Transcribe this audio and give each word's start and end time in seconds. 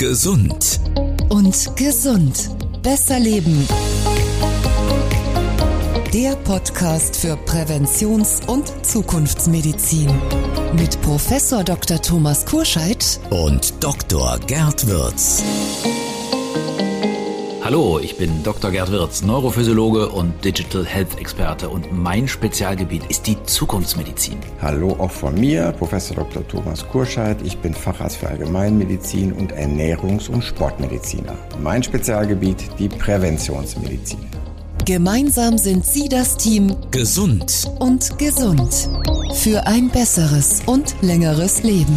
Gesund. 0.00 0.80
Und 1.28 1.76
gesund. 1.76 2.50
Besser 2.82 3.20
leben. 3.20 3.68
Der 6.14 6.36
Podcast 6.36 7.14
für 7.16 7.34
Präventions- 7.44 8.40
und 8.46 8.72
Zukunftsmedizin. 8.82 10.08
Mit 10.74 10.98
Professor 11.02 11.62
Dr. 11.64 12.00
Thomas 12.00 12.46
Kurscheid 12.46 13.20
Und 13.28 13.74
Dr. 13.84 14.38
Gerd 14.46 14.86
Würz. 14.86 15.42
Hallo, 17.70 18.00
ich 18.02 18.16
bin 18.16 18.42
Dr. 18.42 18.72
Gerd 18.72 18.90
Wirz, 18.90 19.22
Neurophysiologe 19.22 20.08
und 20.08 20.44
Digital 20.44 20.84
Health 20.84 21.20
Experte 21.20 21.68
und 21.68 21.92
mein 21.92 22.26
Spezialgebiet 22.26 23.04
ist 23.08 23.28
die 23.28 23.40
Zukunftsmedizin. 23.44 24.38
Hallo 24.60 24.96
auch 24.98 25.12
von 25.12 25.38
mir, 25.38 25.70
Professor 25.78 26.16
Dr. 26.16 26.48
Thomas 26.48 26.84
Kurscheid. 26.88 27.36
Ich 27.44 27.58
bin 27.58 27.72
Facharzt 27.72 28.16
für 28.16 28.26
Allgemeinmedizin 28.26 29.32
und 29.32 29.52
Ernährungs- 29.52 30.28
und 30.28 30.42
Sportmediziner. 30.42 31.38
Mein 31.62 31.84
Spezialgebiet 31.84 32.56
die 32.80 32.88
Präventionsmedizin. 32.88 34.18
Gemeinsam 34.84 35.56
sind 35.56 35.86
Sie 35.86 36.08
das 36.08 36.36
Team 36.36 36.74
Gesund. 36.90 37.70
und 37.78 38.18
gesund. 38.18 38.88
Für 39.34 39.64
ein 39.68 39.90
besseres 39.90 40.60
und 40.66 40.96
längeres 41.02 41.62
Leben. 41.62 41.94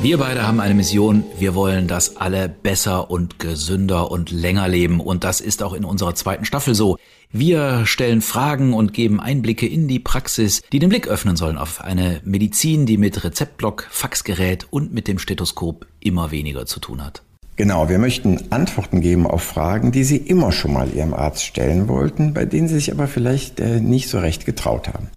Wir 0.00 0.16
beide 0.18 0.46
haben 0.46 0.60
eine 0.60 0.74
Mission. 0.74 1.24
Wir 1.38 1.56
wollen, 1.56 1.88
dass 1.88 2.18
alle 2.18 2.48
besser 2.48 3.10
und 3.10 3.40
gesünder 3.40 4.12
und 4.12 4.30
länger 4.30 4.68
leben. 4.68 5.00
Und 5.00 5.24
das 5.24 5.40
ist 5.40 5.60
auch 5.60 5.72
in 5.72 5.84
unserer 5.84 6.14
zweiten 6.14 6.44
Staffel 6.44 6.76
so. 6.76 6.98
Wir 7.32 7.84
stellen 7.84 8.22
Fragen 8.22 8.74
und 8.74 8.94
geben 8.94 9.20
Einblicke 9.20 9.66
in 9.66 9.88
die 9.88 9.98
Praxis, 9.98 10.62
die 10.72 10.78
den 10.78 10.88
Blick 10.88 11.08
öffnen 11.08 11.34
sollen 11.34 11.58
auf 11.58 11.80
eine 11.80 12.20
Medizin, 12.24 12.86
die 12.86 12.96
mit 12.96 13.24
Rezeptblock, 13.24 13.88
Faxgerät 13.90 14.68
und 14.70 14.94
mit 14.94 15.08
dem 15.08 15.18
Stethoskop 15.18 15.84
immer 15.98 16.30
weniger 16.30 16.64
zu 16.64 16.78
tun 16.78 17.04
hat. 17.04 17.22
Genau, 17.56 17.88
wir 17.88 17.98
möchten 17.98 18.52
Antworten 18.52 19.00
geben 19.00 19.26
auf 19.26 19.42
Fragen, 19.42 19.90
die 19.90 20.04
Sie 20.04 20.16
immer 20.16 20.52
schon 20.52 20.74
mal 20.74 20.94
Ihrem 20.94 21.12
Arzt 21.12 21.42
stellen 21.42 21.88
wollten, 21.88 22.34
bei 22.34 22.44
denen 22.44 22.68
Sie 22.68 22.76
sich 22.76 22.92
aber 22.92 23.08
vielleicht 23.08 23.58
äh, 23.58 23.80
nicht 23.80 24.08
so 24.08 24.20
recht 24.20 24.46
getraut 24.46 24.86
haben. 24.86 25.08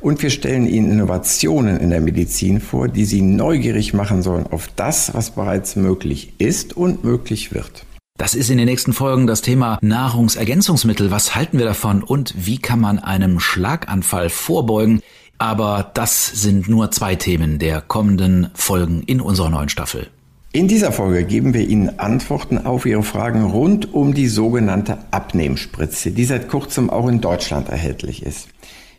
Und 0.00 0.22
wir 0.22 0.30
stellen 0.30 0.66
Ihnen 0.66 0.90
Innovationen 0.92 1.78
in 1.78 1.90
der 1.90 2.00
Medizin 2.00 2.60
vor, 2.60 2.88
die 2.88 3.04
Sie 3.04 3.20
neugierig 3.20 3.94
machen 3.94 4.22
sollen 4.22 4.46
auf 4.46 4.68
das, 4.76 5.12
was 5.14 5.32
bereits 5.32 5.76
möglich 5.76 6.34
ist 6.38 6.76
und 6.76 7.02
möglich 7.04 7.52
wird. 7.52 7.84
Das 8.16 8.34
ist 8.34 8.50
in 8.50 8.58
den 8.58 8.66
nächsten 8.66 8.92
Folgen 8.92 9.26
das 9.26 9.42
Thema 9.42 9.78
Nahrungsergänzungsmittel. 9.80 11.10
Was 11.10 11.34
halten 11.34 11.58
wir 11.58 11.66
davon 11.66 12.02
und 12.02 12.34
wie 12.36 12.58
kann 12.58 12.80
man 12.80 12.98
einem 12.98 13.38
Schlaganfall 13.38 14.28
vorbeugen? 14.28 15.00
Aber 15.38 15.92
das 15.94 16.26
sind 16.26 16.68
nur 16.68 16.90
zwei 16.90 17.14
Themen 17.14 17.60
der 17.60 17.80
kommenden 17.80 18.50
Folgen 18.54 19.02
in 19.02 19.20
unserer 19.20 19.50
neuen 19.50 19.68
Staffel. 19.68 20.08
In 20.50 20.66
dieser 20.66 20.90
Folge 20.90 21.24
geben 21.24 21.54
wir 21.54 21.68
Ihnen 21.68 22.00
Antworten 22.00 22.58
auf 22.58 22.86
Ihre 22.86 23.02
Fragen 23.04 23.44
rund 23.44 23.94
um 23.94 24.14
die 24.14 24.28
sogenannte 24.28 24.98
Abnehmspritze, 25.12 26.10
die 26.10 26.24
seit 26.24 26.48
kurzem 26.48 26.90
auch 26.90 27.06
in 27.06 27.20
Deutschland 27.20 27.68
erhältlich 27.68 28.24
ist. 28.24 28.48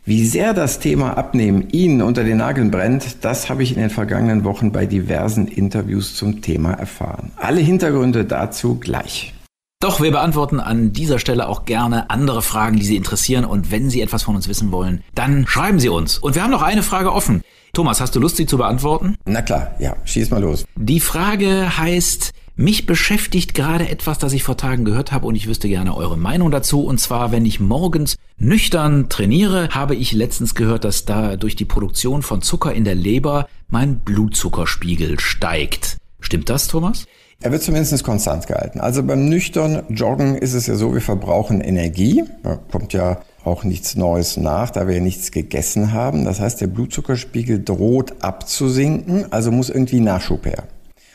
Wie 0.04 0.26
sehr 0.26 0.54
das 0.54 0.78
Thema 0.78 1.18
Abnehmen 1.18 1.68
Ihnen 1.72 2.00
unter 2.00 2.24
den 2.24 2.38
Nageln 2.38 2.70
brennt, 2.70 3.22
das 3.24 3.50
habe 3.50 3.62
ich 3.62 3.72
in 3.72 3.80
den 3.80 3.90
vergangenen 3.90 4.44
Wochen 4.44 4.72
bei 4.72 4.86
diversen 4.86 5.46
Interviews 5.46 6.16
zum 6.16 6.40
Thema 6.40 6.72
erfahren. 6.72 7.32
Alle 7.36 7.60
Hintergründe 7.60 8.24
dazu 8.24 8.76
gleich. 8.76 9.34
Doch 9.82 10.00
wir 10.00 10.10
beantworten 10.10 10.60
an 10.60 10.92
dieser 10.92 11.18
Stelle 11.18 11.48
auch 11.48 11.64
gerne 11.64 12.10
andere 12.10 12.42
Fragen, 12.42 12.76
die 12.76 12.84
Sie 12.84 12.96
interessieren. 12.96 13.44
Und 13.44 13.70
wenn 13.70 13.88
Sie 13.88 14.00
etwas 14.00 14.22
von 14.22 14.36
uns 14.36 14.48
wissen 14.48 14.72
wollen, 14.72 15.02
dann 15.14 15.46
schreiben 15.46 15.80
Sie 15.80 15.88
uns. 15.88 16.18
Und 16.18 16.34
wir 16.34 16.42
haben 16.42 16.50
noch 16.50 16.62
eine 16.62 16.82
Frage 16.82 17.12
offen. 17.12 17.42
Thomas, 17.72 18.00
hast 18.00 18.16
du 18.16 18.20
Lust, 18.20 18.36
sie 18.36 18.46
zu 18.46 18.58
beantworten? 18.58 19.16
Na 19.26 19.42
klar, 19.42 19.70
ja, 19.78 19.96
schieß 20.04 20.30
mal 20.30 20.42
los. 20.42 20.64
Die 20.76 20.98
Frage 21.00 21.78
heißt, 21.78 22.32
mich 22.60 22.84
beschäftigt 22.84 23.54
gerade 23.54 23.88
etwas, 23.88 24.18
das 24.18 24.34
ich 24.34 24.42
vor 24.42 24.56
Tagen 24.56 24.84
gehört 24.84 25.12
habe 25.12 25.26
und 25.26 25.34
ich 25.34 25.48
wüsste 25.48 25.68
gerne 25.68 25.96
eure 25.96 26.18
Meinung 26.18 26.50
dazu. 26.50 26.84
Und 26.84 27.00
zwar, 27.00 27.32
wenn 27.32 27.46
ich 27.46 27.58
morgens 27.58 28.16
nüchtern 28.36 29.08
trainiere, 29.08 29.70
habe 29.70 29.94
ich 29.94 30.12
letztens 30.12 30.54
gehört, 30.54 30.84
dass 30.84 31.06
da 31.06 31.36
durch 31.36 31.56
die 31.56 31.64
Produktion 31.64 32.22
von 32.22 32.42
Zucker 32.42 32.72
in 32.74 32.84
der 32.84 32.94
Leber 32.94 33.48
mein 33.68 34.00
Blutzuckerspiegel 34.00 35.18
steigt. 35.20 35.96
Stimmt 36.20 36.50
das, 36.50 36.68
Thomas? 36.68 37.06
Er 37.40 37.50
wird 37.50 37.62
zumindest 37.62 38.04
konstant 38.04 38.46
gehalten. 38.46 38.80
Also 38.80 39.02
beim 39.02 39.30
nüchtern 39.30 39.84
Joggen 39.88 40.36
ist 40.36 40.52
es 40.52 40.66
ja 40.66 40.74
so, 40.74 40.92
wir 40.92 41.00
verbrauchen 41.00 41.62
Energie. 41.62 42.24
Da 42.42 42.56
kommt 42.56 42.92
ja 42.92 43.22
auch 43.42 43.64
nichts 43.64 43.96
Neues 43.96 44.36
nach, 44.36 44.68
da 44.68 44.86
wir 44.86 44.96
ja 44.96 45.00
nichts 45.00 45.30
gegessen 45.30 45.94
haben. 45.94 46.26
Das 46.26 46.40
heißt, 46.40 46.60
der 46.60 46.66
Blutzuckerspiegel 46.66 47.64
droht 47.64 48.22
abzusinken, 48.22 49.32
also 49.32 49.50
muss 49.50 49.70
irgendwie 49.70 50.00
Nachschub 50.00 50.44
her. 50.44 50.64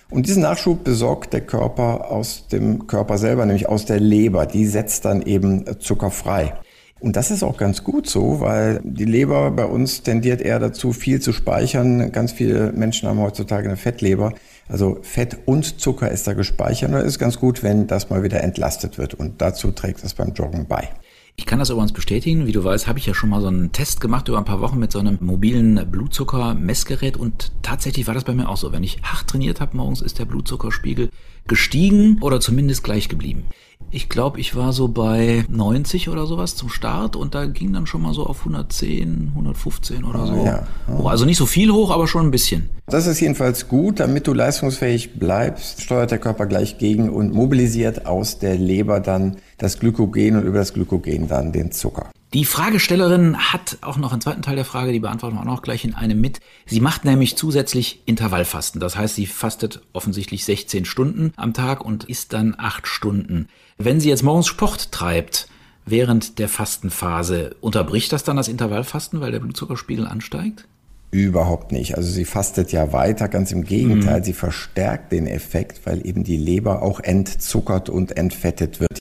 Und 0.10 0.28
diesen 0.28 0.44
Nachschub 0.44 0.84
besorgt 0.84 1.34
der 1.34 1.42
Körper 1.42 2.12
aus 2.12 2.48
dem 2.48 2.88
Körper 2.88 3.18
selber, 3.18 3.46
nämlich 3.46 3.68
aus 3.68 3.86
der 3.86 4.00
Leber. 4.00 4.46
Die 4.46 4.66
setzt 4.66 5.06
dann 5.06 5.22
eben 5.22 5.66
Zucker 5.80 6.12
frei. 6.12 6.54
Und 7.00 7.16
das 7.18 7.30
ist 7.30 7.44
auch 7.44 7.58
ganz 7.58 7.84
gut 7.84 8.08
so, 8.08 8.40
weil 8.40 8.80
die 8.84 9.06
Leber 9.06 9.52
bei 9.52 9.66
uns 9.66 10.04
tendiert 10.04 10.42
eher 10.42 10.60
dazu, 10.60 10.94
viel 10.94 11.20
zu 11.22 11.34
speichern. 11.34 12.12
Ganz 12.12 12.32
viele 12.32 12.72
Menschen 12.72 13.10
haben 13.10 13.20
heutzutage 13.20 13.68
eine 13.68 13.78
Fettleber. 13.78 14.34
Also 14.70 15.00
Fett 15.02 15.38
und 15.46 15.80
Zucker 15.80 16.10
ist 16.10 16.26
da 16.26 16.34
gespeichert. 16.34 16.92
Und 16.92 16.98
es 16.98 17.06
ist 17.06 17.20
ganz 17.20 17.40
gut, 17.40 17.64
wenn 17.64 17.88
das 17.88 18.10
mal 18.10 18.24
wieder 18.24 18.44
entlastet 18.44 18.98
wird. 18.98 19.14
Und 19.14 19.42
dazu 19.42 19.72
trägt 19.72 20.04
es 20.04 20.14
beim 20.14 20.34
Joggen 20.34 20.66
bei. 20.68 20.90
Ich 21.38 21.46
kann 21.46 21.60
das 21.60 21.70
übrigens 21.70 21.92
bestätigen. 21.92 22.48
Wie 22.48 22.54
du 22.54 22.64
weißt, 22.64 22.88
habe 22.88 22.98
ich 22.98 23.06
ja 23.06 23.14
schon 23.14 23.30
mal 23.30 23.42
so 23.42 23.48
einen 23.48 23.72
Test 23.74 24.00
gemacht 24.00 24.28
über 24.30 24.38
ein 24.38 24.46
paar 24.46 24.62
Wochen 24.62 24.80
mit 24.80 24.92
so 24.92 25.00
einem 25.00 25.18
mobilen 25.20 25.90
Blutzuckermessgerät 25.92 27.18
und 27.18 27.52
tatsächlich 27.62 28.08
war 28.08 28.14
das 28.14 28.24
bei 28.24 28.34
mir 28.34 28.48
auch 28.48 28.58
so. 28.58 28.72
Wenn 28.72 28.84
ich 28.84 29.02
hart 29.04 29.28
trainiert 29.28 29.60
habe 29.60 29.76
morgens, 29.76 30.02
ist 30.02 30.18
der 30.18 30.26
Blutzuckerspiegel 30.26 31.10
gestiegen 31.48 32.18
oder 32.22 32.40
zumindest 32.40 32.84
gleich 32.84 33.10
geblieben. 33.10 33.46
Ich 33.92 34.10
glaube, 34.10 34.40
ich 34.40 34.56
war 34.56 34.74
so 34.74 34.88
bei 34.88 35.46
90 35.48 36.10
oder 36.10 36.26
sowas 36.26 36.56
zum 36.56 36.70
Start 36.70 37.16
und 37.16 37.36
da 37.36 37.46
ging 37.46 37.72
dann 37.72 37.86
schon 37.86 38.02
mal 38.02 38.14
so 38.14 38.26
auf 38.26 38.40
110, 38.40 39.30
115 39.34 40.04
oder 40.04 40.26
so. 40.28 40.44
ja. 40.44 40.68
Oh, 41.00 41.08
also 41.08 41.24
nicht 41.26 41.38
so 41.38 41.46
viel 41.46 41.72
hoch, 41.72 41.92
aber 41.92 42.08
schon 42.08 42.26
ein 42.26 42.32
bisschen. 42.32 42.70
Das 42.88 43.08
ist 43.08 43.20
jedenfalls 43.20 43.68
gut, 43.68 44.00
damit 44.00 44.28
du 44.28 44.34
leistungsfähig 44.34 45.18
bleibst, 45.18 45.82
steuert 45.82 46.12
der 46.12 46.18
Körper 46.18 46.46
gleich 46.46 46.78
gegen 46.78 47.10
und 47.10 47.34
mobilisiert 47.34 48.06
aus 48.06 48.40
der 48.40 48.56
Leber 48.56 49.00
dann 49.00 49.38
das 49.58 49.80
Glykogen 49.80 50.38
und 50.38 50.44
über 50.44 50.58
das 50.60 50.74
Glykogen 50.74 51.28
dann 51.28 51.52
den 51.52 51.72
Zucker. 51.72 52.10
Die 52.36 52.44
Fragestellerin 52.44 53.38
hat 53.38 53.78
auch 53.80 53.96
noch 53.96 54.12
einen 54.12 54.20
zweiten 54.20 54.42
Teil 54.42 54.58
der 54.58 54.66
Frage, 54.66 54.92
die 54.92 55.00
beantworten 55.00 55.38
wir 55.38 55.40
auch 55.40 55.46
noch 55.46 55.62
gleich 55.62 55.86
in 55.86 55.94
einem 55.94 56.20
mit. 56.20 56.42
Sie 56.66 56.82
macht 56.82 57.06
nämlich 57.06 57.38
zusätzlich 57.38 58.02
Intervallfasten. 58.04 58.82
Das 58.82 58.98
heißt, 58.98 59.16
sie 59.16 59.26
fastet 59.26 59.84
offensichtlich 59.94 60.44
16 60.44 60.84
Stunden 60.84 61.32
am 61.38 61.54
Tag 61.54 61.86
und 61.86 62.04
isst 62.04 62.34
dann 62.34 62.54
8 62.58 62.88
Stunden. 62.88 63.48
Wenn 63.78 64.02
sie 64.02 64.10
jetzt 64.10 64.24
morgens 64.24 64.48
Sport 64.48 64.92
treibt, 64.92 65.48
während 65.86 66.38
der 66.38 66.50
Fastenphase, 66.50 67.56
unterbricht 67.62 68.12
das 68.12 68.26
dann 68.26 68.36
das 68.36 68.50
Intervallfasten, 68.50 69.22
weil 69.22 69.32
der 69.32 69.40
Blutzuckerspiegel 69.40 70.06
ansteigt? 70.06 70.68
Überhaupt 71.12 71.72
nicht. 71.72 71.96
Also 71.96 72.12
sie 72.12 72.26
fastet 72.26 72.74
ja 72.74 72.92
weiter, 72.92 73.30
ganz 73.30 73.54
im 73.54 73.64
Gegenteil, 73.64 74.26
sie 74.26 74.34
verstärkt 74.34 75.14
den 75.14 75.26
Effekt, 75.26 75.86
weil 75.86 76.06
eben 76.06 76.26
die 76.26 76.36
Leber 76.36 76.82
auch 76.82 77.00
entzuckert 77.00 77.88
und 77.88 78.18
entfettet 78.18 78.82
wird. 78.82 78.95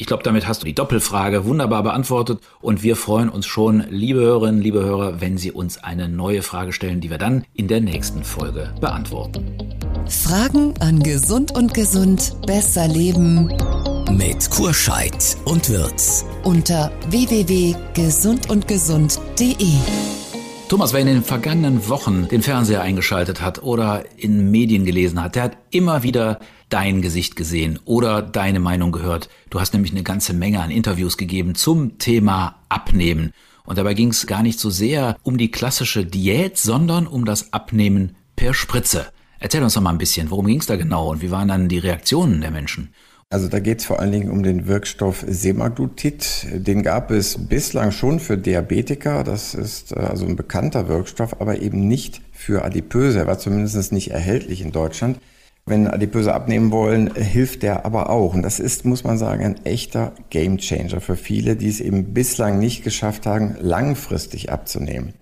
Ich 0.00 0.06
glaube, 0.06 0.22
damit 0.22 0.46
hast 0.46 0.62
du 0.62 0.64
die 0.64 0.76
Doppelfrage 0.76 1.44
wunderbar 1.44 1.82
beantwortet 1.82 2.38
und 2.60 2.84
wir 2.84 2.94
freuen 2.94 3.28
uns 3.28 3.46
schon, 3.46 3.84
liebe 3.90 4.20
Hörerinnen, 4.20 4.62
liebe 4.62 4.84
Hörer, 4.84 5.20
wenn 5.20 5.38
Sie 5.38 5.50
uns 5.50 5.82
eine 5.82 6.08
neue 6.08 6.42
Frage 6.42 6.72
stellen, 6.72 7.00
die 7.00 7.10
wir 7.10 7.18
dann 7.18 7.44
in 7.52 7.66
der 7.66 7.80
nächsten 7.80 8.22
Folge 8.22 8.72
beantworten. 8.80 9.58
Fragen 10.06 10.74
an 10.78 11.02
Gesund 11.02 11.56
und 11.56 11.74
Gesund 11.74 12.36
besser 12.46 12.86
leben 12.86 13.52
Mit 14.12 14.48
Kurscheid 14.50 15.36
und 15.44 15.68
Würz. 15.68 16.24
unter 16.44 16.92
www.gesundundgesund.de. 17.10 19.72
Thomas, 20.68 20.92
wer 20.92 21.00
in 21.00 21.08
den 21.08 21.24
vergangenen 21.24 21.88
Wochen 21.88 22.28
den 22.28 22.42
Fernseher 22.42 22.82
eingeschaltet 22.82 23.40
hat 23.40 23.64
oder 23.64 24.04
in 24.16 24.52
Medien 24.52 24.84
gelesen 24.84 25.20
hat, 25.20 25.34
der 25.34 25.42
hat 25.42 25.56
immer 25.70 26.04
wieder 26.04 26.38
dein 26.68 27.02
Gesicht 27.02 27.36
gesehen 27.36 27.78
oder 27.84 28.22
deine 28.22 28.60
Meinung 28.60 28.92
gehört. 28.92 29.28
Du 29.50 29.60
hast 29.60 29.72
nämlich 29.72 29.92
eine 29.92 30.02
ganze 30.02 30.32
Menge 30.34 30.60
an 30.60 30.70
Interviews 30.70 31.16
gegeben 31.16 31.54
zum 31.54 31.98
Thema 31.98 32.56
Abnehmen. 32.68 33.32
Und 33.64 33.78
dabei 33.78 33.94
ging 33.94 34.08
es 34.08 34.26
gar 34.26 34.42
nicht 34.42 34.58
so 34.58 34.70
sehr 34.70 35.16
um 35.22 35.36
die 35.36 35.50
klassische 35.50 36.04
Diät, 36.04 36.56
sondern 36.56 37.06
um 37.06 37.24
das 37.24 37.52
Abnehmen 37.52 38.16
per 38.34 38.54
Spritze. 38.54 39.06
Erzähl 39.40 39.62
uns 39.62 39.74
doch 39.74 39.82
mal 39.82 39.90
ein 39.90 39.98
bisschen, 39.98 40.30
worum 40.30 40.46
ging 40.46 40.60
es 40.60 40.66
da 40.66 40.76
genau 40.76 41.10
und 41.10 41.22
wie 41.22 41.30
waren 41.30 41.48
dann 41.48 41.68
die 41.68 41.78
Reaktionen 41.78 42.40
der 42.40 42.50
Menschen? 42.50 42.92
Also 43.30 43.46
da 43.48 43.60
geht 43.60 43.80
es 43.80 43.84
vor 43.84 44.00
allen 44.00 44.10
Dingen 44.10 44.30
um 44.30 44.42
den 44.42 44.66
Wirkstoff 44.66 45.22
Semaglutid. 45.28 46.46
Den 46.50 46.82
gab 46.82 47.10
es 47.10 47.36
bislang 47.46 47.92
schon 47.92 48.20
für 48.20 48.38
Diabetiker. 48.38 49.22
Das 49.22 49.54
ist 49.54 49.92
äh, 49.92 49.96
also 49.96 50.24
ein 50.24 50.36
bekannter 50.36 50.88
Wirkstoff, 50.88 51.38
aber 51.38 51.60
eben 51.60 51.86
nicht 51.86 52.22
für 52.32 52.64
Adipöse. 52.64 53.18
Er 53.18 53.26
war 53.26 53.38
zumindest 53.38 53.92
nicht 53.92 54.12
erhältlich 54.12 54.62
in 54.62 54.72
Deutschland. 54.72 55.18
Wenn 55.68 55.86
Adipöse 55.86 56.34
abnehmen 56.34 56.70
wollen, 56.70 57.14
hilft 57.14 57.62
der 57.62 57.84
aber 57.84 58.10
auch. 58.10 58.34
Und 58.34 58.42
das 58.42 58.58
ist, 58.60 58.84
muss 58.84 59.04
man 59.04 59.18
sagen, 59.18 59.44
ein 59.44 59.64
echter 59.66 60.12
Gamechanger 60.30 61.00
für 61.00 61.16
viele, 61.16 61.56
die 61.56 61.68
es 61.68 61.80
eben 61.80 62.14
bislang 62.14 62.58
nicht 62.58 62.84
geschafft 62.84 63.26
haben, 63.26 63.56
langfristig 63.60 64.50
abzunehmen. 64.50 65.12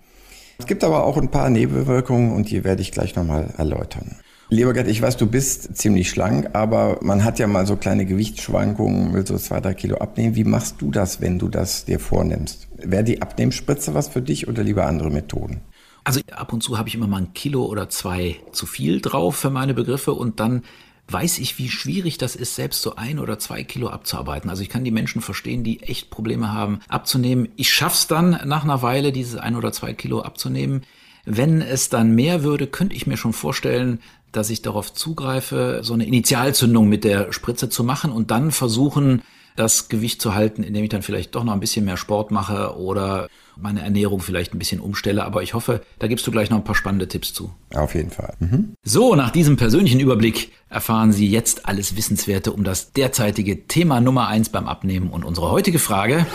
Es 0.57 0.65
gibt 0.65 0.83
aber 0.83 1.03
auch 1.03 1.17
ein 1.17 1.29
paar 1.29 1.49
Nebenwirkungen 1.49 2.31
und 2.31 2.49
die 2.49 2.63
werde 2.63 2.81
ich 2.81 2.91
gleich 2.91 3.15
nochmal 3.15 3.53
erläutern. 3.57 4.15
Lieber 4.49 4.71
Gerd, 4.71 4.87
ich 4.87 5.01
weiß, 5.01 5.17
du 5.17 5.27
bist 5.27 5.75
ziemlich 5.75 6.09
schlank, 6.09 6.51
aber 6.53 6.99
man 7.01 7.25
hat 7.25 7.37
ja 7.37 7.47
mal 7.47 7.67
so 7.67 7.75
kleine 7.75 8.05
Gewichtsschwankungen, 8.05 9.13
will 9.13 9.27
so 9.27 9.37
zwei, 9.37 9.59
drei 9.59 9.73
Kilo 9.73 9.97
abnehmen. 9.97 10.35
Wie 10.35 10.45
machst 10.45 10.77
du 10.79 10.89
das, 10.89 11.19
wenn 11.19 11.37
du 11.37 11.49
das 11.49 11.83
dir 11.83 11.99
vornimmst? 11.99 12.69
Wäre 12.77 13.03
die 13.03 13.21
Abnehmspritze 13.21 13.93
was 13.93 14.07
für 14.07 14.21
dich 14.21 14.47
oder 14.47 14.63
lieber 14.63 14.85
andere 14.85 15.11
Methoden? 15.11 15.59
Also 16.07 16.21
ab 16.31 16.53
und 16.53 16.63
zu 16.63 16.77
habe 16.77 16.87
ich 16.87 16.95
immer 16.95 17.05
mal 17.05 17.17
ein 17.17 17.33
Kilo 17.33 17.65
oder 17.65 17.89
zwei 17.89 18.39
zu 18.53 18.65
viel 18.65 19.01
drauf 19.01 19.35
für 19.35 19.49
meine 19.49 19.73
Begriffe 19.73 20.13
und 20.13 20.39
dann 20.39 20.63
weiß 21.09 21.39
ich, 21.39 21.57
wie 21.57 21.67
schwierig 21.67 22.17
das 22.17 22.37
ist, 22.37 22.55
selbst 22.55 22.81
so 22.81 22.95
ein 22.95 23.19
oder 23.19 23.39
zwei 23.39 23.65
Kilo 23.65 23.89
abzuarbeiten. 23.89 24.49
Also 24.49 24.61
ich 24.63 24.69
kann 24.69 24.85
die 24.85 24.91
Menschen 24.91 25.21
verstehen, 25.21 25.65
die 25.65 25.83
echt 25.83 26.09
Probleme 26.09 26.53
haben, 26.53 26.79
abzunehmen. 26.87 27.49
Ich 27.57 27.73
schaff's 27.73 28.07
dann 28.07 28.39
nach 28.45 28.63
einer 28.63 28.81
Weile, 28.81 29.11
dieses 29.11 29.35
ein 29.35 29.57
oder 29.57 29.73
zwei 29.73 29.91
Kilo 29.91 30.21
abzunehmen. 30.21 30.83
Wenn 31.25 31.61
es 31.61 31.89
dann 31.89 32.15
mehr 32.15 32.41
würde, 32.41 32.67
könnte 32.67 32.95
ich 32.95 33.05
mir 33.05 33.17
schon 33.17 33.33
vorstellen, 33.33 33.99
dass 34.31 34.49
ich 34.49 34.61
darauf 34.61 34.93
zugreife, 34.93 35.81
so 35.83 35.93
eine 35.93 36.05
Initialzündung 36.05 36.87
mit 36.87 37.03
der 37.03 37.33
Spritze 37.33 37.67
zu 37.67 37.83
machen 37.83 38.13
und 38.13 38.31
dann 38.31 38.51
versuchen, 38.51 39.23
das 39.57 39.89
Gewicht 39.89 40.21
zu 40.21 40.35
halten, 40.35 40.63
indem 40.63 40.83
ich 40.83 40.89
dann 40.89 41.01
vielleicht 41.01 41.35
doch 41.35 41.43
noch 41.43 41.53
ein 41.53 41.59
bisschen 41.59 41.83
mehr 41.83 41.97
Sport 41.97 42.31
mache 42.31 42.77
oder 42.77 43.27
meine 43.59 43.81
Ernährung 43.81 44.21
vielleicht 44.21 44.53
ein 44.53 44.59
bisschen 44.59 44.79
umstelle. 44.79 45.25
Aber 45.25 45.43
ich 45.43 45.53
hoffe, 45.53 45.81
da 45.99 46.07
gibst 46.07 46.25
du 46.27 46.31
gleich 46.31 46.49
noch 46.49 46.57
ein 46.57 46.63
paar 46.63 46.75
spannende 46.75 47.07
Tipps 47.07 47.33
zu. 47.33 47.51
Auf 47.73 47.95
jeden 47.95 48.11
Fall. 48.11 48.35
Mhm. 48.39 48.73
So, 48.83 49.15
nach 49.15 49.31
diesem 49.31 49.57
persönlichen 49.57 49.99
Überblick 49.99 50.51
erfahren 50.69 51.11
Sie 51.11 51.27
jetzt 51.27 51.67
alles 51.67 51.95
Wissenswerte 51.95 52.51
um 52.51 52.63
das 52.63 52.93
derzeitige 52.93 53.67
Thema 53.67 53.99
Nummer 53.99 54.27
eins 54.27 54.49
beim 54.49 54.67
Abnehmen 54.67 55.09
und 55.09 55.25
unsere 55.25 55.51
heutige 55.51 55.79
Frage. 55.79 56.25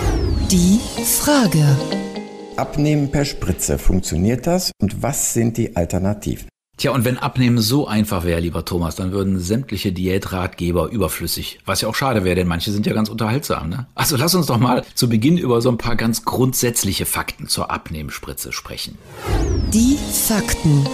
Die 0.50 0.80
Frage. 1.04 1.64
Abnehmen 2.56 3.10
per 3.10 3.24
Spritze, 3.24 3.78
funktioniert 3.78 4.46
das 4.46 4.72
und 4.80 5.02
was 5.02 5.32
sind 5.32 5.56
die 5.56 5.74
Alternativen? 5.76 6.48
Tja, 6.82 6.90
und 6.90 7.04
wenn 7.04 7.16
Abnehmen 7.16 7.60
so 7.60 7.86
einfach 7.86 8.24
wäre, 8.24 8.40
lieber 8.40 8.64
Thomas, 8.64 8.96
dann 8.96 9.12
würden 9.12 9.38
sämtliche 9.38 9.92
Diätratgeber 9.92 10.90
überflüssig. 10.90 11.60
Was 11.64 11.80
ja 11.80 11.86
auch 11.86 11.94
schade 11.94 12.24
wäre, 12.24 12.34
denn 12.34 12.48
manche 12.48 12.72
sind 12.72 12.86
ja 12.86 12.92
ganz 12.92 13.08
unterhaltsam. 13.08 13.68
Ne? 13.68 13.86
Also 13.94 14.16
lass 14.16 14.34
uns 14.34 14.46
doch 14.46 14.58
mal 14.58 14.82
zu 14.96 15.08
Beginn 15.08 15.38
über 15.38 15.60
so 15.60 15.68
ein 15.68 15.78
paar 15.78 15.94
ganz 15.94 16.24
grundsätzliche 16.24 17.06
Fakten 17.06 17.46
zur 17.46 17.70
Abnehmspritze 17.70 18.50
sprechen. 18.50 18.98
Die 19.72 19.96
Fakten. 19.96 20.84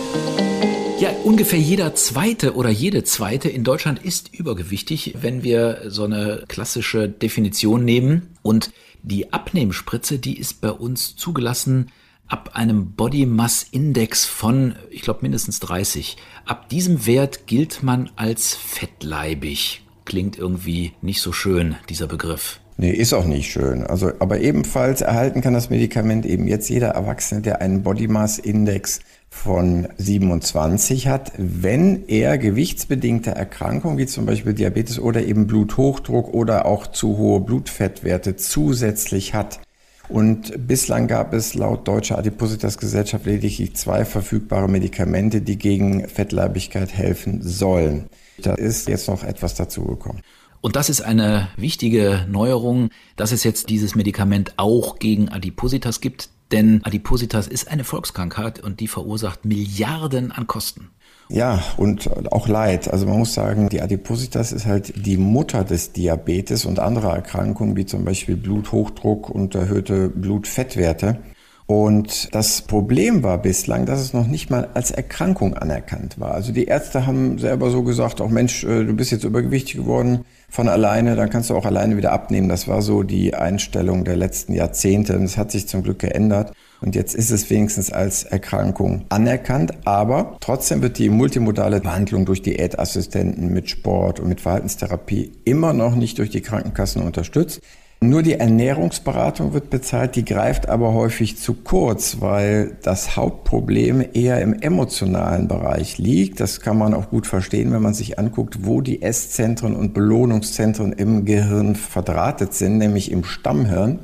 Ja, 1.00 1.08
ungefähr 1.24 1.58
jeder 1.58 1.94
zweite 1.94 2.54
oder 2.54 2.68
jede 2.68 3.02
zweite 3.04 3.48
in 3.48 3.64
Deutschland 3.64 3.98
ist 4.04 4.34
übergewichtig, 4.34 5.14
wenn 5.22 5.42
wir 5.42 5.84
so 5.86 6.04
eine 6.04 6.44
klassische 6.48 7.08
Definition 7.08 7.86
nehmen. 7.86 8.36
Und 8.42 8.72
die 9.02 9.32
Abnehmspritze, 9.32 10.18
die 10.18 10.38
ist 10.38 10.60
bei 10.60 10.70
uns 10.70 11.16
zugelassen 11.16 11.90
ab 12.28 12.50
einem 12.54 12.92
Body 12.92 13.26
Mass 13.26 13.66
Index 13.70 14.24
von, 14.24 14.76
ich 14.90 15.02
glaube, 15.02 15.20
mindestens 15.22 15.60
30. 15.60 16.16
Ab 16.46 16.68
diesem 16.68 17.06
Wert 17.06 17.46
gilt 17.46 17.82
man 17.82 18.10
als 18.16 18.54
fettleibig. 18.54 19.82
Klingt 20.04 20.38
irgendwie 20.38 20.92
nicht 21.02 21.20
so 21.20 21.32
schön, 21.32 21.76
dieser 21.88 22.06
Begriff. 22.06 22.60
Nee, 22.80 22.92
ist 22.92 23.12
auch 23.12 23.24
nicht 23.24 23.50
schön. 23.50 23.84
Also, 23.84 24.12
aber 24.20 24.40
ebenfalls 24.40 25.00
erhalten 25.00 25.40
kann 25.40 25.52
das 25.52 25.68
Medikament 25.68 26.24
eben 26.24 26.46
jetzt 26.46 26.68
jeder 26.70 26.90
Erwachsene, 26.90 27.40
der 27.40 27.60
einen 27.60 27.82
Body 27.82 28.06
Mass 28.06 28.38
Index 28.38 29.00
von 29.28 29.88
27 29.98 31.08
hat, 31.08 31.32
wenn 31.36 32.06
er 32.06 32.38
gewichtsbedingte 32.38 33.32
Erkrankungen 33.32 33.98
wie 33.98 34.06
zum 34.06 34.26
Beispiel 34.26 34.54
Diabetes 34.54 35.00
oder 35.00 35.24
eben 35.24 35.48
Bluthochdruck 35.48 36.32
oder 36.32 36.66
auch 36.66 36.86
zu 36.86 37.18
hohe 37.18 37.40
Blutfettwerte 37.40 38.36
zusätzlich 38.36 39.34
hat. 39.34 39.60
Und 40.08 40.66
bislang 40.66 41.06
gab 41.06 41.34
es 41.34 41.54
laut 41.54 41.86
Deutscher 41.86 42.18
Adipositas-Gesellschaft 42.18 43.26
lediglich 43.26 43.76
zwei 43.76 44.04
verfügbare 44.04 44.68
Medikamente, 44.68 45.42
die 45.42 45.58
gegen 45.58 46.08
Fettleibigkeit 46.08 46.92
helfen 46.92 47.42
sollen. 47.42 48.08
Da 48.38 48.54
ist 48.54 48.88
jetzt 48.88 49.08
noch 49.08 49.22
etwas 49.22 49.54
dazugekommen. 49.54 50.22
Und 50.60 50.76
das 50.76 50.88
ist 50.88 51.02
eine 51.02 51.48
wichtige 51.56 52.26
Neuerung, 52.28 52.90
dass 53.16 53.32
es 53.32 53.44
jetzt 53.44 53.68
dieses 53.68 53.94
Medikament 53.94 54.54
auch 54.56 54.98
gegen 54.98 55.28
Adipositas 55.28 56.00
gibt, 56.00 56.30
denn 56.50 56.82
Adipositas 56.84 57.46
ist 57.46 57.68
eine 57.68 57.84
Volkskrankheit 57.84 58.60
und 58.60 58.80
die 58.80 58.88
verursacht 58.88 59.44
Milliarden 59.44 60.32
an 60.32 60.46
Kosten. 60.46 60.90
Ja, 61.30 61.62
und 61.76 62.32
auch 62.32 62.48
Leid. 62.48 62.90
Also 62.90 63.06
man 63.06 63.18
muss 63.18 63.34
sagen, 63.34 63.68
die 63.68 63.82
Adipositas 63.82 64.52
ist 64.52 64.66
halt 64.66 65.06
die 65.06 65.18
Mutter 65.18 65.62
des 65.62 65.92
Diabetes 65.92 66.64
und 66.64 66.78
anderer 66.78 67.14
Erkrankungen, 67.14 67.76
wie 67.76 67.84
zum 67.84 68.04
Beispiel 68.04 68.36
Bluthochdruck 68.36 69.28
und 69.28 69.54
erhöhte 69.54 70.08
Blutfettwerte. 70.08 71.18
Und 71.66 72.34
das 72.34 72.62
Problem 72.62 73.22
war 73.22 73.36
bislang, 73.36 73.84
dass 73.84 74.00
es 74.00 74.14
noch 74.14 74.26
nicht 74.26 74.48
mal 74.48 74.70
als 74.72 74.90
Erkrankung 74.90 75.52
anerkannt 75.52 76.18
war. 76.18 76.32
Also 76.32 76.50
die 76.50 76.64
Ärzte 76.64 77.06
haben 77.06 77.36
selber 77.36 77.68
so 77.68 77.82
gesagt, 77.82 78.22
auch 78.22 78.30
Mensch, 78.30 78.64
äh, 78.64 78.86
du 78.86 78.94
bist 78.94 79.10
jetzt 79.10 79.24
übergewichtig 79.24 79.76
geworden 79.76 80.24
von 80.48 80.70
alleine, 80.70 81.14
dann 81.14 81.28
kannst 81.28 81.50
du 81.50 81.54
auch 81.54 81.66
alleine 81.66 81.98
wieder 81.98 82.12
abnehmen. 82.12 82.48
Das 82.48 82.68
war 82.68 82.80
so 82.80 83.02
die 83.02 83.34
Einstellung 83.34 84.04
der 84.04 84.16
letzten 84.16 84.54
Jahrzehnte. 84.54 85.18
Und 85.18 85.24
es 85.24 85.36
hat 85.36 85.50
sich 85.50 85.68
zum 85.68 85.82
Glück 85.82 85.98
geändert. 85.98 86.54
Und 86.80 86.94
jetzt 86.94 87.14
ist 87.14 87.30
es 87.30 87.50
wenigstens 87.50 87.90
als 87.90 88.22
Erkrankung 88.22 89.04
anerkannt, 89.08 89.72
aber 89.84 90.36
trotzdem 90.40 90.80
wird 90.80 90.98
die 90.98 91.10
multimodale 91.10 91.80
Behandlung 91.80 92.24
durch 92.24 92.42
Diätassistenten 92.42 93.52
mit 93.52 93.68
Sport 93.68 94.20
und 94.20 94.28
mit 94.28 94.40
Verhaltenstherapie 94.40 95.32
immer 95.44 95.72
noch 95.72 95.96
nicht 95.96 96.18
durch 96.18 96.30
die 96.30 96.40
Krankenkassen 96.40 97.02
unterstützt. 97.02 97.60
Nur 98.00 98.22
die 98.22 98.34
Ernährungsberatung 98.34 99.54
wird 99.54 99.70
bezahlt, 99.70 100.14
die 100.14 100.24
greift 100.24 100.68
aber 100.68 100.94
häufig 100.94 101.36
zu 101.36 101.54
kurz, 101.54 102.18
weil 102.20 102.76
das 102.82 103.16
Hauptproblem 103.16 104.04
eher 104.12 104.40
im 104.40 104.54
emotionalen 104.54 105.48
Bereich 105.48 105.98
liegt. 105.98 106.38
Das 106.38 106.60
kann 106.60 106.78
man 106.78 106.94
auch 106.94 107.10
gut 107.10 107.26
verstehen, 107.26 107.72
wenn 107.72 107.82
man 107.82 107.94
sich 107.94 108.16
anguckt, 108.16 108.64
wo 108.64 108.82
die 108.82 109.02
Esszentren 109.02 109.74
und 109.74 109.94
Belohnungszentren 109.94 110.92
im 110.92 111.24
Gehirn 111.24 111.74
verdrahtet 111.74 112.54
sind, 112.54 112.78
nämlich 112.78 113.10
im 113.10 113.24
Stammhirn. 113.24 113.98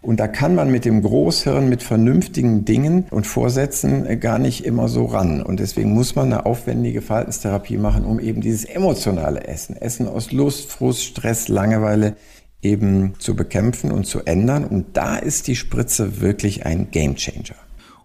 Und 0.00 0.20
da 0.20 0.28
kann 0.28 0.54
man 0.54 0.70
mit 0.70 0.84
dem 0.84 1.02
Großhirn 1.02 1.68
mit 1.68 1.82
vernünftigen 1.82 2.64
Dingen 2.64 3.06
und 3.10 3.26
Vorsätzen 3.26 4.06
äh, 4.06 4.16
gar 4.16 4.38
nicht 4.38 4.64
immer 4.64 4.88
so 4.88 5.06
ran. 5.06 5.42
Und 5.42 5.60
deswegen 5.60 5.92
muss 5.92 6.14
man 6.14 6.32
eine 6.32 6.46
aufwendige 6.46 7.02
Verhaltenstherapie 7.02 7.78
machen, 7.78 8.04
um 8.04 8.20
eben 8.20 8.40
dieses 8.40 8.64
emotionale 8.64 9.46
Essen, 9.46 9.76
Essen 9.76 10.06
aus 10.06 10.32
Lust, 10.32 10.70
Frust, 10.70 11.02
Stress, 11.02 11.48
Langeweile 11.48 12.16
eben 12.62 13.14
zu 13.18 13.34
bekämpfen 13.36 13.92
und 13.92 14.06
zu 14.06 14.20
ändern. 14.24 14.64
Und 14.64 14.96
da 14.96 15.16
ist 15.16 15.46
die 15.46 15.56
Spritze 15.56 16.20
wirklich 16.20 16.66
ein 16.66 16.90
Gamechanger. 16.90 17.56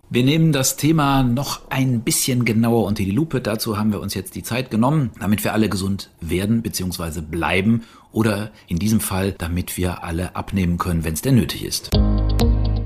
Wir 0.09 0.23
nehmen 0.23 0.51
das 0.51 0.77
Thema 0.77 1.23
noch 1.23 1.71
ein 1.71 2.01
bisschen 2.01 2.45
genauer 2.45 2.85
unter 2.85 3.03
die 3.03 3.09
Lupe. 3.09 3.41
Dazu 3.41 3.79
haben 3.79 3.91
wir 3.91 3.99
uns 3.99 4.13
jetzt 4.13 4.35
die 4.35 4.43
Zeit 4.43 4.69
genommen, 4.69 5.09
damit 5.19 5.43
wir 5.43 5.53
alle 5.53 5.69
gesund 5.69 6.11
werden 6.21 6.61
bzw. 6.61 7.21
bleiben 7.21 7.81
oder 8.13 8.51
in 8.67 8.79
diesem 8.79 9.01
Fall, 9.01 9.33
damit 9.33 9.75
wir 9.75 10.03
alle 10.03 10.35
abnehmen 10.35 10.77
können, 10.77 11.03
wenn 11.03 11.13
es 11.13 11.21
denn 11.21 11.35
nötig 11.35 11.65
ist. 11.65 11.91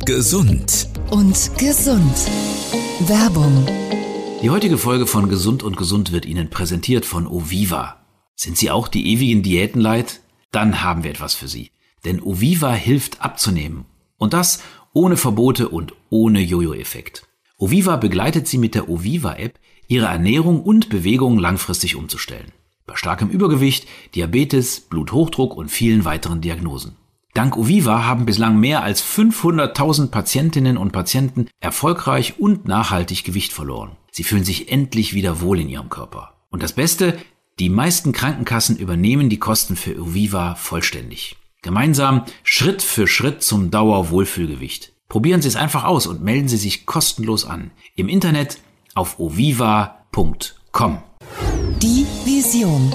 Gesund 0.06 0.90
und 1.12 1.52
gesund. 1.58 2.18
Werbung. 3.08 3.68
Die 4.42 4.50
heutige 4.50 4.78
Folge 4.78 5.06
von 5.06 5.30
Gesund 5.30 5.62
und 5.64 5.78
Gesund 5.78 6.12
wird 6.12 6.26
Ihnen 6.26 6.50
präsentiert 6.50 7.06
von 7.06 7.28
Oviva. 7.28 7.98
Sind 8.36 8.58
Sie 8.58 8.72
auch 8.72 8.88
die 8.88 9.12
ewigen 9.14 9.44
Diäten 9.44 9.82
leid? 9.82 10.22
Dann 10.52 10.82
haben 10.84 11.04
wir 11.04 11.12
etwas 11.12 11.36
für 11.36 11.48
Sie. 11.48 11.72
Denn 12.06 12.22
Oviva 12.22 12.74
hilft 12.74 13.22
abzunehmen. 13.22 13.86
Und 14.18 14.34
das 14.34 14.62
ohne 14.94 15.18
Verbote 15.18 15.70
und 15.70 15.94
ohne 16.10 16.40
Jojo-Effekt. 16.40 17.28
Oviva 17.58 17.98
begleitet 17.98 18.48
Sie 18.48 18.58
mit 18.58 18.76
der 18.76 18.90
Oviva-App, 18.90 19.60
Ihre 19.88 20.06
Ernährung 20.06 20.62
und 20.62 20.90
Bewegung 20.90 21.38
langfristig 21.38 21.96
umzustellen. 21.96 22.52
Bei 22.88 22.96
starkem 22.96 23.30
Übergewicht, 23.30 23.86
Diabetes, 24.16 24.80
Bluthochdruck 24.80 25.56
und 25.56 25.70
vielen 25.70 26.06
weiteren 26.06 26.40
Diagnosen. 26.40 26.96
Dank 27.34 27.58
Oviva 27.58 28.06
haben 28.06 28.26
bislang 28.26 28.60
mehr 28.60 28.82
als 28.82 29.04
500.000 29.04 30.08
Patientinnen 30.08 30.78
und 30.78 30.94
Patienten 30.94 31.50
erfolgreich 31.60 32.40
und 32.40 32.66
nachhaltig 32.66 33.26
Gewicht 33.26 33.54
verloren. 33.54 33.92
Sie 34.10 34.24
fühlen 34.24 34.46
sich 34.46 34.72
endlich 34.72 35.14
wieder 35.14 35.42
wohl 35.42 35.60
in 35.60 35.70
ihrem 35.70 35.90
Körper. 35.90 36.34
Und 36.50 36.64
das 36.64 36.74
Beste, 36.74 37.20
die 37.60 37.70
meisten 37.70 38.14
Krankenkassen 38.14 38.78
übernehmen 38.78 39.30
die 39.30 39.38
Kosten 39.38 39.76
für 39.76 40.02
Oviva 40.02 40.56
vollständig. 40.56 41.36
Gemeinsam 41.62 42.24
Schritt 42.44 42.82
für 42.82 43.06
Schritt 43.06 43.44
zum 43.44 43.70
Dauerwohlfühlgewicht. 43.70 44.94
Probieren 45.10 45.42
Sie 45.42 45.50
es 45.50 45.58
einfach 45.58 45.84
aus 45.84 46.08
und 46.08 46.24
melden 46.24 46.48
Sie 46.48 46.58
sich 46.58 46.86
kostenlos 46.86 47.46
an. 47.46 47.72
Im 47.96 48.08
Internet 48.08 48.60
auf 48.96 49.20
oviva.com. 49.20 51.04
Die 51.82 52.07
Vision. 52.28 52.94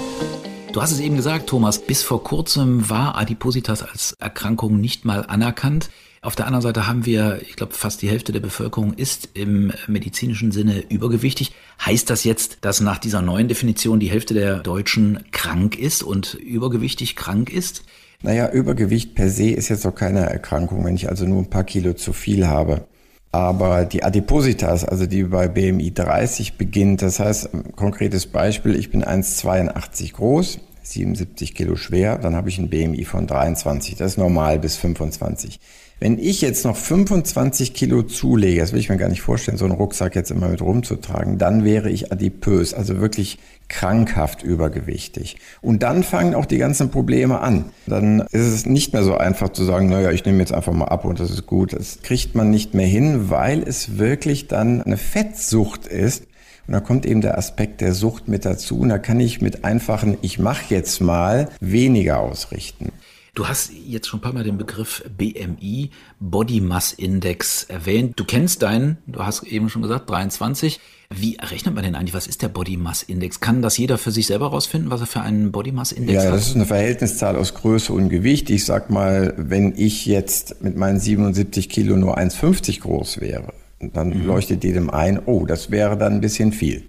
Du 0.73 0.81
hast 0.83 0.91
es 0.91 0.99
eben 0.99 1.15
gesagt, 1.15 1.47
Thomas, 1.47 1.79
bis 1.79 2.03
vor 2.03 2.23
kurzem 2.23 2.87
war 2.87 3.17
Adipositas 3.17 3.81
als 3.81 4.15
Erkrankung 4.19 4.79
nicht 4.79 5.05
mal 5.05 5.25
anerkannt. 5.25 5.89
Auf 6.21 6.35
der 6.35 6.45
anderen 6.45 6.61
Seite 6.61 6.85
haben 6.85 7.07
wir, 7.07 7.41
ich 7.41 7.55
glaube, 7.55 7.73
fast 7.73 8.03
die 8.03 8.09
Hälfte 8.09 8.31
der 8.31 8.41
Bevölkerung 8.41 8.93
ist 8.93 9.29
im 9.33 9.73
medizinischen 9.87 10.51
Sinne 10.51 10.83
übergewichtig. 10.87 11.51
Heißt 11.83 12.11
das 12.11 12.23
jetzt, 12.25 12.59
dass 12.61 12.79
nach 12.79 12.99
dieser 12.99 13.23
neuen 13.23 13.47
Definition 13.47 13.99
die 13.99 14.11
Hälfte 14.11 14.35
der 14.35 14.59
Deutschen 14.59 15.23
krank 15.31 15.79
ist 15.79 16.03
und 16.03 16.35
übergewichtig 16.35 17.15
krank 17.15 17.51
ist? 17.51 17.81
Naja, 18.21 18.51
Übergewicht 18.51 19.15
per 19.15 19.31
se 19.31 19.49
ist 19.49 19.69
jetzt 19.69 19.83
doch 19.83 19.95
keine 19.95 20.29
Erkrankung, 20.29 20.85
wenn 20.85 20.95
ich 20.95 21.09
also 21.09 21.25
nur 21.25 21.39
ein 21.39 21.49
paar 21.49 21.63
Kilo 21.63 21.93
zu 21.93 22.13
viel 22.13 22.45
habe. 22.45 22.85
Aber 23.33 23.85
die 23.85 24.03
Adipositas, 24.03 24.85
also 24.85 25.07
die 25.07 25.23
bei 25.23 25.47
BMI 25.47 25.91
30 25.91 26.55
beginnt, 26.55 27.01
das 27.01 27.19
heißt, 27.19 27.49
konkretes 27.75 28.27
Beispiel, 28.27 28.75
ich 28.75 28.91
bin 28.91 29.03
1,82 29.03 30.13
groß, 30.13 30.59
77 30.83 31.55
Kilo 31.55 31.75
schwer, 31.75 32.19
dann 32.19 32.35
habe 32.35 32.49
ich 32.49 32.59
ein 32.59 32.69
BMI 32.69 33.05
von 33.05 33.25
23. 33.25 33.95
Das 33.95 34.11
ist 34.11 34.17
normal 34.19 34.59
bis 34.59 34.77
25. 34.77 35.59
Wenn 36.03 36.19
ich 36.19 36.41
jetzt 36.41 36.65
noch 36.65 36.75
25 36.75 37.73
Kilo 37.73 38.03
zulege, 38.03 38.59
das 38.59 38.73
will 38.73 38.79
ich 38.81 38.89
mir 38.89 38.97
gar 38.97 39.07
nicht 39.07 39.21
vorstellen, 39.21 39.57
so 39.57 39.63
einen 39.63 39.73
Rucksack 39.73 40.17
jetzt 40.17 40.31
immer 40.31 40.49
mit 40.49 40.61
rumzutragen, 40.61 41.37
dann 41.37 41.63
wäre 41.63 41.89
ich 41.89 42.11
adipös, 42.11 42.73
also 42.73 42.99
wirklich 42.99 43.39
krankhaft 43.69 44.43
übergewichtig. 44.43 45.37
Und 45.61 45.81
dann 45.81 46.03
fangen 46.03 46.35
auch 46.35 46.45
die 46.45 46.57
ganzen 46.57 46.91
Probleme 46.91 47.39
an. 47.39 47.71
Dann 47.87 48.19
ist 48.33 48.47
es 48.47 48.65
nicht 48.65 48.91
mehr 48.91 49.03
so 49.03 49.15
einfach 49.15 49.47
zu 49.53 49.63
sagen, 49.63 49.87
naja, 49.87 50.11
ich 50.11 50.25
nehme 50.25 50.39
jetzt 50.39 50.53
einfach 50.53 50.73
mal 50.73 50.89
ab 50.89 51.05
und 51.05 51.21
das 51.21 51.31
ist 51.31 51.45
gut. 51.45 51.71
Das 51.71 52.01
kriegt 52.01 52.35
man 52.35 52.49
nicht 52.49 52.73
mehr 52.73 52.85
hin, 52.85 53.29
weil 53.29 53.63
es 53.63 53.97
wirklich 53.97 54.49
dann 54.49 54.81
eine 54.81 54.97
Fettsucht 54.97 55.87
ist. 55.87 56.25
Und 56.67 56.73
da 56.73 56.81
kommt 56.81 57.05
eben 57.05 57.21
der 57.21 57.37
Aspekt 57.37 57.79
der 57.79 57.93
Sucht 57.93 58.27
mit 58.27 58.43
dazu. 58.43 58.77
Und 58.77 58.89
da 58.89 58.97
kann 58.97 59.21
ich 59.21 59.39
mit 59.39 59.63
einfachen, 59.63 60.17
ich 60.21 60.37
mache 60.37 60.65
jetzt 60.75 60.99
mal, 60.99 61.47
weniger 61.61 62.19
ausrichten. 62.19 62.91
Du 63.35 63.47
hast 63.47 63.71
jetzt 63.87 64.07
schon 64.07 64.19
ein 64.19 64.21
paar 64.21 64.33
Mal 64.33 64.43
den 64.43 64.59
Begriff 64.59 65.03
BMI, 65.17 65.89
Body 66.19 66.61
Mass 66.61 66.93
Index 66.93 67.63
erwähnt. 67.63 68.13
Du 68.15 68.25
kennst 68.25 68.61
deinen, 68.61 68.99
du 69.07 69.25
hast 69.25 69.41
eben 69.41 69.69
schon 69.69 69.81
gesagt, 69.81 70.07
23. 70.07 70.79
Wie 71.09 71.37
errechnet 71.37 71.73
man 71.73 71.83
denn 71.83 71.95
eigentlich? 71.95 72.13
Was 72.13 72.27
ist 72.27 72.43
der 72.43 72.49
Body 72.49 72.77
Mass 72.77 73.01
Index? 73.01 73.39
Kann 73.39 73.63
das 73.63 73.75
jeder 73.75 73.97
für 73.97 74.11
sich 74.11 74.27
selber 74.27 74.49
rausfinden, 74.49 74.91
was 74.91 75.01
er 75.01 75.07
für 75.07 75.21
einen 75.21 75.51
Body 75.51 75.71
Mass 75.71 75.91
Index 75.91 76.13
ja, 76.13 76.19
hat? 76.19 76.25
Ja, 76.25 76.31
das 76.31 76.49
ist 76.49 76.55
eine 76.55 76.67
Verhältniszahl 76.67 77.35
aus 77.35 77.55
Größe 77.55 77.91
und 77.91 78.09
Gewicht. 78.09 78.51
Ich 78.51 78.65
sag 78.65 78.91
mal, 78.91 79.33
wenn 79.35 79.73
ich 79.75 80.05
jetzt 80.05 80.61
mit 80.61 80.77
meinen 80.77 80.99
77 80.99 81.69
Kilo 81.69 81.97
nur 81.97 82.19
1,50 82.19 82.81
groß 82.81 83.19
wäre, 83.19 83.51
dann 83.79 84.09
mhm. 84.09 84.27
leuchtet 84.27 84.63
jedem 84.63 84.91
ein, 84.91 85.19
oh, 85.25 85.47
das 85.47 85.71
wäre 85.71 85.97
dann 85.97 86.13
ein 86.13 86.21
bisschen 86.21 86.51
viel. 86.51 86.83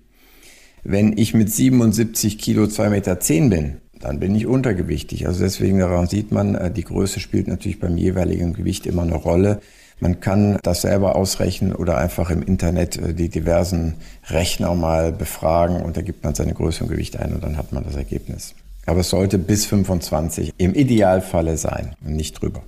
Wenn 0.82 1.16
ich 1.16 1.32
mit 1.32 1.50
77 1.50 2.36
Kilo 2.36 2.64
2,10 2.64 2.90
Meter 2.90 3.16
bin, 3.48 3.80
dann 4.04 4.20
bin 4.20 4.34
ich 4.34 4.46
untergewichtig. 4.46 5.26
Also 5.26 5.42
deswegen 5.42 5.78
daran 5.78 6.06
sieht 6.06 6.30
man, 6.30 6.54
äh, 6.54 6.70
die 6.70 6.84
Größe 6.84 7.20
spielt 7.20 7.48
natürlich 7.48 7.80
beim 7.80 7.96
jeweiligen 7.96 8.52
Gewicht 8.52 8.86
immer 8.86 9.02
eine 9.02 9.16
Rolle. 9.16 9.60
Man 10.00 10.20
kann 10.20 10.58
das 10.62 10.82
selber 10.82 11.16
ausrechnen 11.16 11.74
oder 11.74 11.96
einfach 11.96 12.30
im 12.30 12.42
Internet 12.42 12.96
äh, 12.96 13.14
die 13.14 13.28
diversen 13.28 13.94
Rechner 14.28 14.74
mal 14.74 15.12
befragen 15.12 15.82
und 15.82 15.96
da 15.96 16.02
gibt 16.02 16.22
man 16.22 16.34
seine 16.34 16.54
Größe 16.54 16.84
und 16.84 16.90
Gewicht 16.90 17.16
ein 17.18 17.32
und 17.32 17.42
dann 17.42 17.56
hat 17.56 17.72
man 17.72 17.84
das 17.84 17.96
Ergebnis. 17.96 18.54
Aber 18.86 19.00
es 19.00 19.08
sollte 19.10 19.38
bis 19.38 19.64
25 19.66 20.52
im 20.58 20.74
Idealfalle 20.74 21.56
sein 21.56 21.96
und 22.04 22.14
nicht 22.14 22.40
drüber. 22.40 22.62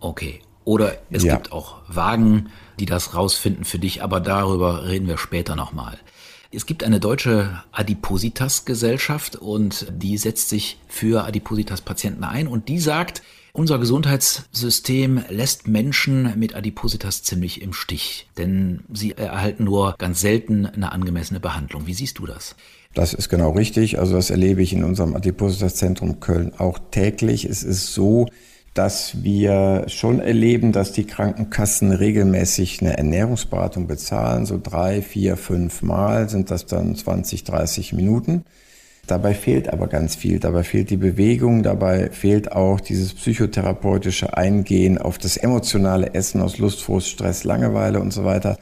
Okay. 0.00 0.40
Oder 0.64 0.94
es 1.10 1.24
ja. 1.24 1.34
gibt 1.34 1.52
auch 1.52 1.76
Wagen, 1.88 2.48
die 2.78 2.86
das 2.86 3.14
rausfinden 3.14 3.64
für 3.64 3.78
dich, 3.78 4.02
aber 4.02 4.20
darüber 4.20 4.86
reden 4.86 5.08
wir 5.08 5.18
später 5.18 5.56
nochmal. 5.56 5.98
Es 6.54 6.66
gibt 6.66 6.84
eine 6.84 7.00
deutsche 7.00 7.62
Adipositas-Gesellschaft 7.72 9.36
und 9.36 9.86
die 9.90 10.18
setzt 10.18 10.50
sich 10.50 10.76
für 10.86 11.24
Adipositas-Patienten 11.24 12.24
ein 12.24 12.46
und 12.46 12.68
die 12.68 12.78
sagt, 12.78 13.22
unser 13.54 13.78
Gesundheitssystem 13.78 15.24
lässt 15.30 15.66
Menschen 15.66 16.38
mit 16.38 16.54
Adipositas 16.54 17.22
ziemlich 17.22 17.62
im 17.62 17.72
Stich, 17.72 18.28
denn 18.36 18.80
sie 18.92 19.12
erhalten 19.12 19.64
nur 19.64 19.94
ganz 19.96 20.20
selten 20.20 20.66
eine 20.66 20.92
angemessene 20.92 21.40
Behandlung. 21.40 21.86
Wie 21.86 21.94
siehst 21.94 22.18
du 22.18 22.26
das? 22.26 22.54
Das 22.92 23.14
ist 23.14 23.30
genau 23.30 23.52
richtig. 23.52 23.98
Also 23.98 24.14
das 24.14 24.28
erlebe 24.28 24.60
ich 24.62 24.74
in 24.74 24.84
unserem 24.84 25.16
Adipositas-Zentrum 25.16 26.20
Köln 26.20 26.52
auch 26.58 26.78
täglich. 26.90 27.46
Es 27.46 27.62
ist 27.62 27.94
so, 27.94 28.28
dass 28.74 29.22
wir 29.22 29.84
schon 29.88 30.20
erleben, 30.20 30.72
dass 30.72 30.92
die 30.92 31.04
Krankenkassen 31.04 31.92
regelmäßig 31.92 32.80
eine 32.80 32.96
Ernährungsberatung 32.96 33.86
bezahlen. 33.86 34.46
So 34.46 34.58
drei, 34.62 35.02
vier, 35.02 35.36
fünf 35.36 35.82
Mal 35.82 36.28
sind 36.30 36.50
das 36.50 36.66
dann 36.66 36.94
20, 36.96 37.44
30 37.44 37.92
Minuten. 37.92 38.44
Dabei 39.06 39.34
fehlt 39.34 39.70
aber 39.70 39.88
ganz 39.88 40.14
viel. 40.14 40.38
Dabei 40.38 40.62
fehlt 40.62 40.88
die 40.88 40.96
Bewegung, 40.96 41.62
dabei 41.62 42.10
fehlt 42.10 42.52
auch 42.52 42.80
dieses 42.80 43.12
psychotherapeutische 43.12 44.36
Eingehen 44.36 44.96
auf 44.96 45.18
das 45.18 45.36
emotionale 45.36 46.14
Essen 46.14 46.40
aus 46.40 46.58
Lust, 46.58 46.82
Frust, 46.82 47.08
Stress, 47.08 47.44
Langeweile 47.44 48.00
und 48.00 48.12
so 48.12 48.24
weiter. 48.24 48.58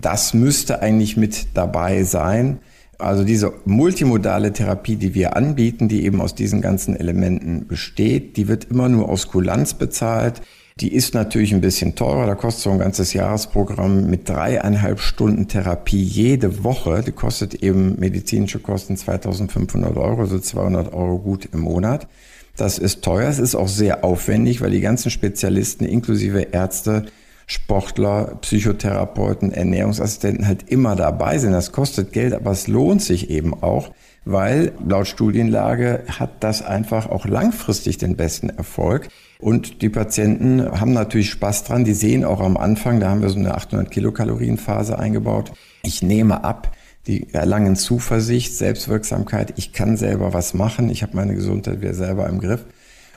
Das 0.00 0.32
müsste 0.32 0.80
eigentlich 0.80 1.16
mit 1.18 1.48
dabei 1.54 2.04
sein. 2.04 2.60
Also 3.00 3.24
diese 3.24 3.52
multimodale 3.64 4.52
Therapie, 4.52 4.96
die 4.96 5.14
wir 5.14 5.36
anbieten, 5.36 5.88
die 5.88 6.04
eben 6.04 6.20
aus 6.20 6.34
diesen 6.34 6.60
ganzen 6.60 6.96
Elementen 6.96 7.66
besteht, 7.66 8.36
die 8.36 8.48
wird 8.48 8.66
immer 8.70 8.88
nur 8.88 9.08
aus 9.08 9.28
Kulanz 9.28 9.74
bezahlt. 9.74 10.42
Die 10.80 10.94
ist 10.94 11.14
natürlich 11.14 11.52
ein 11.52 11.60
bisschen 11.60 11.94
teurer. 11.94 12.26
Da 12.26 12.34
kostet 12.34 12.64
so 12.64 12.70
ein 12.70 12.78
ganzes 12.78 13.12
Jahresprogramm 13.12 14.08
mit 14.08 14.28
dreieinhalb 14.28 15.00
Stunden 15.00 15.46
Therapie 15.46 16.02
jede 16.02 16.64
Woche. 16.64 17.02
Die 17.06 17.12
kostet 17.12 17.54
eben 17.62 17.98
medizinische 17.98 18.60
Kosten 18.60 18.96
2500 18.96 19.96
Euro, 19.96 20.24
so 20.26 20.38
200 20.38 20.92
Euro 20.94 21.18
gut 21.18 21.48
im 21.52 21.60
Monat. 21.60 22.08
Das 22.56 22.78
ist 22.78 23.02
teuer. 23.02 23.28
Es 23.28 23.38
ist 23.38 23.54
auch 23.54 23.68
sehr 23.68 24.04
aufwendig, 24.04 24.60
weil 24.60 24.70
die 24.70 24.80
ganzen 24.80 25.10
Spezialisten 25.10 25.84
inklusive 25.84 26.40
Ärzte 26.40 27.06
Sportler, 27.50 28.36
Psychotherapeuten, 28.42 29.50
Ernährungsassistenten 29.50 30.46
halt 30.46 30.70
immer 30.70 30.94
dabei 30.94 31.36
sind. 31.38 31.50
Das 31.50 31.72
kostet 31.72 32.12
Geld, 32.12 32.32
aber 32.32 32.52
es 32.52 32.68
lohnt 32.68 33.02
sich 33.02 33.28
eben 33.28 33.60
auch, 33.60 33.90
weil 34.24 34.70
laut 34.86 35.08
Studienlage 35.08 36.04
hat 36.06 36.44
das 36.44 36.62
einfach 36.62 37.10
auch 37.10 37.26
langfristig 37.26 37.98
den 37.98 38.14
besten 38.14 38.50
Erfolg. 38.50 39.08
Und 39.40 39.82
die 39.82 39.88
Patienten 39.88 40.62
haben 40.78 40.92
natürlich 40.92 41.30
Spaß 41.30 41.64
dran. 41.64 41.82
Die 41.82 41.92
sehen 41.92 42.24
auch 42.24 42.40
am 42.40 42.56
Anfang, 42.56 43.00
da 43.00 43.10
haben 43.10 43.20
wir 43.20 43.30
so 43.30 43.40
eine 43.40 43.52
800 43.52 43.90
Kilokalorien 43.90 44.56
Phase 44.56 44.96
eingebaut. 45.00 45.50
Ich 45.82 46.02
nehme 46.02 46.44
ab. 46.44 46.76
Die 47.08 47.34
erlangen 47.34 47.74
Zuversicht, 47.74 48.54
Selbstwirksamkeit. 48.54 49.54
Ich 49.56 49.72
kann 49.72 49.96
selber 49.96 50.34
was 50.34 50.54
machen. 50.54 50.88
Ich 50.88 51.02
habe 51.02 51.16
meine 51.16 51.34
Gesundheit 51.34 51.80
wieder 51.80 51.94
selber 51.94 52.28
im 52.28 52.38
Griff. 52.38 52.64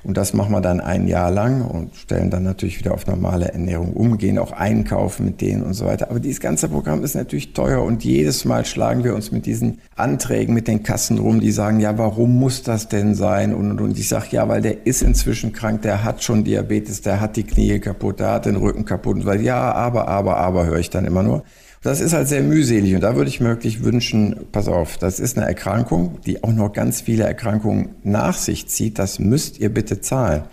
Und 0.03 0.17
das 0.17 0.33
machen 0.33 0.51
wir 0.51 0.59
dann 0.59 0.81
ein 0.81 1.07
Jahr 1.07 1.31
lang 1.31 1.61
und 1.61 1.95
stellen 1.95 2.29
dann 2.29 2.43
natürlich 2.43 2.77
wieder 2.77 2.93
auf 2.93 3.07
normale 3.07 3.53
Ernährung 3.53 3.93
um, 3.93 4.17
gehen 4.17 4.37
auch 4.37 4.51
einkaufen 4.51 5.25
mit 5.25 5.39
denen 5.39 5.63
und 5.63 5.73
so 5.73 5.85
weiter. 5.85 6.09
Aber 6.09 6.19
dieses 6.19 6.41
ganze 6.41 6.67
Programm 6.67 7.03
ist 7.03 7.15
natürlich 7.15 7.53
teuer 7.53 7.81
und 7.81 8.03
jedes 8.03 8.43
Mal 8.43 8.65
schlagen 8.65 9.05
wir 9.05 9.15
uns 9.15 9.31
mit 9.31 9.45
diesen 9.45 9.79
Anträgen, 9.95 10.53
mit 10.53 10.67
den 10.67 10.83
Kassen 10.83 11.19
rum, 11.19 11.39
die 11.39 11.51
sagen, 11.51 11.79
ja, 11.79 11.97
warum 11.97 12.37
muss 12.37 12.63
das 12.63 12.89
denn 12.89 13.15
sein? 13.15 13.53
Und, 13.53 13.71
und, 13.71 13.79
und 13.79 13.97
ich 13.97 14.09
sage, 14.09 14.27
ja, 14.31 14.49
weil 14.49 14.61
der 14.61 14.85
ist 14.85 15.01
inzwischen 15.01 15.53
krank, 15.53 15.83
der 15.83 16.03
hat 16.03 16.21
schon 16.21 16.43
Diabetes, 16.43 17.01
der 17.01 17.21
hat 17.21 17.37
die 17.37 17.43
Knie 17.43 17.79
kaputt, 17.79 18.19
der 18.19 18.31
hat 18.31 18.45
den 18.45 18.57
Rücken 18.57 18.83
kaputt. 18.83 19.15
Und 19.17 19.25
weil, 19.25 19.41
ja, 19.41 19.71
aber, 19.71 20.09
aber, 20.09 20.37
aber, 20.37 20.65
höre 20.65 20.79
ich 20.79 20.89
dann 20.89 21.05
immer 21.05 21.23
nur. 21.23 21.43
Das 21.83 21.99
ist 21.99 22.13
halt 22.13 22.29
sehr 22.29 22.41
mühselig 22.41 22.95
und 22.95 23.01
da 23.01 23.17
würde 23.17 23.29
ich 23.29 23.41
mir 23.41 23.49
wirklich 23.49 23.83
wünschen, 23.83 24.47
pass 24.53 24.69
auf, 24.69 24.97
das 24.97 25.19
ist 25.19 25.37
eine 25.37 25.45
Erkrankung, 25.45 26.17
die 26.25 26.41
auch 26.41 26.53
noch 26.53 26.71
ganz 26.71 27.01
viele 27.01 27.25
Erkrankungen 27.25 27.89
nach 28.03 28.37
sich 28.37 28.69
zieht. 28.69 28.99
Das 28.99 29.19
müsst 29.19 29.59
ihr 29.59 29.67
bitte 29.67 29.99
zahlen. 29.99 30.43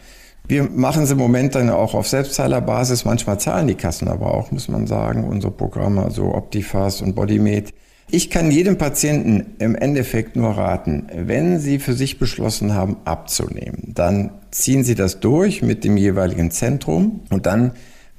Wir 0.48 0.64
machen 0.64 1.04
es 1.04 1.12
im 1.12 1.18
Moment 1.18 1.54
dann 1.54 1.70
auch 1.70 1.94
auf 1.94 2.08
Selbstzahlerbasis. 2.08 3.04
Manchmal 3.04 3.38
zahlen 3.38 3.68
die 3.68 3.76
Kassen 3.76 4.08
aber 4.08 4.34
auch, 4.34 4.50
muss 4.50 4.66
man 4.66 4.88
sagen, 4.88 5.22
unsere 5.22 5.52
Programme, 5.52 6.02
also 6.02 6.34
Optifast 6.34 7.00
und 7.00 7.14
Bodymed. 7.14 7.72
Ich 8.10 8.28
kann 8.28 8.50
jedem 8.50 8.76
Patienten 8.76 9.54
im 9.60 9.76
Endeffekt 9.76 10.34
nur 10.34 10.50
raten, 10.50 11.06
wenn 11.14 11.60
Sie 11.60 11.78
für 11.78 11.92
sich 11.92 12.18
beschlossen 12.18 12.74
haben, 12.74 12.96
abzunehmen, 13.04 13.92
dann 13.94 14.32
ziehen 14.50 14.82
Sie 14.82 14.96
das 14.96 15.20
durch 15.20 15.62
mit 15.62 15.84
dem 15.84 15.96
jeweiligen 15.96 16.50
Zentrum 16.50 17.20
und 17.30 17.46
dann 17.46 17.70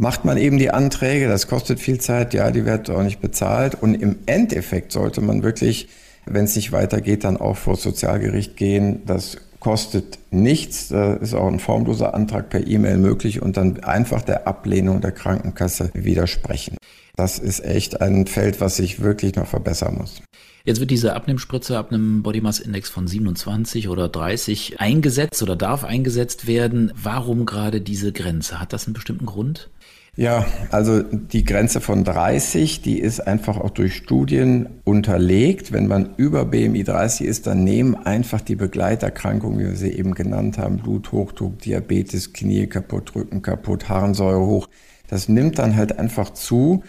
macht 0.02 0.26
man 0.26 0.38
eben 0.38 0.58
die 0.58 0.72
Anträge, 0.72 1.28
das 1.28 1.46
kostet 1.46 1.80
viel 1.80 2.02
Zeit, 2.02 2.34
ja, 2.34 2.50
die 2.50 2.66
wird 2.66 2.90
auch 2.90 3.04
nicht 3.04 3.22
bezahlt 3.22 3.76
und 3.76 3.94
im 3.94 4.18
Endeffekt 4.26 4.92
sollte 4.92 5.22
man 5.22 5.44
wirklich, 5.44 5.90
wenn 6.26 6.46
es 6.46 6.56
nicht 6.56 6.72
weitergeht, 6.72 7.24
dann 7.24 7.38
auch 7.38 7.56
vor 7.56 7.76
das 7.76 7.84
Sozialgericht 7.84 8.58
gehen. 8.58 9.04
Das 9.06 9.38
kostet 9.60 10.18
nichts, 10.32 10.88
da 10.88 11.14
ist 11.14 11.36
auch 11.36 11.48
ein 11.48 11.60
formloser 11.60 12.16
Antrag 12.16 12.50
per 12.50 12.66
E-Mail 12.66 12.98
möglich 12.98 13.44
und 13.44 13.58
dann 13.58 13.82
einfach 13.82 14.24
der 14.24 14.48
Ablehnung 14.48 15.02
der 15.02 15.12
Krankenkasse 15.12 15.92
widersprechen. 15.94 16.78
Das 17.16 17.38
ist 17.38 17.64
echt 17.64 18.02
ein 18.02 18.26
Feld, 18.26 18.60
was 18.60 18.78
sich 18.78 19.04
wirklich 19.04 19.36
noch 19.36 19.46
verbessern 19.46 19.98
muss. 20.00 20.24
Jetzt 20.64 20.80
wird 20.80 20.90
diese 20.90 21.14
Abnehmspritze 21.14 21.78
ab 21.78 21.92
einem 21.92 22.24
Body 22.24 22.42
Mass 22.42 22.60
Index 22.60 22.90
von 22.90 23.08
27 23.08 23.88
oder 23.88 24.10
30 24.10 24.80
eingesetzt 24.80 25.44
oder 25.44 25.56
darf 25.56 25.84
eingesetzt 25.84 26.48
werden. 26.48 26.92
Warum 26.96 27.46
gerade 27.46 27.82
diese 27.82 28.12
Grenze? 28.12 28.60
Hat 28.60 28.74
das 28.74 28.86
einen 28.86 28.94
bestimmten 28.94 29.28
Grund? 29.28 29.70
Ja, 30.18 30.46
also 30.72 31.02
die 31.02 31.46
Grenze 31.46 31.80
von 31.80 32.04
30, 32.04 32.82
die 32.82 33.00
ist 33.00 33.22
einfach 33.22 33.58
auch 33.58 33.70
durch 33.70 33.96
Studien 33.96 34.68
unterlegt. 34.84 35.72
Wenn 35.72 35.88
man 35.88 36.16
über 36.18 36.44
BMI 36.44 36.84
30 36.84 37.26
ist, 37.26 37.48
dann 37.48 37.64
nehmen 37.64 37.96
einfach 37.96 38.42
die 38.42 38.58
Begleiterkrankungen, 38.58 39.60
wie 39.60 39.70
wir 39.70 39.76
sie 39.78 39.92
eben 39.92 40.14
genannt 40.14 40.58
haben, 40.58 40.80
Bluthochdruck, 40.80 41.60
Diabetes, 41.60 42.34
Knie 42.34 42.68
kaputt, 42.68 43.16
Rücken 43.16 43.42
kaputt, 43.42 43.88
Harnsäure 43.88 44.46
hoch. 44.46 44.68
Das 45.08 45.30
nimmt 45.30 45.60
dann 45.60 45.78
halt 45.78 45.98
einfach 45.98 46.32
zu. 46.32 46.84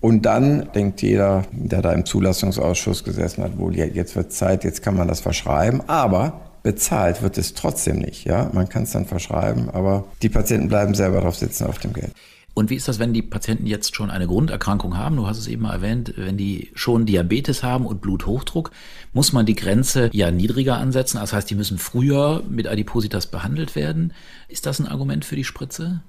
Und 0.00 0.24
dann 0.24 0.70
denkt 0.72 1.02
jeder, 1.02 1.42
der 1.50 1.82
da 1.82 1.92
im 1.92 2.06
Zulassungsausschuss 2.06 3.02
gesessen 3.02 3.42
hat, 3.42 3.58
wohl, 3.58 3.76
jetzt 3.76 4.14
wird 4.14 4.32
Zeit, 4.32 4.62
jetzt 4.62 4.82
kann 4.82 4.96
man 4.96 5.08
das 5.08 5.20
verschreiben. 5.20 5.82
Aber 5.88 6.52
bezahlt 6.62 7.20
wird 7.20 7.36
es 7.36 7.54
trotzdem 7.54 7.98
nicht. 7.98 8.26
Ja, 8.26 8.48
man 8.52 8.68
kann 8.68 8.84
es 8.84 8.92
dann 8.92 9.06
verschreiben, 9.06 9.70
aber 9.70 10.04
die 10.22 10.28
Patienten 10.28 10.68
bleiben 10.68 10.94
selber 10.94 11.20
drauf 11.20 11.34
sitzen 11.34 11.66
auf 11.66 11.78
dem 11.78 11.92
Geld. 11.92 12.12
Und 12.54 12.70
wie 12.70 12.74
ist 12.74 12.88
das, 12.88 12.98
wenn 12.98 13.12
die 13.12 13.22
Patienten 13.22 13.66
jetzt 13.66 13.94
schon 13.94 14.10
eine 14.10 14.26
Grunderkrankung 14.26 14.96
haben? 14.96 15.16
Du 15.16 15.26
hast 15.26 15.38
es 15.38 15.46
eben 15.46 15.62
mal 15.62 15.72
erwähnt, 15.72 16.14
wenn 16.16 16.36
die 16.36 16.70
schon 16.74 17.06
Diabetes 17.06 17.62
haben 17.62 17.86
und 17.86 18.00
Bluthochdruck, 18.00 18.70
muss 19.12 19.32
man 19.32 19.46
die 19.46 19.54
Grenze 19.54 20.10
ja 20.12 20.30
niedriger 20.30 20.76
ansetzen. 20.76 21.18
Das 21.18 21.32
heißt, 21.32 21.48
die 21.48 21.54
müssen 21.54 21.78
früher 21.78 22.42
mit 22.48 22.66
Adipositas 22.66 23.26
behandelt 23.26 23.76
werden. 23.76 24.12
Ist 24.48 24.66
das 24.66 24.80
ein 24.80 24.88
Argument 24.88 25.24
für 25.24 25.36
die 25.36 25.44
Spritze? 25.44 26.02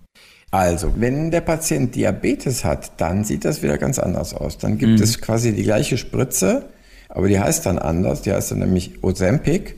Also, 0.49 0.93
wenn 0.97 1.31
der 1.31 1.41
Patient 1.41 1.95
Diabetes 1.95 2.65
hat, 2.65 2.99
dann 2.99 3.23
sieht 3.23 3.45
das 3.45 3.63
wieder 3.63 3.77
ganz 3.77 3.99
anders 3.99 4.33
aus. 4.33 4.57
Dann 4.57 4.77
gibt 4.77 4.97
mhm. 4.97 5.03
es 5.03 5.21
quasi 5.21 5.55
die 5.55 5.63
gleiche 5.63 5.97
Spritze, 5.97 6.69
aber 7.07 7.29
die 7.29 7.39
heißt 7.39 7.65
dann 7.65 7.79
anders. 7.79 8.23
Die 8.23 8.33
heißt 8.33 8.51
dann 8.51 8.59
nämlich 8.59 9.01
Ozempic. 9.01 9.75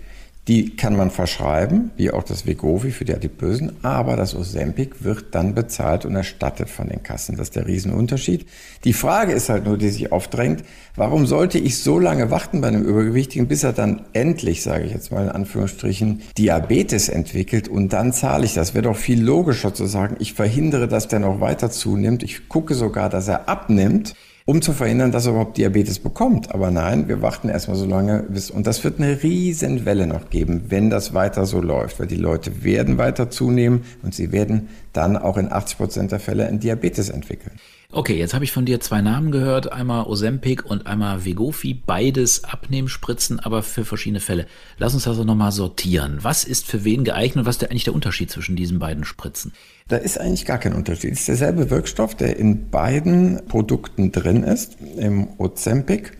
Die 0.49 0.75
kann 0.75 0.97
man 0.97 1.09
verschreiben, 1.09 1.91
wie 1.95 2.11
auch 2.11 2.23
das 2.23 2.45
Vegovi 2.45 2.91
für 2.91 3.05
die 3.05 3.13
Adipösen, 3.13 3.77
aber 3.81 4.17
das 4.17 4.35
Ozempic 4.35 5.01
wird 5.01 5.33
dann 5.33 5.55
bezahlt 5.55 6.03
und 6.03 6.17
erstattet 6.17 6.69
von 6.69 6.89
den 6.89 7.01
Kassen. 7.01 7.37
Das 7.37 7.47
ist 7.47 7.55
der 7.55 7.65
Riesenunterschied. 7.65 8.45
Die 8.83 8.91
Frage 8.91 9.31
ist 9.31 9.47
halt 9.47 9.63
nur, 9.63 9.77
die 9.77 9.87
sich 9.87 10.11
aufdrängt, 10.11 10.65
warum 10.97 11.25
sollte 11.27 11.59
ich 11.59 11.79
so 11.79 11.97
lange 11.97 12.29
warten 12.29 12.59
bei 12.59 12.67
einem 12.67 12.83
Übergewichtigen, 12.83 13.47
bis 13.47 13.63
er 13.63 13.71
dann 13.71 14.01
endlich, 14.11 14.63
sage 14.63 14.83
ich 14.83 14.91
jetzt 14.91 15.13
mal 15.13 15.23
in 15.23 15.29
Anführungsstrichen, 15.31 16.23
Diabetes 16.37 17.07
entwickelt 17.07 17.69
und 17.69 17.93
dann 17.93 18.11
zahle 18.11 18.43
ich 18.43 18.53
das. 18.53 18.73
Wäre 18.73 18.83
doch 18.83 18.97
viel 18.97 19.23
logischer 19.23 19.73
zu 19.73 19.85
sagen, 19.85 20.17
ich 20.19 20.33
verhindere, 20.33 20.89
dass 20.89 21.07
der 21.07 21.19
noch 21.19 21.39
weiter 21.39 21.71
zunimmt. 21.71 22.21
Ich 22.21 22.49
gucke 22.49 22.73
sogar, 22.73 23.07
dass 23.09 23.29
er 23.29 23.47
abnimmt 23.47 24.13
um 24.45 24.61
zu 24.61 24.73
verhindern, 24.73 25.11
dass 25.11 25.25
er 25.25 25.31
überhaupt 25.31 25.57
Diabetes 25.57 25.99
bekommt. 25.99 26.53
Aber 26.53 26.71
nein, 26.71 27.07
wir 27.07 27.21
warten 27.21 27.49
erstmal 27.49 27.77
so 27.77 27.85
lange 27.85 28.23
bis, 28.23 28.51
und 28.51 28.67
das 28.67 28.83
wird 28.83 28.99
eine 28.99 29.23
riesen 29.23 29.85
Welle 29.85 30.07
noch 30.07 30.29
geben, 30.29 30.65
wenn 30.69 30.89
das 30.89 31.13
weiter 31.13 31.45
so 31.45 31.61
läuft, 31.61 31.99
weil 31.99 32.07
die 32.07 32.15
Leute 32.15 32.63
werden 32.63 32.97
weiter 32.97 33.29
zunehmen 33.29 33.83
und 34.01 34.13
sie 34.13 34.31
werden 34.31 34.69
dann 34.91 35.17
auch 35.17 35.37
in 35.37 35.51
80 35.51 35.77
Prozent 35.77 36.11
der 36.11 36.19
Fälle 36.19 36.47
einen 36.47 36.59
Diabetes 36.59 37.09
entwickeln. 37.09 37.59
Okay, 37.95 38.17
jetzt 38.17 38.33
habe 38.33 38.43
ich 38.43 38.51
von 38.51 38.65
dir 38.65 38.79
zwei 38.79 39.01
Namen 39.01 39.29
gehört, 39.29 39.71
einmal 39.71 40.07
Ozempic 40.07 40.65
und 40.65 40.87
einmal 40.87 41.25
Vegofi, 41.25 41.75
beides 41.75 42.43
Abnehmspritzen, 42.43 43.39
aber 43.39 43.61
für 43.61 43.85
verschiedene 43.85 44.19
Fälle. 44.19 44.47
Lass 44.79 44.95
uns 44.95 45.07
also 45.07 45.23
nochmal 45.23 45.51
sortieren. 45.51 46.17
Was 46.23 46.43
ist 46.43 46.65
für 46.65 46.83
wen 46.85 47.03
geeignet 47.03 47.37
und 47.37 47.45
was 47.45 47.57
ist 47.57 47.69
eigentlich 47.69 47.83
der 47.83 47.93
Unterschied 47.93 48.31
zwischen 48.31 48.55
diesen 48.55 48.79
beiden 48.79 49.03
Spritzen? 49.03 49.53
Da 49.89 49.97
ist 49.97 50.19
eigentlich 50.19 50.45
gar 50.45 50.57
kein 50.57 50.73
Unterschied. 50.73 51.11
Es 51.11 51.19
ist 51.19 51.27
derselbe 51.27 51.69
Wirkstoff, 51.69 52.15
der 52.15 52.37
in 52.37 52.71
beiden 52.71 53.45
Produkten 53.47 54.11
drin 54.11 54.41
ist, 54.41 54.75
im 54.97 55.27
Ozempic 55.37 56.13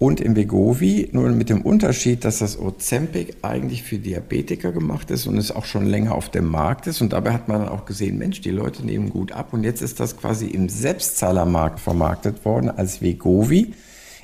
und 0.00 0.18
im 0.18 0.34
Vegovi, 0.34 1.10
nur 1.12 1.28
mit 1.28 1.50
dem 1.50 1.60
Unterschied, 1.60 2.24
dass 2.24 2.38
das 2.38 2.58
Ozempic 2.58 3.36
eigentlich 3.42 3.82
für 3.82 3.98
Diabetiker 3.98 4.72
gemacht 4.72 5.10
ist 5.10 5.26
und 5.26 5.36
es 5.36 5.52
auch 5.52 5.66
schon 5.66 5.84
länger 5.84 6.14
auf 6.14 6.30
dem 6.30 6.46
Markt 6.46 6.86
ist. 6.86 7.02
Und 7.02 7.12
dabei 7.12 7.34
hat 7.34 7.48
man 7.48 7.60
dann 7.60 7.68
auch 7.68 7.84
gesehen, 7.84 8.16
Mensch, 8.16 8.40
die 8.40 8.50
Leute 8.50 8.84
nehmen 8.84 9.10
gut 9.10 9.32
ab. 9.32 9.52
Und 9.52 9.62
jetzt 9.62 9.82
ist 9.82 10.00
das 10.00 10.16
quasi 10.16 10.46
im 10.46 10.70
Selbstzahlermarkt 10.70 11.80
vermarktet 11.80 12.46
worden 12.46 12.70
als 12.70 13.02
Vegovi 13.02 13.74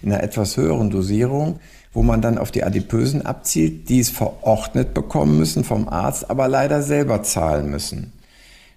in 0.00 0.12
einer 0.12 0.23
etwas 0.23 0.56
höheren 0.56 0.88
Dosierung, 0.88 1.61
wo 1.92 2.02
man 2.02 2.23
dann 2.23 2.38
auf 2.38 2.50
die 2.50 2.64
Adipösen 2.64 3.26
abzielt, 3.26 3.90
die 3.90 4.00
es 4.00 4.09
verordnet 4.09 4.95
bekommen 4.95 5.37
müssen 5.37 5.62
vom 5.62 5.90
Arzt, 5.90 6.30
aber 6.30 6.49
leider 6.49 6.80
selber 6.80 7.23
zahlen 7.23 7.68
müssen. 7.71 8.14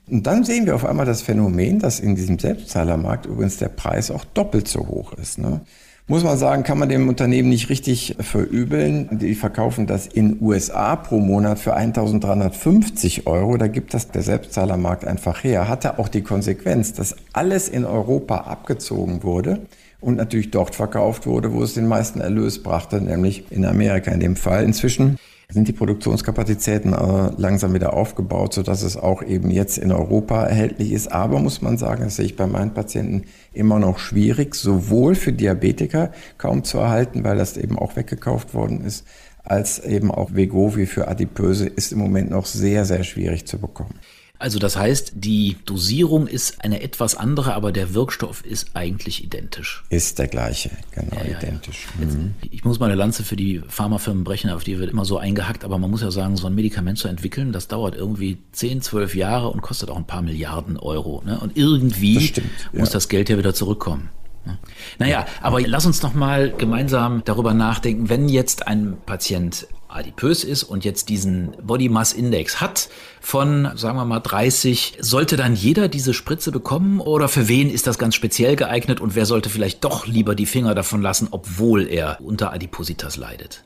Und 0.10 0.28
dann 0.28 0.44
sehen 0.44 0.66
wir 0.66 0.76
auf 0.76 0.84
einmal 0.84 1.06
das 1.06 1.22
Phänomen, 1.22 1.80
dass 1.80 2.02
in 2.02 2.16
diesem 2.16 2.40
Selbstzahlermarkt 2.40 3.26
übrigens 3.26 3.56
der 3.56 3.70
Preis 3.70 4.12
auch 4.12 4.26
doppelt 4.26 4.68
so 4.68 4.86
hoch 4.86 5.14
ist. 5.14 5.38
Ne? 5.38 5.62
Muss 6.10 6.24
man 6.24 6.38
sagen, 6.38 6.64
kann 6.64 6.80
man 6.80 6.90
dem 6.90 7.08
Unternehmen 7.08 7.50
nicht 7.50 7.70
richtig 7.70 8.16
verübeln. 8.20 9.20
Die 9.20 9.36
verkaufen 9.36 9.86
das 9.86 10.08
in 10.08 10.42
USA 10.42 10.96
pro 10.96 11.20
Monat 11.20 11.60
für 11.60 11.76
1350 11.76 13.28
Euro. 13.28 13.58
Da 13.58 13.68
gibt 13.68 13.94
das 13.94 14.10
der 14.10 14.24
Selbstzahlermarkt 14.24 15.06
einfach 15.06 15.44
her. 15.44 15.70
Hatte 15.70 16.00
auch 16.00 16.08
die 16.08 16.24
Konsequenz, 16.24 16.94
dass 16.94 17.16
alles 17.32 17.70
in 17.70 17.86
Europa 17.86 18.38
abgezogen 18.38 19.22
wurde 19.22 19.62
und 20.02 20.16
natürlich 20.16 20.50
dort 20.50 20.74
verkauft 20.74 21.28
wurde, 21.28 21.54
wo 21.54 21.62
es 21.62 21.76
den 21.76 21.88
meisten 21.88 22.22
Erlös 22.22 22.64
brachte, 22.64 23.00
nämlich 23.00 23.52
in 23.52 23.64
Amerika 23.64 24.10
in 24.10 24.20
dem 24.20 24.36
Fall. 24.36 24.64
Inzwischen 24.64 25.20
sind 25.52 25.68
die 25.68 25.74
Produktionskapazitäten 25.74 26.94
äh, 26.94 27.32
langsam 27.38 27.74
wieder 27.74 27.94
aufgebaut, 27.94 28.54
sodass 28.54 28.84
es 28.84 28.96
auch 28.98 29.24
eben 29.24 29.50
jetzt 29.50 29.80
in 29.80 29.92
Europa 29.92 30.44
erhältlich 30.44 30.92
ist. 30.92 31.12
Aber 31.12 31.40
muss 31.40 31.64
man 31.64 31.80
sagen, 31.80 32.04
das 32.04 32.18
sehe 32.18 32.26
ich 32.26 32.36
bei 32.36 32.46
meinen 32.46 32.76
Patienten 32.76 33.24
immer 33.52 33.80
noch 33.80 33.98
schwierig, 33.98 34.54
sowohl 34.54 35.16
für 35.16 35.34
Diabetiker 35.34 36.12
kaum 36.38 36.64
zu 36.64 36.78
erhalten, 36.78 37.24
weil 37.24 37.38
das 37.38 37.58
eben 37.58 37.80
auch 37.80 37.96
weggekauft 37.96 38.54
worden 38.54 38.82
ist, 38.86 39.08
als 39.44 39.80
eben 39.80 40.12
auch 40.12 40.36
Vegovi 40.36 40.86
für 40.86 41.08
Adipöse 41.08 41.66
ist 41.68 41.94
im 41.94 41.98
Moment 41.98 42.30
noch 42.30 42.46
sehr, 42.46 42.86
sehr 42.86 43.04
schwierig 43.04 43.48
zu 43.48 43.58
bekommen. 43.58 43.96
Also 44.40 44.58
das 44.58 44.78
heißt, 44.78 45.12
die 45.16 45.58
Dosierung 45.66 46.26
ist 46.26 46.64
eine 46.64 46.82
etwas 46.82 47.16
andere, 47.16 47.54
aber 47.56 47.74
der 47.74 47.94
Wirkstoff 47.94 48.46
ist 48.46 48.68
eigentlich 48.74 49.22
identisch. 49.22 49.84
Ist 49.90 50.18
der 50.18 50.28
gleiche, 50.28 50.72
genau, 50.92 51.18
ja, 51.18 51.32
ja, 51.32 51.38
identisch. 51.40 51.88
Ja. 52.00 52.06
Mhm. 52.06 52.36
ich 52.50 52.64
muss 52.64 52.80
mal 52.80 52.86
eine 52.86 52.96
Lanze 52.96 53.26
für 53.26 53.36
die 53.36 53.62
Pharmafirmen 53.68 54.24
brechen, 54.24 54.50
auf 54.50 54.64
die 54.64 54.80
wird 54.80 54.92
immer 54.92 55.04
so 55.04 55.18
eingehackt, 55.18 55.66
aber 55.66 55.78
man 55.78 55.92
muss 55.92 56.02
ja 56.02 56.10
sagen, 56.10 56.38
so 56.38 56.48
ein 56.48 56.56
Medikament 56.56 56.98
zu 56.98 57.10
entwickeln, 57.10 57.52
das 57.52 57.68
dauert 57.68 57.96
irgendwie 57.96 58.38
10, 58.54 58.82
12 58.82 59.16
Jahre 59.16 59.50
und 59.50 59.62
kostet 59.62 59.90
auch 59.90 59.98
ein 59.98 60.08
paar 60.08 60.22
Milliarden 60.22 60.78
Euro. 60.78 61.22
Ne? 61.26 61.38
Und 61.38 61.58
irgendwie 61.58 62.16
das 62.16 62.24
stimmt, 62.24 62.50
muss 62.72 62.92
das 62.92 63.10
Geld 63.10 63.28
ja 63.28 63.38
wieder 63.38 63.54
zurückkommen. 63.54 64.08
Ne? 64.46 64.58
Naja, 65.00 65.26
aber 65.42 65.60
lass 65.60 65.86
uns 65.86 66.02
noch 66.02 66.14
mal 66.14 66.52
gemeinsam 66.52 67.24
darüber 67.26 67.54
nachdenken, 67.54 68.08
wenn 68.08 68.30
jetzt 68.30 68.68
ein 68.68 68.96
Patient 69.06 69.68
adipös 69.90 70.44
ist 70.44 70.64
und 70.64 70.86
jetzt 70.86 71.10
diesen 71.10 71.52
Body 71.62 71.90
Mass 71.90 72.14
Index 72.14 72.62
hat 72.62 72.90
von, 73.22 73.70
sagen 73.76 73.98
wir 73.98 74.06
mal, 74.06 74.20
30, 74.20 74.98
sollte 75.00 75.36
dann 75.36 75.56
jeder 75.56 75.88
diese 75.88 76.14
Spritze 76.14 76.52
bekommen 76.52 77.02
oder 77.02 77.28
für 77.28 77.48
wen 77.48 77.70
ist 77.70 77.88
das 77.88 77.98
ganz 77.98 78.16
speziell 78.16 78.56
geeignet 78.56 79.02
und 79.02 79.16
wer 79.16 79.26
sollte 79.26 79.50
vielleicht 79.50 79.84
doch 79.84 80.08
lieber 80.08 80.36
die 80.36 80.46
Finger 80.46 80.76
davon 80.76 81.02
lassen, 81.02 81.28
obwohl 81.32 81.88
er 81.88 82.20
unter 82.22 82.54
Adipositas 82.54 83.18
leidet? 83.18 83.64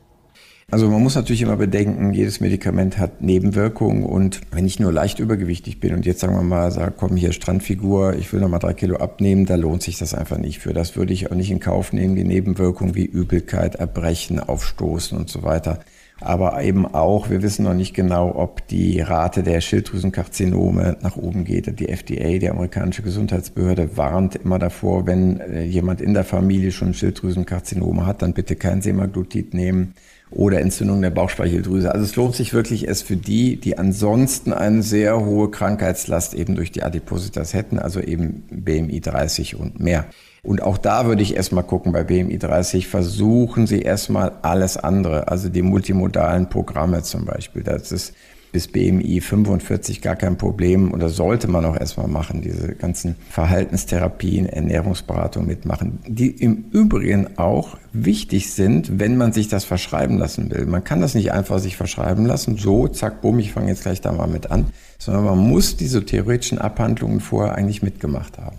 Also 0.72 0.90
man 0.90 1.04
muss 1.04 1.16
natürlich 1.16 1.42
immer 1.42 1.58
bedenken, 1.58 2.14
jedes 2.14 2.40
Medikament 2.40 2.98
hat 2.98 3.22
Nebenwirkungen 3.22 4.06
und 4.06 4.42
wenn 4.52 4.66
ich 4.66 4.80
nur 4.80 4.92
leicht 4.92 5.20
übergewichtig 5.20 5.80
bin 5.80 5.94
und 5.94 6.06
jetzt 6.06 6.22
sagen 6.22 6.36
wir 6.36 6.42
mal, 6.42 6.72
sage, 6.72 6.94
komm 6.98 7.18
hier 7.18 7.34
Strandfigur, 7.34 8.16
ich 8.16 8.32
will 8.32 8.40
noch 8.40 8.50
mal 8.50 8.60
drei 8.60 8.74
Kilo 8.74 8.96
abnehmen, 8.96 9.46
da 9.46 9.56
lohnt 9.56 9.84
sich 9.84 10.00
das 10.00 10.14
einfach 10.14 10.38
nicht 10.38 10.60
für. 10.60 10.74
Das 10.74 10.96
würde 10.96 11.14
ich 11.14 11.30
auch 11.30 11.36
nicht 11.36 11.52
in 11.52 11.60
Kauf 11.60 11.92
nehmen, 11.94 12.16
die 12.16 12.24
Nebenwirkungen 12.24 12.96
wie 12.96 13.06
Übelkeit, 13.06 13.76
Erbrechen, 13.76 14.40
Aufstoßen 14.40 15.18
und 15.18 15.30
so 15.30 15.44
weiter 15.44 15.80
aber 16.26 16.64
eben 16.64 16.86
auch, 16.86 17.30
wir 17.30 17.42
wissen 17.42 17.64
noch 17.64 17.74
nicht 17.74 17.94
genau, 17.94 18.36
ob 18.36 18.68
die 18.68 19.02
Rate 19.02 19.44
der 19.44 19.62
Schilddrüsenkarzinome 19.62 20.98
nach 21.02 21.18
oben 21.18 21.44
geht. 21.44 21.80
Die 21.80 21.90
FDA, 21.90 22.38
die 22.40 22.50
amerikanische 22.50 23.02
Gesundheitsbehörde, 23.02 23.98
warnt 23.98 24.36
immer 24.36 24.60
davor, 24.60 25.06
wenn 25.06 25.40
äh, 25.40 25.64
jemand 25.64 26.02
in 26.02 26.14
der 26.14 26.24
Familie 26.24 26.72
schon 26.72 26.94
Schilddrüsenkarzinome 26.94 28.06
hat, 28.06 28.22
dann 28.22 28.34
bitte 28.34 28.56
kein 28.56 28.82
Semaglutid 28.82 29.54
nehmen 29.54 29.94
oder 30.30 30.62
Entzündung 30.62 31.02
der 31.02 31.12
Bauchspeicheldrüse. 31.12 31.92
Also 31.92 32.06
es 32.06 32.16
lohnt 32.16 32.36
sich 32.36 32.54
wirklich 32.54 32.88
es 32.88 33.02
für 33.02 33.16
die, 33.16 33.58
die 33.58 33.78
ansonsten 33.78 34.54
eine 34.54 34.84
sehr 34.84 35.24
hohe 35.24 35.52
Krankheitslast 35.52 36.34
eben 36.34 36.56
durch 36.56 36.72
die 36.72 36.84
Adipositas 36.84 37.54
hätten, 37.54 37.80
also 37.80 38.00
eben 38.00 38.44
BMI 38.50 39.00
30 39.00 39.56
und 39.56 39.80
mehr. 39.80 40.06
Und 40.46 40.62
auch 40.62 40.78
da 40.78 41.06
würde 41.06 41.24
ich 41.24 41.38
erstmal 41.38 41.64
gucken 41.64 41.94
bei 41.94 42.04
BMI 42.04 42.38
30, 42.38 42.90
versuchen 42.90 43.66
Sie 43.66 43.82
erstmal 43.82 44.34
alles 44.42 44.76
andere, 44.76 45.30
also 45.30 45.48
die 45.48 45.62
multimodalen 45.62 46.50
Programme 46.50 47.02
zum 47.02 47.24
Beispiel. 47.24 47.64
Das 47.64 47.94
ist 47.94 48.14
bis 48.52 48.68
BMI 48.68 49.22
45 49.22 50.02
gar 50.02 50.18
kein 50.18 50.38
Problem 50.38 50.92
und 50.92 51.00
das 51.00 51.16
sollte 51.16 51.48
man 51.48 51.66
auch 51.66 51.76
erstmal 51.76 52.08
machen, 52.08 52.42
diese 52.42 52.76
ganzen 52.76 53.16
Verhaltenstherapien, 53.30 54.48
Ernährungsberatung 54.48 55.48
mitmachen, 55.48 56.00
die 56.08 56.30
im 56.30 56.66
Übrigen 56.72 57.38
auch 57.38 57.78
wichtig 57.94 58.54
sind, 58.54 59.00
wenn 59.00 59.16
man 59.18 59.32
sich 59.32 59.48
das 59.48 59.64
verschreiben 59.64 60.20
lassen 60.20 60.52
will. 60.52 60.66
Man 60.66 60.84
kann 60.84 61.02
das 61.02 61.16
nicht 61.16 61.32
einfach 61.32 61.60
sich 61.60 61.78
verschreiben 61.78 62.26
lassen, 62.26 62.58
so, 62.58 62.88
zack, 62.90 63.22
bumm, 63.22 63.40
ich 63.40 63.54
fange 63.54 63.70
jetzt 63.70 63.84
gleich 63.84 64.02
da 64.02 64.12
mal 64.12 64.28
mit 64.28 64.52
an, 64.52 64.68
sondern 65.00 65.24
man 65.24 65.40
muss 65.40 65.76
diese 65.76 66.06
theoretischen 66.06 66.60
Abhandlungen 66.60 67.22
vorher 67.22 67.56
eigentlich 67.56 67.82
mitgemacht 67.82 68.38
haben. 68.38 68.58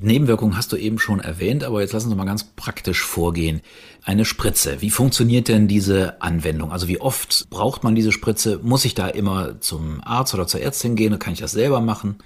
Nebenwirkungen 0.00 0.56
hast 0.56 0.72
du 0.72 0.76
eben 0.76 0.98
schon 0.98 1.20
erwähnt, 1.20 1.64
aber 1.64 1.80
jetzt 1.80 1.92
lass 1.92 2.04
uns 2.04 2.14
mal 2.14 2.24
ganz 2.24 2.44
praktisch 2.44 3.02
vorgehen. 3.02 3.60
Eine 4.04 4.24
Spritze. 4.24 4.80
Wie 4.80 4.90
funktioniert 4.90 5.48
denn 5.48 5.66
diese 5.66 6.22
Anwendung? 6.22 6.70
Also 6.70 6.88
wie 6.88 7.00
oft 7.00 7.48
braucht 7.50 7.82
man 7.82 7.94
diese 7.94 8.12
Spritze? 8.12 8.60
Muss 8.62 8.84
ich 8.84 8.94
da 8.94 9.08
immer 9.08 9.60
zum 9.60 10.00
Arzt 10.04 10.34
oder 10.34 10.46
zur 10.46 10.60
Ärztin 10.60 10.94
gehen 10.94 11.12
oder 11.12 11.18
kann 11.18 11.32
ich 11.32 11.40
das 11.40 11.52
selber 11.52 11.80
machen? 11.80 12.16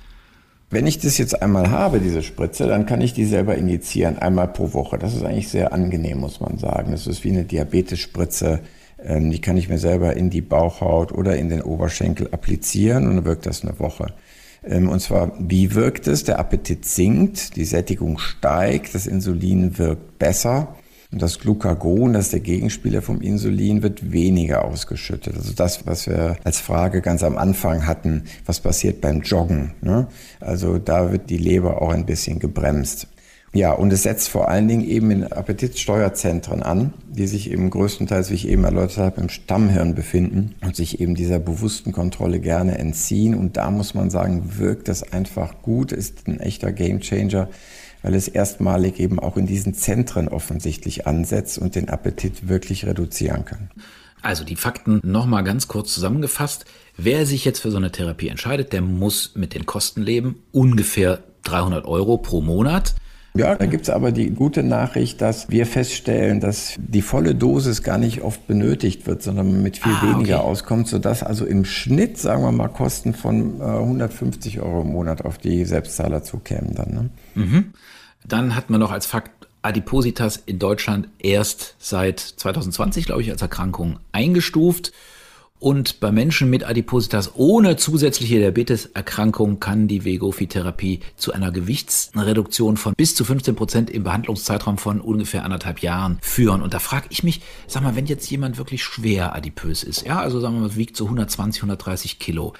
Wenn 0.70 0.86
ich 0.86 0.98
das 0.98 1.18
jetzt 1.18 1.42
einmal 1.42 1.70
habe, 1.70 2.00
diese 2.00 2.22
Spritze, 2.22 2.66
dann 2.66 2.86
kann 2.86 3.02
ich 3.02 3.12
die 3.12 3.26
selber 3.26 3.56
injizieren, 3.56 4.18
einmal 4.18 4.48
pro 4.48 4.72
Woche. 4.72 4.98
Das 4.98 5.14
ist 5.14 5.22
eigentlich 5.22 5.48
sehr 5.48 5.72
angenehm, 5.72 6.18
muss 6.18 6.40
man 6.40 6.58
sagen. 6.58 6.92
Das 6.92 7.06
ist 7.06 7.24
wie 7.24 7.30
eine 7.30 7.44
Diabetesspritze. 7.44 8.60
Ähm, 9.04 9.30
die 9.30 9.40
kann 9.40 9.56
ich 9.56 9.68
mir 9.68 9.78
selber 9.78 10.16
in 10.16 10.30
die 10.30 10.40
Bauchhaut 10.40 11.12
oder 11.12 11.36
in 11.36 11.48
den 11.48 11.62
Oberschenkel 11.62 12.28
applizieren 12.32 13.06
und 13.06 13.16
dann 13.16 13.24
wirkt 13.24 13.46
das 13.46 13.62
eine 13.62 13.78
Woche. 13.78 14.14
Ähm, 14.64 14.88
und 14.88 15.00
zwar, 15.00 15.32
wie 15.38 15.74
wirkt 15.74 16.06
es? 16.06 16.24
Der 16.24 16.38
Appetit 16.38 16.84
sinkt, 16.84 17.56
die 17.56 17.64
Sättigung 17.64 18.18
steigt, 18.18 18.94
das 18.94 19.06
Insulin 19.06 19.78
wirkt 19.78 20.18
besser. 20.18 20.74
Und 21.10 21.20
das 21.20 21.38
Glucagon, 21.38 22.14
das 22.14 22.26
ist 22.26 22.32
der 22.32 22.40
Gegenspieler 22.40 23.02
vom 23.02 23.20
Insulin, 23.20 23.82
wird 23.82 24.12
weniger 24.12 24.64
ausgeschüttet. 24.64 25.36
Also 25.36 25.52
das, 25.52 25.86
was 25.86 26.06
wir 26.06 26.38
als 26.42 26.58
Frage 26.58 27.02
ganz 27.02 27.22
am 27.22 27.36
Anfang 27.36 27.86
hatten, 27.86 28.24
was 28.46 28.60
passiert 28.60 29.02
beim 29.02 29.20
Joggen. 29.20 29.74
Ne? 29.82 30.06
Also 30.40 30.78
da 30.78 31.12
wird 31.12 31.28
die 31.28 31.36
Leber 31.36 31.82
auch 31.82 31.90
ein 31.90 32.06
bisschen 32.06 32.38
gebremst. 32.38 33.08
Ja, 33.54 33.72
und 33.72 33.92
es 33.92 34.02
setzt 34.02 34.30
vor 34.30 34.48
allen 34.48 34.66
Dingen 34.66 34.82
eben 34.82 35.10
in 35.10 35.24
Appetitsteuerzentren 35.24 36.62
an, 36.62 36.94
die 37.06 37.26
sich 37.26 37.50
eben 37.50 37.68
größtenteils, 37.68 38.30
wie 38.30 38.34
ich 38.34 38.48
eben 38.48 38.64
erläutert 38.64 38.96
habe, 38.96 39.20
im 39.20 39.28
Stammhirn 39.28 39.94
befinden 39.94 40.54
und 40.62 40.74
sich 40.74 41.00
eben 41.00 41.14
dieser 41.14 41.38
bewussten 41.38 41.92
Kontrolle 41.92 42.40
gerne 42.40 42.78
entziehen. 42.78 43.34
Und 43.34 43.58
da 43.58 43.70
muss 43.70 43.92
man 43.92 44.08
sagen, 44.08 44.56
wirkt 44.56 44.88
das 44.88 45.12
einfach 45.12 45.60
gut, 45.60 45.92
ist 45.92 46.28
ein 46.28 46.40
echter 46.40 46.72
Gamechanger, 46.72 47.50
weil 48.02 48.14
es 48.14 48.26
erstmalig 48.26 48.98
eben 48.98 49.20
auch 49.20 49.36
in 49.36 49.46
diesen 49.46 49.74
Zentren 49.74 50.28
offensichtlich 50.28 51.06
ansetzt 51.06 51.58
und 51.58 51.74
den 51.74 51.90
Appetit 51.90 52.48
wirklich 52.48 52.86
reduzieren 52.86 53.44
kann. 53.44 53.70
Also 54.22 54.44
die 54.44 54.56
Fakten 54.56 55.00
nochmal 55.04 55.44
ganz 55.44 55.68
kurz 55.68 55.92
zusammengefasst. 55.92 56.64
Wer 56.96 57.26
sich 57.26 57.44
jetzt 57.44 57.60
für 57.60 57.70
so 57.70 57.76
eine 57.76 57.92
Therapie 57.92 58.28
entscheidet, 58.28 58.72
der 58.72 58.80
muss 58.80 59.32
mit 59.34 59.54
den 59.54 59.66
Kosten 59.66 60.00
leben, 60.00 60.42
ungefähr 60.52 61.22
300 61.42 61.84
Euro 61.84 62.16
pro 62.16 62.40
Monat. 62.40 62.94
Ja, 63.34 63.54
da 63.54 63.64
gibt's 63.64 63.88
aber 63.88 64.12
die 64.12 64.30
gute 64.30 64.62
Nachricht, 64.62 65.22
dass 65.22 65.48
wir 65.48 65.64
feststellen, 65.64 66.40
dass 66.40 66.74
die 66.76 67.00
volle 67.00 67.34
Dosis 67.34 67.82
gar 67.82 67.96
nicht 67.96 68.20
oft 68.20 68.46
benötigt 68.46 69.06
wird, 69.06 69.22
sondern 69.22 69.62
mit 69.62 69.78
viel 69.78 69.92
ah, 69.92 70.02
weniger 70.02 70.40
okay. 70.40 70.50
auskommt, 70.50 70.88
sodass 70.88 71.22
also 71.22 71.46
im 71.46 71.64
Schnitt, 71.64 72.18
sagen 72.18 72.42
wir 72.42 72.52
mal, 72.52 72.68
Kosten 72.68 73.14
von 73.14 73.58
äh, 73.60 73.64
150 73.64 74.60
Euro 74.60 74.82
im 74.82 74.92
Monat 74.92 75.24
auf 75.24 75.38
die 75.38 75.64
Selbstzahler 75.64 76.22
zukämen 76.22 76.74
dann. 76.74 76.90
Ne? 76.90 77.10
Mhm. 77.34 77.72
Dann 78.26 78.54
hat 78.54 78.68
man 78.68 78.80
noch 78.80 78.92
als 78.92 79.06
Fakt 79.06 79.30
Adipositas 79.62 80.42
in 80.44 80.58
Deutschland 80.58 81.08
erst 81.18 81.76
seit 81.78 82.20
2020, 82.20 83.06
glaube 83.06 83.22
ich, 83.22 83.30
als 83.30 83.40
Erkrankung 83.40 83.98
eingestuft. 84.10 84.92
Und 85.62 86.00
bei 86.00 86.10
Menschen 86.10 86.50
mit 86.50 86.64
Adipositas 86.64 87.36
ohne 87.36 87.76
zusätzliche 87.76 88.40
Diabeteserkrankung 88.40 89.60
kann 89.60 89.86
die 89.86 90.04
Wegofi-Therapie 90.04 90.98
zu 91.14 91.32
einer 91.32 91.52
Gewichtsreduktion 91.52 92.76
von 92.76 92.94
bis 92.96 93.14
zu 93.14 93.24
15 93.24 93.54
Prozent 93.54 93.88
im 93.88 94.02
Behandlungszeitraum 94.02 94.76
von 94.76 95.00
ungefähr 95.00 95.44
anderthalb 95.44 95.78
Jahren 95.78 96.18
führen. 96.20 96.62
Und 96.62 96.74
da 96.74 96.80
frage 96.80 97.06
ich 97.10 97.22
mich, 97.22 97.42
sag 97.68 97.84
mal, 97.84 97.94
wenn 97.94 98.06
jetzt 98.06 98.28
jemand 98.28 98.58
wirklich 98.58 98.82
schwer 98.82 99.36
adipös 99.36 99.84
ist, 99.84 100.04
ja, 100.04 100.18
also 100.18 100.40
sagen 100.40 100.54
wir 100.54 100.62
mal, 100.62 100.74
wiegt 100.74 100.96
so 100.96 101.04
120, 101.04 101.62
130 101.62 102.18
Kilo, 102.18 102.54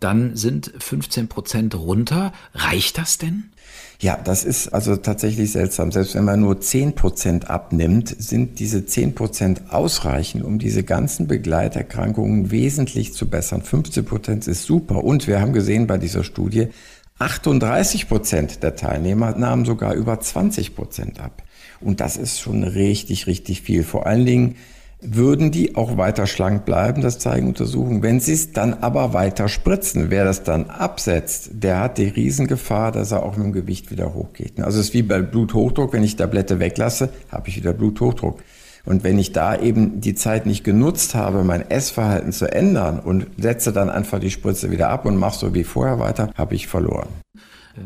dann 0.00 0.34
sind 0.34 0.72
15 0.80 1.28
Prozent 1.28 1.76
runter. 1.76 2.32
Reicht 2.54 2.98
das 2.98 3.18
denn? 3.18 3.52
Ja, 4.00 4.16
das 4.16 4.44
ist 4.44 4.68
also 4.68 4.94
tatsächlich 4.96 5.50
seltsam. 5.50 5.90
Selbst 5.90 6.14
wenn 6.14 6.24
man 6.24 6.40
nur 6.40 6.60
10 6.60 6.94
Prozent 6.94 7.50
abnimmt, 7.50 8.14
sind 8.16 8.60
diese 8.60 8.86
10 8.86 9.16
Prozent 9.16 9.62
ausreichend, 9.70 10.44
um 10.44 10.60
diese 10.60 10.84
ganzen 10.84 11.26
Begleiterkrankungen 11.26 12.52
wesentlich 12.52 13.12
zu 13.12 13.28
bessern. 13.28 13.62
15 13.62 14.04
Prozent 14.04 14.46
ist 14.46 14.62
super. 14.62 15.02
Und 15.02 15.26
wir 15.26 15.40
haben 15.40 15.52
gesehen 15.52 15.88
bei 15.88 15.98
dieser 15.98 16.22
Studie, 16.22 16.68
38 17.18 18.06
Prozent 18.06 18.62
der 18.62 18.76
Teilnehmer 18.76 19.36
nahmen 19.36 19.64
sogar 19.64 19.94
über 19.94 20.20
20 20.20 20.76
Prozent 20.76 21.18
ab. 21.18 21.42
Und 21.80 22.00
das 22.00 22.16
ist 22.16 22.38
schon 22.38 22.62
richtig, 22.62 23.26
richtig 23.26 23.62
viel. 23.62 23.82
Vor 23.82 24.06
allen 24.06 24.24
Dingen 24.24 24.54
würden 25.00 25.52
die 25.52 25.76
auch 25.76 25.96
weiter 25.96 26.26
schlank 26.26 26.64
bleiben, 26.64 27.02
das 27.02 27.18
zeigen 27.18 27.46
Untersuchungen. 27.48 28.02
Wenn 28.02 28.18
sie 28.20 28.32
es 28.32 28.52
dann 28.52 28.74
aber 28.74 29.12
weiter 29.12 29.48
spritzen, 29.48 30.10
wer 30.10 30.24
das 30.24 30.42
dann 30.42 30.70
absetzt, 30.70 31.50
der 31.52 31.80
hat 31.80 31.98
die 31.98 32.08
Riesengefahr, 32.08 32.90
dass 32.90 33.12
er 33.12 33.22
auch 33.22 33.36
mit 33.36 33.46
dem 33.46 33.52
Gewicht 33.52 33.90
wieder 33.90 34.14
hochgeht. 34.14 34.60
Also 34.60 34.80
es 34.80 34.88
ist 34.88 34.94
wie 34.94 35.02
bei 35.02 35.20
Bluthochdruck, 35.20 35.92
wenn 35.92 36.02
ich 36.02 36.16
Tablette 36.16 36.58
weglasse, 36.58 37.10
habe 37.30 37.48
ich 37.48 37.56
wieder 37.56 37.72
Bluthochdruck. 37.72 38.42
Und 38.84 39.04
wenn 39.04 39.18
ich 39.18 39.32
da 39.32 39.54
eben 39.54 40.00
die 40.00 40.14
Zeit 40.14 40.46
nicht 40.46 40.64
genutzt 40.64 41.14
habe, 41.14 41.44
mein 41.44 41.70
Essverhalten 41.70 42.32
zu 42.32 42.50
ändern 42.50 42.98
und 42.98 43.26
setze 43.36 43.72
dann 43.72 43.90
einfach 43.90 44.18
die 44.18 44.30
Spritze 44.30 44.70
wieder 44.70 44.88
ab 44.88 45.04
und 45.04 45.16
mache 45.16 45.38
so 45.38 45.54
wie 45.54 45.64
vorher 45.64 45.98
weiter, 45.98 46.30
habe 46.34 46.54
ich 46.54 46.66
verloren. 46.66 47.08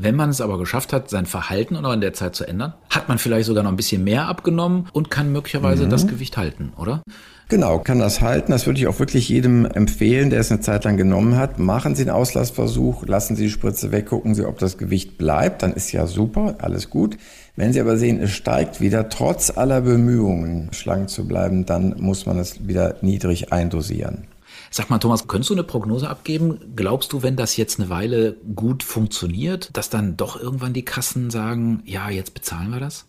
Wenn 0.00 0.16
man 0.16 0.30
es 0.30 0.40
aber 0.40 0.58
geschafft 0.58 0.92
hat, 0.92 1.10
sein 1.10 1.26
Verhalten 1.26 1.76
auch 1.76 1.92
in 1.92 2.00
der 2.00 2.12
Zeit 2.12 2.34
zu 2.34 2.46
ändern, 2.46 2.74
hat 2.90 3.08
man 3.08 3.18
vielleicht 3.18 3.46
sogar 3.46 3.62
noch 3.62 3.70
ein 3.70 3.76
bisschen 3.76 4.04
mehr 4.04 4.26
abgenommen 4.26 4.88
und 4.92 5.10
kann 5.10 5.32
möglicherweise 5.32 5.84
mhm. 5.86 5.90
das 5.90 6.06
Gewicht 6.06 6.36
halten, 6.36 6.72
oder? 6.76 7.02
Genau, 7.48 7.80
kann 7.80 7.98
das 7.98 8.22
halten. 8.22 8.50
Das 8.50 8.66
würde 8.66 8.80
ich 8.80 8.86
auch 8.86 8.98
wirklich 8.98 9.28
jedem 9.28 9.66
empfehlen, 9.66 10.30
der 10.30 10.40
es 10.40 10.50
eine 10.50 10.60
Zeit 10.60 10.84
lang 10.84 10.96
genommen 10.96 11.36
hat. 11.36 11.58
Machen 11.58 11.94
Sie 11.94 12.02
einen 12.02 12.10
Auslassversuch, 12.10 13.04
lassen 13.06 13.36
Sie 13.36 13.44
die 13.44 13.50
Spritze 13.50 13.92
weg, 13.92 14.06
gucken 14.06 14.34
Sie, 14.34 14.46
ob 14.46 14.58
das 14.58 14.78
Gewicht 14.78 15.18
bleibt. 15.18 15.62
Dann 15.62 15.74
ist 15.74 15.92
ja 15.92 16.06
super, 16.06 16.56
alles 16.60 16.88
gut. 16.88 17.18
Wenn 17.54 17.74
Sie 17.74 17.80
aber 17.80 17.98
sehen, 17.98 18.20
es 18.22 18.30
steigt 18.30 18.80
wieder, 18.80 19.10
trotz 19.10 19.54
aller 19.54 19.82
Bemühungen, 19.82 20.70
schlank 20.72 21.10
zu 21.10 21.28
bleiben, 21.28 21.66
dann 21.66 21.94
muss 21.98 22.24
man 22.24 22.38
es 22.38 22.66
wieder 22.66 22.96
niedrig 23.02 23.52
eindosieren. 23.52 24.26
Sag 24.74 24.88
mal, 24.88 24.98
Thomas, 24.98 25.28
könntest 25.28 25.50
du 25.50 25.54
eine 25.54 25.64
Prognose 25.64 26.08
abgeben? 26.08 26.58
Glaubst 26.74 27.12
du, 27.12 27.22
wenn 27.22 27.36
das 27.36 27.58
jetzt 27.58 27.78
eine 27.78 27.90
Weile 27.90 28.36
gut 28.56 28.82
funktioniert, 28.82 29.68
dass 29.74 29.90
dann 29.90 30.16
doch 30.16 30.40
irgendwann 30.40 30.72
die 30.72 30.82
Kassen 30.82 31.30
sagen, 31.30 31.82
ja, 31.84 32.08
jetzt 32.08 32.32
bezahlen 32.32 32.70
wir 32.70 32.80
das? 32.80 33.04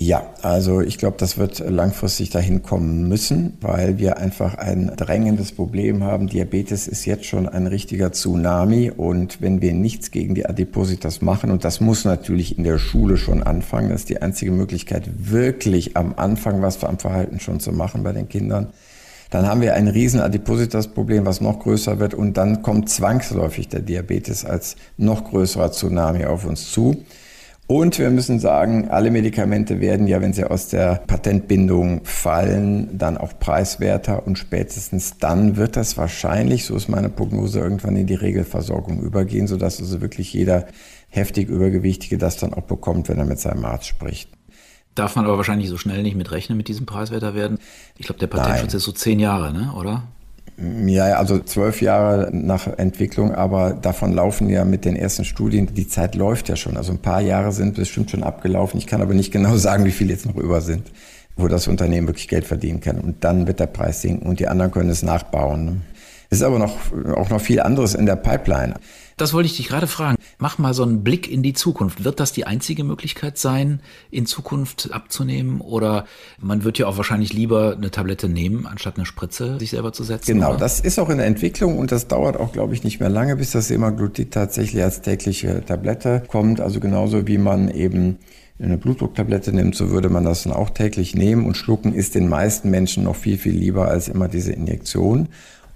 Ja, 0.00 0.34
also 0.42 0.80
ich 0.80 0.98
glaube, 0.98 1.16
das 1.16 1.38
wird 1.38 1.60
langfristig 1.60 2.30
dahin 2.30 2.64
kommen 2.64 3.08
müssen, 3.08 3.58
weil 3.60 3.98
wir 3.98 4.16
einfach 4.16 4.54
ein 4.56 4.92
drängendes 4.96 5.52
Problem 5.52 6.02
haben. 6.02 6.26
Diabetes 6.26 6.88
ist 6.88 7.04
jetzt 7.04 7.26
schon 7.26 7.48
ein 7.48 7.68
richtiger 7.68 8.10
Tsunami 8.10 8.90
und 8.90 9.40
wenn 9.40 9.62
wir 9.62 9.74
nichts 9.74 10.10
gegen 10.10 10.34
die 10.34 10.46
Adipositas 10.46 11.22
machen, 11.22 11.52
und 11.52 11.64
das 11.64 11.80
muss 11.80 12.04
natürlich 12.04 12.58
in 12.58 12.64
der 12.64 12.78
Schule 12.78 13.16
schon 13.16 13.44
anfangen, 13.44 13.90
das 13.90 14.00
ist 14.00 14.08
die 14.08 14.20
einzige 14.20 14.50
Möglichkeit, 14.50 15.08
wirklich 15.16 15.96
am 15.96 16.14
Anfang 16.16 16.60
was 16.60 16.82
am 16.82 16.98
Verhalten 16.98 17.38
schon 17.38 17.60
zu 17.60 17.70
machen 17.70 18.02
bei 18.02 18.12
den 18.12 18.28
Kindern, 18.28 18.72
dann 19.30 19.46
haben 19.46 19.60
wir 19.60 19.74
ein 19.74 19.88
riesen 19.88 20.20
Adipositas-Problem, 20.20 21.26
was 21.26 21.40
noch 21.40 21.60
größer 21.60 21.98
wird 21.98 22.14
und 22.14 22.36
dann 22.36 22.62
kommt 22.62 22.88
zwangsläufig 22.88 23.68
der 23.68 23.80
Diabetes 23.80 24.44
als 24.44 24.76
noch 24.96 25.24
größerer 25.24 25.72
Tsunami 25.72 26.24
auf 26.24 26.46
uns 26.46 26.72
zu. 26.72 27.04
Und 27.70 27.98
wir 27.98 28.08
müssen 28.08 28.40
sagen, 28.40 28.88
alle 28.88 29.10
Medikamente 29.10 29.78
werden 29.78 30.06
ja, 30.06 30.22
wenn 30.22 30.32
sie 30.32 30.44
aus 30.44 30.68
der 30.68 31.02
Patentbindung 31.06 32.00
fallen, 32.02 32.96
dann 32.96 33.18
auch 33.18 33.38
preiswerter 33.38 34.26
und 34.26 34.38
spätestens 34.38 35.18
dann 35.18 35.58
wird 35.58 35.76
das 35.76 35.98
wahrscheinlich, 35.98 36.64
so 36.64 36.74
ist 36.74 36.88
meine 36.88 37.10
Prognose, 37.10 37.58
irgendwann 37.58 37.96
in 37.96 38.06
die 38.06 38.14
Regelversorgung 38.14 39.02
übergehen, 39.02 39.46
sodass 39.46 39.80
also 39.80 40.00
wirklich 40.00 40.32
jeder 40.32 40.66
heftig 41.10 41.50
Übergewichtige 41.50 42.16
das 42.16 42.38
dann 42.38 42.54
auch 42.54 42.62
bekommt, 42.62 43.10
wenn 43.10 43.18
er 43.18 43.26
mit 43.26 43.38
seinem 43.38 43.66
Arzt 43.66 43.86
spricht. 43.86 44.37
Darf 44.98 45.14
man 45.14 45.26
aber 45.26 45.36
wahrscheinlich 45.36 45.68
so 45.68 45.76
schnell 45.76 46.02
nicht 46.02 46.16
mit 46.16 46.32
rechnen 46.32 46.58
mit 46.58 46.66
diesem 46.66 46.84
Preiswerter 46.84 47.34
werden. 47.34 47.58
Ich 47.98 48.06
glaube, 48.06 48.18
der 48.18 48.26
Patentschutz 48.26 48.72
Nein. 48.72 48.78
ist 48.78 48.84
so 48.84 48.90
zehn 48.90 49.20
Jahre, 49.20 49.52
ne? 49.52 49.72
oder? 49.76 50.02
Ja, 50.86 51.04
also 51.18 51.38
zwölf 51.38 51.80
Jahre 51.80 52.30
nach 52.32 52.66
Entwicklung, 52.66 53.32
aber 53.32 53.74
davon 53.74 54.12
laufen 54.12 54.48
ja 54.48 54.64
mit 54.64 54.84
den 54.84 54.96
ersten 54.96 55.24
Studien, 55.24 55.72
die 55.72 55.86
Zeit 55.86 56.16
läuft 56.16 56.48
ja 56.48 56.56
schon. 56.56 56.76
Also 56.76 56.90
ein 56.90 56.98
paar 56.98 57.20
Jahre 57.20 57.52
sind 57.52 57.76
bestimmt 57.76 58.10
schon 58.10 58.24
abgelaufen. 58.24 58.78
Ich 58.78 58.88
kann 58.88 59.00
aber 59.00 59.14
nicht 59.14 59.30
genau 59.32 59.56
sagen, 59.56 59.84
wie 59.84 59.92
viele 59.92 60.12
jetzt 60.12 60.26
noch 60.26 60.34
über 60.34 60.60
sind, 60.60 60.90
wo 61.36 61.46
das 61.46 61.68
Unternehmen 61.68 62.08
wirklich 62.08 62.26
Geld 62.26 62.44
verdienen 62.44 62.80
kann. 62.80 62.98
Und 62.98 63.22
dann 63.22 63.46
wird 63.46 63.60
der 63.60 63.66
Preis 63.66 64.02
sinken 64.02 64.28
und 64.28 64.40
die 64.40 64.48
anderen 64.48 64.72
können 64.72 64.90
es 64.90 65.04
nachbauen. 65.04 65.64
Ne? 65.64 65.76
Es 66.30 66.38
ist 66.38 66.44
aber 66.44 66.58
noch, 66.58 66.76
auch 67.14 67.30
noch 67.30 67.40
viel 67.40 67.60
anderes 67.60 67.94
in 67.94 68.06
der 68.06 68.16
Pipeline. 68.16 68.74
Das 69.18 69.32
wollte 69.32 69.48
ich 69.48 69.56
dich 69.56 69.68
gerade 69.68 69.88
fragen. 69.88 70.16
Mach 70.38 70.58
mal 70.58 70.72
so 70.72 70.84
einen 70.84 71.02
Blick 71.02 71.30
in 71.30 71.42
die 71.42 71.52
Zukunft. 71.52 72.04
Wird 72.04 72.20
das 72.20 72.32
die 72.32 72.46
einzige 72.46 72.84
Möglichkeit 72.84 73.36
sein, 73.36 73.80
in 74.12 74.26
Zukunft 74.26 74.90
abzunehmen? 74.92 75.60
Oder 75.60 76.06
man 76.40 76.62
wird 76.62 76.78
ja 76.78 76.86
auch 76.86 76.96
wahrscheinlich 76.96 77.32
lieber 77.32 77.74
eine 77.76 77.90
Tablette 77.90 78.28
nehmen, 78.28 78.66
anstatt 78.66 78.96
eine 78.96 79.06
Spritze 79.06 79.58
sich 79.58 79.70
selber 79.70 79.92
zu 79.92 80.04
setzen? 80.04 80.34
Genau, 80.34 80.50
oder? 80.50 80.58
das 80.58 80.78
ist 80.78 81.00
auch 81.00 81.08
in 81.08 81.18
der 81.18 81.26
Entwicklung 81.26 81.78
und 81.78 81.90
das 81.90 82.06
dauert 82.06 82.36
auch, 82.38 82.52
glaube 82.52 82.74
ich, 82.74 82.84
nicht 82.84 83.00
mehr 83.00 83.08
lange, 83.08 83.34
bis 83.34 83.50
das 83.50 83.66
Semaglutid 83.68 84.32
tatsächlich 84.32 84.82
als 84.82 85.02
tägliche 85.02 85.64
Tablette 85.66 86.22
kommt. 86.28 86.60
Also 86.60 86.78
genauso 86.78 87.26
wie 87.26 87.38
man 87.38 87.68
eben 87.68 88.18
eine 88.60 88.78
Blutdrucktablette 88.78 89.52
nimmt, 89.52 89.74
so 89.74 89.90
würde 89.90 90.08
man 90.08 90.24
das 90.24 90.44
dann 90.44 90.52
auch 90.52 90.70
täglich 90.70 91.14
nehmen 91.14 91.46
und 91.46 91.56
schlucken 91.56 91.94
ist 91.94 92.14
den 92.14 92.28
meisten 92.28 92.70
Menschen 92.70 93.04
noch 93.04 93.16
viel, 93.16 93.38
viel 93.38 93.54
lieber 93.54 93.88
als 93.88 94.08
immer 94.08 94.28
diese 94.28 94.52
Injektion. 94.52 95.28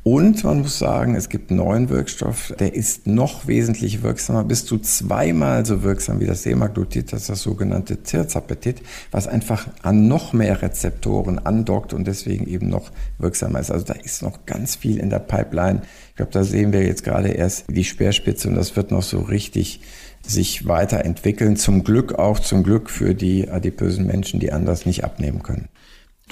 Und 0.05 0.43
man 0.43 0.63
muss 0.63 0.81
sagen, 0.81 1.15
es 1.15 1.29
gibt 1.29 1.51
einen 1.51 1.61
neuen 1.61 1.89
Wirkstoff, 1.89 2.53
der 2.59 2.75
ist 2.75 3.07
noch 3.07 3.47
wesentlich 3.47 4.03
wirksamer, 4.03 4.43
bis 4.43 4.67
zu 4.67 4.79
zweimal 4.79 5.65
so 5.65 5.85
wirksam 5.85 6.19
wie 6.19 6.27
das 6.27 6.43
Semaglutid, 6.43 7.13
das 7.13 7.23
ist 7.23 7.31
das 7.31 7.43
sogenannte 7.43 8.03
Tirzapatid, 8.03 8.83
was 9.13 9.29
einfach 9.29 9.69
an 9.83 10.09
noch 10.09 10.33
mehr 10.33 10.61
Rezeptoren 10.61 11.39
andockt 11.39 11.95
und 11.95 12.05
deswegen 12.09 12.49
eben 12.49 12.69
noch 12.69 12.91
wirksamer 13.19 13.61
ist. 13.61 13.71
Also 13.71 13.87
da 13.87 13.95
ist 13.95 14.23
noch 14.23 14.45
ganz 14.45 14.75
viel 14.75 14.99
in 14.99 15.09
der 15.09 15.21
Pipeline. 15.21 15.83
Ich 16.11 16.17
glaube, 16.17 16.33
da 16.33 16.43
sehen 16.43 16.73
wir 16.73 16.83
jetzt 16.83 17.05
gerade 17.05 17.29
erst 17.29 17.67
die 17.69 17.85
Speerspitze 17.85 18.49
und 18.49 18.57
das 18.57 18.75
wird 18.75 18.91
noch 18.91 19.03
so 19.03 19.21
richtig 19.21 19.83
sich 20.27 20.67
weiterentwickeln. 20.67 21.55
Zum 21.57 21.85
Glück 21.85 22.19
auch, 22.19 22.41
zum 22.41 22.65
Glück 22.65 22.91
für 22.91 23.15
die 23.15 23.49
adipösen 23.49 24.07
Menschen, 24.09 24.41
die 24.41 24.51
anders 24.51 24.85
nicht 24.85 25.05
abnehmen 25.05 25.45
können. 25.45 25.69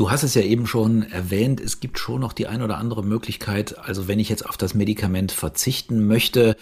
Du 0.01 0.11
hast 0.11 0.23
es 0.23 0.33
ja 0.33 0.41
eben 0.41 0.67
schon 0.67 1.03
erwähnt, 1.03 1.61
es 1.61 1.79
gibt 1.79 1.99
schon 1.99 2.23
noch 2.23 2.33
die 2.33 2.47
ein 2.47 2.63
oder 2.63 2.79
andere 2.79 3.05
Möglichkeit, 3.05 3.79
also 3.81 4.09
wenn 4.09 4.19
ich 4.19 4.31
jetzt 4.31 4.47
auf 4.47 4.57
das 4.57 4.73
Medikament 4.73 5.31
verzichten 5.31 6.07
möchte, 6.07 6.57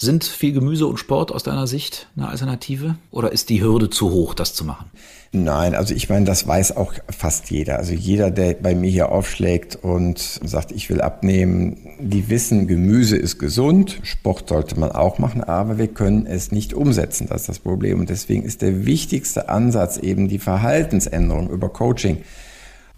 Sind 0.00 0.22
viel 0.22 0.52
Gemüse 0.52 0.86
und 0.86 0.98
Sport 0.98 1.32
aus 1.32 1.42
deiner 1.42 1.66
Sicht 1.66 2.06
eine 2.16 2.28
Alternative? 2.28 2.94
Oder 3.10 3.32
ist 3.32 3.48
die 3.48 3.60
Hürde 3.60 3.90
zu 3.90 4.12
hoch, 4.12 4.32
das 4.32 4.54
zu 4.54 4.64
machen? 4.64 4.86
Nein, 5.32 5.74
also 5.74 5.92
ich 5.92 6.08
meine, 6.08 6.24
das 6.24 6.46
weiß 6.46 6.76
auch 6.76 6.94
fast 7.10 7.50
jeder. 7.50 7.78
Also 7.78 7.94
jeder, 7.94 8.30
der 8.30 8.54
bei 8.54 8.76
mir 8.76 8.88
hier 8.88 9.10
aufschlägt 9.10 9.74
und 9.74 10.20
sagt, 10.20 10.70
ich 10.70 10.88
will 10.88 11.00
abnehmen, 11.00 11.78
die 11.98 12.28
wissen, 12.28 12.68
Gemüse 12.68 13.16
ist 13.16 13.40
gesund, 13.40 13.98
Sport 14.04 14.48
sollte 14.48 14.78
man 14.78 14.92
auch 14.92 15.18
machen, 15.18 15.42
aber 15.42 15.78
wir 15.78 15.88
können 15.88 16.26
es 16.26 16.52
nicht 16.52 16.74
umsetzen. 16.74 17.26
Das 17.28 17.40
ist 17.40 17.48
das 17.48 17.58
Problem. 17.58 17.98
Und 17.98 18.08
deswegen 18.08 18.44
ist 18.44 18.62
der 18.62 18.86
wichtigste 18.86 19.48
Ansatz 19.48 19.96
eben 19.96 20.28
die 20.28 20.38
Verhaltensänderung 20.38 21.50
über 21.50 21.70
Coaching. 21.70 22.18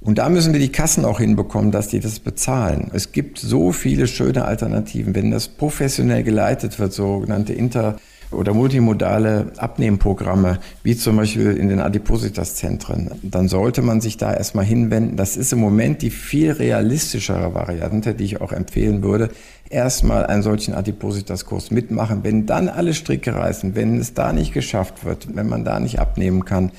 Und 0.00 0.16
da 0.16 0.30
müssen 0.30 0.54
wir 0.54 0.60
die 0.60 0.72
Kassen 0.72 1.04
auch 1.04 1.20
hinbekommen, 1.20 1.72
dass 1.72 1.88
die 1.88 2.00
das 2.00 2.20
bezahlen. 2.20 2.90
Es 2.94 3.12
gibt 3.12 3.38
so 3.38 3.70
viele 3.70 4.06
schöne 4.06 4.46
Alternativen. 4.46 5.14
Wenn 5.14 5.30
das 5.30 5.48
professionell 5.48 6.22
geleitet 6.22 6.78
wird, 6.78 6.94
sogenannte 6.94 7.52
Inter- 7.52 7.96
oder 8.30 8.54
multimodale 8.54 9.52
Abnehmprogramme, 9.58 10.58
wie 10.82 10.96
zum 10.96 11.16
Beispiel 11.16 11.56
in 11.56 11.68
den 11.68 11.80
Adipositas-Zentren, 11.80 13.10
dann 13.22 13.48
sollte 13.48 13.82
man 13.82 14.00
sich 14.00 14.16
da 14.16 14.32
erstmal 14.32 14.64
hinwenden. 14.64 15.16
Das 15.16 15.36
ist 15.36 15.52
im 15.52 15.58
Moment 15.58 16.00
die 16.00 16.10
viel 16.10 16.52
realistischere 16.52 17.52
Variante, 17.54 18.14
die 18.14 18.24
ich 18.24 18.40
auch 18.40 18.52
empfehlen 18.52 19.02
würde. 19.02 19.30
Erstmal 19.68 20.24
einen 20.26 20.42
solchen 20.42 20.74
Adipositas-Kurs 20.74 21.72
mitmachen. 21.72 22.20
Wenn 22.22 22.46
dann 22.46 22.68
alle 22.68 22.94
Stricke 22.94 23.34
reißen, 23.34 23.74
wenn 23.74 23.98
es 23.98 24.14
da 24.14 24.32
nicht 24.32 24.54
geschafft 24.54 25.04
wird, 25.04 25.34
wenn 25.34 25.48
man 25.48 25.64
da 25.64 25.78
nicht 25.78 25.98
abnehmen 25.98 26.44
kann, 26.44 26.72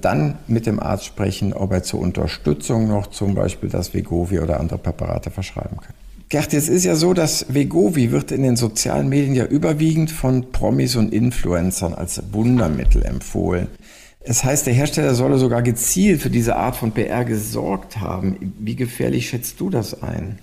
dann 0.00 0.38
mit 0.46 0.66
dem 0.66 0.80
Arzt 0.80 1.04
sprechen, 1.04 1.52
ob 1.52 1.72
er 1.72 1.82
zur 1.82 2.00
Unterstützung 2.00 2.88
noch 2.88 3.08
zum 3.08 3.34
Beispiel 3.34 3.68
das 3.68 3.94
Vegovi 3.94 4.40
oder 4.40 4.60
andere 4.60 4.78
Präparate 4.78 5.30
verschreiben 5.30 5.78
kann. 5.78 5.94
Gerd, 6.28 6.52
jetzt 6.52 6.68
ist 6.68 6.84
ja 6.84 6.94
so, 6.94 7.12
dass 7.12 7.46
Vegovi 7.52 8.12
wird 8.12 8.30
in 8.30 8.42
den 8.42 8.56
sozialen 8.56 9.08
Medien 9.08 9.34
ja 9.34 9.44
überwiegend 9.44 10.12
von 10.12 10.52
Promis 10.52 10.94
und 10.94 11.12
Influencern 11.12 11.92
als 11.92 12.22
Wundermittel 12.32 13.02
empfohlen. 13.04 13.66
Es 14.20 14.44
heißt, 14.44 14.66
der 14.66 14.74
Hersteller 14.74 15.14
solle 15.14 15.38
sogar 15.38 15.62
gezielt 15.62 16.20
für 16.20 16.30
diese 16.30 16.54
Art 16.54 16.76
von 16.76 16.92
PR 16.92 17.24
gesorgt 17.24 17.98
haben. 17.98 18.54
Wie 18.60 18.76
gefährlich 18.76 19.28
schätzt 19.28 19.58
du 19.58 19.70
das 19.70 20.02
ein? 20.02 20.38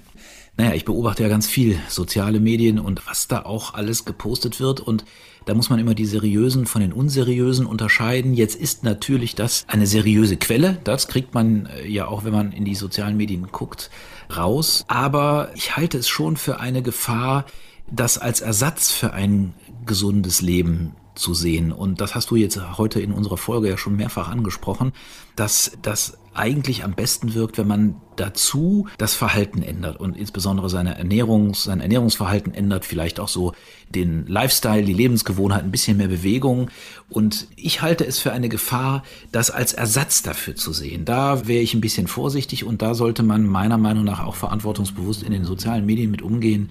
Naja, 0.57 0.73
ich 0.73 0.83
beobachte 0.83 1.23
ja 1.23 1.29
ganz 1.29 1.47
viel 1.47 1.79
soziale 1.87 2.39
Medien 2.39 2.79
und 2.79 3.07
was 3.07 3.27
da 3.27 3.43
auch 3.43 3.75
alles 3.75 4.05
gepostet 4.05 4.59
wird 4.59 4.81
und 4.81 5.05
da 5.47 5.53
muss 5.53 5.69
man 5.69 5.79
immer 5.79 5.95
die 5.95 6.05
seriösen 6.05 6.65
von 6.65 6.81
den 6.81 6.91
unseriösen 6.91 7.65
unterscheiden. 7.65 8.33
Jetzt 8.33 8.55
ist 8.55 8.83
natürlich 8.83 9.33
das 9.33 9.63
eine 9.67 9.87
seriöse 9.87 10.35
Quelle. 10.35 10.77
Das 10.83 11.07
kriegt 11.07 11.33
man 11.33 11.67
äh, 11.67 11.87
ja 11.87 12.07
auch, 12.07 12.25
wenn 12.25 12.33
man 12.33 12.51
in 12.51 12.65
die 12.65 12.75
sozialen 12.75 13.15
Medien 13.15 13.47
guckt, 13.51 13.89
raus. 14.35 14.83
Aber 14.89 15.49
ich 15.55 15.77
halte 15.77 15.97
es 15.97 16.09
schon 16.09 16.35
für 16.35 16.59
eine 16.59 16.81
Gefahr, 16.81 17.45
das 17.89 18.17
als 18.17 18.41
Ersatz 18.41 18.91
für 18.91 19.13
ein 19.13 19.53
gesundes 19.85 20.41
Leben 20.41 20.95
zu 21.17 21.33
sehen. 21.33 21.71
Und 21.71 22.01
das 22.01 22.15
hast 22.15 22.31
du 22.31 22.35
jetzt 22.35 22.59
heute 22.77 23.01
in 23.01 23.11
unserer 23.11 23.37
Folge 23.37 23.69
ja 23.69 23.77
schon 23.77 23.95
mehrfach 23.95 24.29
angesprochen, 24.29 24.93
dass 25.35 25.71
das 25.81 26.17
eigentlich 26.33 26.83
am 26.83 26.93
besten 26.93 27.33
wirkt, 27.33 27.57
wenn 27.57 27.67
man 27.67 27.95
dazu 28.15 28.87
das 28.97 29.15
Verhalten 29.15 29.63
ändert 29.63 29.99
und 29.99 30.15
insbesondere 30.15 30.69
seine 30.69 30.97
Ernährung, 30.97 31.55
sein 31.55 31.81
Ernährungsverhalten 31.81 32.53
ändert, 32.53 32.85
vielleicht 32.85 33.19
auch 33.19 33.27
so 33.27 33.53
den 33.89 34.27
Lifestyle, 34.27 34.83
die 34.83 34.93
Lebensgewohnheit, 34.93 35.63
ein 35.63 35.71
bisschen 35.71 35.97
mehr 35.97 36.07
Bewegung. 36.07 36.69
Und 37.09 37.47
ich 37.55 37.81
halte 37.81 38.05
es 38.05 38.19
für 38.19 38.31
eine 38.31 38.49
Gefahr, 38.49 39.03
das 39.31 39.49
als 39.49 39.73
Ersatz 39.73 40.21
dafür 40.21 40.55
zu 40.55 40.73
sehen. 40.73 41.05
Da 41.05 41.47
wäre 41.47 41.63
ich 41.63 41.73
ein 41.73 41.81
bisschen 41.81 42.07
vorsichtig 42.07 42.63
und 42.63 42.81
da 42.81 42.93
sollte 42.93 43.23
man 43.23 43.45
meiner 43.45 43.77
Meinung 43.77 44.03
nach 44.03 44.23
auch 44.23 44.35
verantwortungsbewusst 44.35 45.23
in 45.23 45.31
den 45.31 45.45
sozialen 45.45 45.85
Medien 45.85 46.11
mit 46.11 46.21
umgehen 46.21 46.69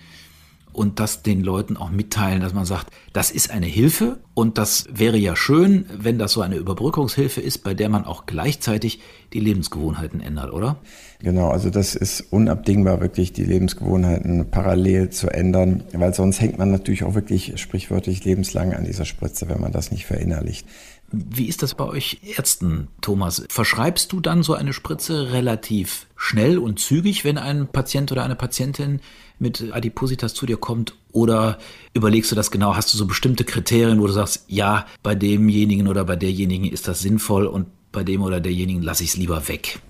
und 0.77 1.01
das 1.01 1.23
den 1.23 1.41
Leuten 1.43 1.77
auch 1.77 1.91
mitteilen, 1.91 2.41
dass 2.43 2.53
man 2.53 2.67
sagt, 2.67 2.89
das 3.15 3.31
ist 3.31 3.51
eine 3.51 3.67
Hilfe 3.67 4.19
und 4.35 4.59
das 4.59 4.87
wäre 4.93 5.17
ja 5.17 5.35
schön, 5.35 5.87
wenn 5.97 6.19
das 6.19 6.33
so 6.33 6.43
eine 6.43 6.57
Überbrückungshilfe 6.57 7.41
ist, 7.41 7.65
bei 7.65 7.73
der 7.73 7.89
man 7.89 8.05
auch 8.05 8.27
gleichzeitig 8.27 9.01
die 9.33 9.41
Lebensgewohnheiten 9.41 10.21
ändert, 10.21 10.53
oder? 10.53 10.77
Genau, 11.21 11.49
also 11.49 11.71
das 11.71 11.95
ist 11.95 12.21
unabdingbar, 12.31 13.01
wirklich 13.01 13.33
die 13.33 13.45
Lebensgewohnheiten 13.45 14.51
parallel 14.51 15.09
zu 15.09 15.29
ändern, 15.29 15.83
weil 15.93 16.13
sonst 16.13 16.43
hängt 16.43 16.59
man 16.59 16.71
natürlich 16.71 17.05
auch 17.05 17.15
wirklich 17.15 17.55
sprichwörtlich 17.57 18.25
lebenslang 18.25 18.75
an 18.75 18.85
dieser 18.85 19.07
Spritze, 19.07 19.49
wenn 19.49 19.61
man 19.61 19.73
das 19.73 19.91
nicht 19.91 20.05
verinnerlicht. 20.05 20.67
Wie 21.11 21.47
ist 21.47 21.63
das 21.63 21.75
bei 21.75 21.85
euch 21.85 22.21
Ärzten, 22.37 22.89
Thomas? 23.01 23.45
Verschreibst 23.49 24.13
du 24.13 24.21
dann 24.21 24.43
so 24.43 24.55
eine 24.55 24.73
Spritze 24.73 25.33
relativ 25.33 26.09
schnell 26.17 26.59
und 26.59 26.81
zügig, 26.81 27.25
wenn 27.25 27.39
ein 27.39 27.69
Patient 27.69 28.11
oder 28.11 28.25
eine 28.25 28.35
Patientin 28.35 29.01
mit 29.39 29.73
Adipositas 29.73 30.35
zu 30.35 30.47
dir 30.47 30.57
kommt? 30.57 30.95
Oder 31.13 31.59
überlegst 31.95 32.31
du 32.31 32.37
das 32.37 32.51
genau? 32.51 32.77
Hast 32.77 32.93
du 32.93 32.99
so 32.99 33.07
bestimmte 33.07 33.45
Kriterien, 33.45 34.01
wo 34.01 34.07
du 34.07 34.13
sagst, 34.13 34.45
ja, 34.49 34.87
bei 35.03 35.15
demjenigen 35.15 35.89
oder 35.89 36.05
bei 36.05 36.17
derjenigen 36.17 36.67
ist 36.67 36.89
das 36.89 37.01
sinnvoll 37.01 37.47
und 37.47 37.67
bei 37.93 38.05
dem 38.05 38.23
oder 38.23 38.41
derjenigen 38.41 38.83
lasse 38.83 39.05
ich 39.05 39.11
es 39.11 39.17
lieber 39.17 39.49
weg? 39.49 39.81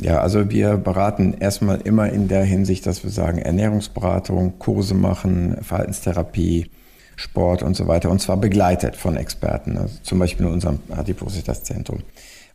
Ja, 0.00 0.20
also 0.20 0.48
wir 0.50 0.76
beraten 0.76 1.34
erstmal 1.34 1.80
immer 1.80 2.08
in 2.10 2.28
der 2.28 2.44
Hinsicht, 2.44 2.86
dass 2.86 3.02
wir 3.02 3.10
sagen, 3.10 3.38
Ernährungsberatung, 3.38 4.60
Kurse 4.60 4.94
machen, 4.94 5.56
Verhaltenstherapie, 5.62 6.70
Sport 7.16 7.64
und 7.64 7.76
so 7.76 7.88
weiter. 7.88 8.10
Und 8.10 8.20
zwar 8.20 8.36
begleitet 8.36 8.94
von 8.94 9.16
Experten, 9.16 9.76
also 9.76 9.96
zum 10.02 10.20
Beispiel 10.20 10.46
in 10.46 10.52
unserem 10.52 10.78
Adipositas-Zentrum. 10.88 11.98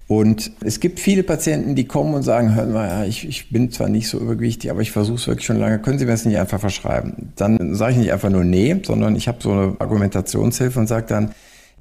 Und 0.08 0.52
es 0.62 0.80
gibt 0.80 1.00
viele 1.00 1.24
Patienten, 1.24 1.76
die 1.76 1.86
kommen 1.86 2.14
und 2.14 2.24
sagen, 2.24 2.56
hör 2.56 2.66
mal, 2.66 2.88
ja, 2.88 3.06
ich, 3.06 3.28
ich 3.28 3.50
bin 3.50 3.72
zwar 3.72 3.88
nicht 3.88 4.10
so 4.10 4.20
übergewichtig, 4.20 4.70
aber 4.70 4.82
ich 4.82 4.92
versuche 4.92 5.16
es 5.16 5.28
wirklich 5.28 5.46
schon 5.46 5.60
lange, 5.60 5.80
können 5.80 5.98
Sie 5.98 6.06
mir 6.06 6.12
das 6.12 6.26
nicht 6.26 6.38
einfach 6.38 6.60
verschreiben? 6.60 7.32
Dann 7.36 7.74
sage 7.74 7.94
ich 7.94 7.98
nicht 8.00 8.12
einfach 8.12 8.30
nur 8.30 8.44
nee, 8.44 8.76
sondern 8.84 9.16
ich 9.16 9.28
habe 9.28 9.38
so 9.42 9.52
eine 9.52 9.76
Argumentationshilfe 9.80 10.80
und 10.80 10.88
sage 10.88 11.06
dann, 11.08 11.32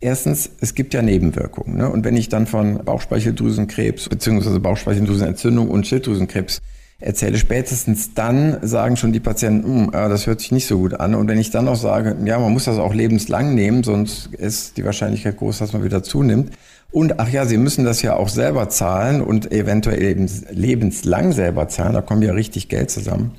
erstens, 0.00 0.50
es 0.60 0.74
gibt 0.74 0.94
ja 0.94 1.02
Nebenwirkungen. 1.02 1.76
Ne? 1.78 1.90
Und 1.90 2.04
wenn 2.04 2.16
ich 2.16 2.28
dann 2.28 2.46
von 2.46 2.84
Bauchspeicheldrüsenkrebs 2.84 4.08
bzw. 4.08 4.58
Bauchspeicheldrüsenentzündung 4.60 5.68
und 5.68 5.86
Schilddrüsenkrebs 5.86 6.60
erzähle, 7.00 7.36
spätestens 7.38 8.14
dann 8.14 8.58
sagen 8.62 8.96
schon 8.96 9.12
die 9.12 9.20
Patienten, 9.20 9.86
hm, 9.86 9.90
das 9.92 10.26
hört 10.26 10.40
sich 10.40 10.52
nicht 10.52 10.66
so 10.66 10.78
gut 10.78 10.94
an. 10.94 11.14
Und 11.14 11.28
wenn 11.28 11.38
ich 11.38 11.50
dann 11.50 11.64
noch 11.64 11.76
sage, 11.76 12.16
ja, 12.24 12.38
man 12.38 12.52
muss 12.52 12.64
das 12.64 12.78
auch 12.78 12.94
lebenslang 12.94 13.54
nehmen, 13.54 13.82
sonst 13.82 14.34
ist 14.34 14.76
die 14.76 14.84
Wahrscheinlichkeit 14.84 15.36
groß, 15.36 15.58
dass 15.58 15.72
man 15.72 15.84
wieder 15.84 16.02
zunimmt. 16.02 16.52
Und 16.92 17.18
ach 17.18 17.28
ja, 17.30 17.46
Sie 17.46 17.56
müssen 17.56 17.84
das 17.84 18.02
ja 18.02 18.16
auch 18.16 18.28
selber 18.28 18.68
zahlen 18.68 19.22
und 19.22 19.50
eventuell 19.50 20.02
eben 20.02 20.30
lebenslang 20.50 21.32
selber 21.32 21.68
zahlen. 21.68 21.94
Da 21.94 22.02
kommen 22.02 22.22
ja 22.22 22.32
richtig 22.32 22.68
Geld 22.68 22.90
zusammen. 22.90 23.32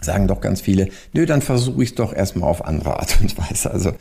Sagen 0.00 0.28
doch 0.28 0.40
ganz 0.40 0.60
viele, 0.60 0.88
nö, 1.12 1.26
dann 1.26 1.42
versuche 1.42 1.82
ich 1.82 1.90
es 1.90 1.94
doch 1.96 2.14
erstmal 2.14 2.48
auf 2.48 2.64
andere 2.64 2.98
Art 2.98 3.18
und 3.20 3.36
Weise. 3.36 3.70
Also 3.70 3.92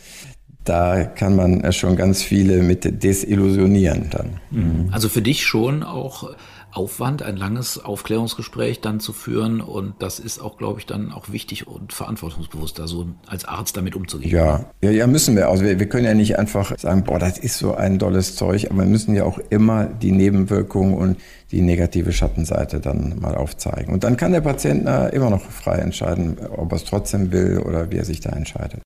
da 0.63 1.03
kann 1.03 1.35
man 1.35 1.73
schon 1.73 1.95
ganz 1.95 2.21
viele 2.21 2.61
mit 2.61 3.03
desillusionieren 3.03 4.09
dann. 4.11 4.39
Mhm. 4.51 4.89
Also 4.91 5.09
für 5.09 5.23
dich 5.23 5.45
schon 5.45 5.83
auch 5.83 6.29
Aufwand, 6.71 7.23
ein 7.23 7.36
langes 7.36 7.84
Aufklärungsgespräch 7.84 8.82
dann 8.82 8.99
zu 8.99 9.13
führen. 9.13 9.62
Und 9.62 9.95
das 9.99 10.19
ist 10.19 10.39
auch, 10.39 10.58
glaube 10.58 10.79
ich, 10.79 10.86
dann 10.86 11.12
auch 11.12 11.32
wichtig 11.32 11.67
und 11.67 11.93
verantwortungsbewusst, 11.93 12.77
da 12.77 12.88
so 12.88 13.08
als 13.27 13.45
Arzt 13.45 13.75
damit 13.77 13.95
umzugehen. 13.95 14.32
Ja, 14.32 14.65
ja, 14.82 14.91
ja 14.91 15.08
müssen 15.08 15.36
wir. 15.36 15.49
Also 15.49 15.63
wir, 15.63 15.79
wir 15.79 15.89
können 15.89 16.05
ja 16.05 16.13
nicht 16.13 16.38
einfach 16.38 16.77
sagen, 16.77 17.03
boah, 17.03 17.19
das 17.19 17.38
ist 17.38 17.58
so 17.58 17.75
ein 17.75 17.97
dolles 17.99 18.36
Zeug, 18.36 18.69
aber 18.69 18.84
wir 18.84 18.89
müssen 18.89 19.15
ja 19.15 19.23
auch 19.23 19.39
immer 19.49 19.86
die 19.86 20.12
Nebenwirkungen 20.12 20.93
und 20.93 21.17
die 21.51 21.62
negative 21.62 22.13
Schattenseite 22.13 22.79
dann 22.79 23.19
mal 23.19 23.35
aufzeigen. 23.35 23.93
Und 23.93 24.03
dann 24.03 24.17
kann 24.17 24.31
der 24.31 24.41
Patient 24.41 24.88
immer 25.13 25.29
noch 25.29 25.41
frei 25.41 25.77
entscheiden, 25.77 26.38
ob 26.39 26.71
er 26.71 26.75
es 26.75 26.85
trotzdem 26.85 27.31
will 27.31 27.59
oder 27.59 27.91
wie 27.91 27.97
er 27.97 28.05
sich 28.05 28.19
da 28.19 28.29
entscheidet. 28.29 28.81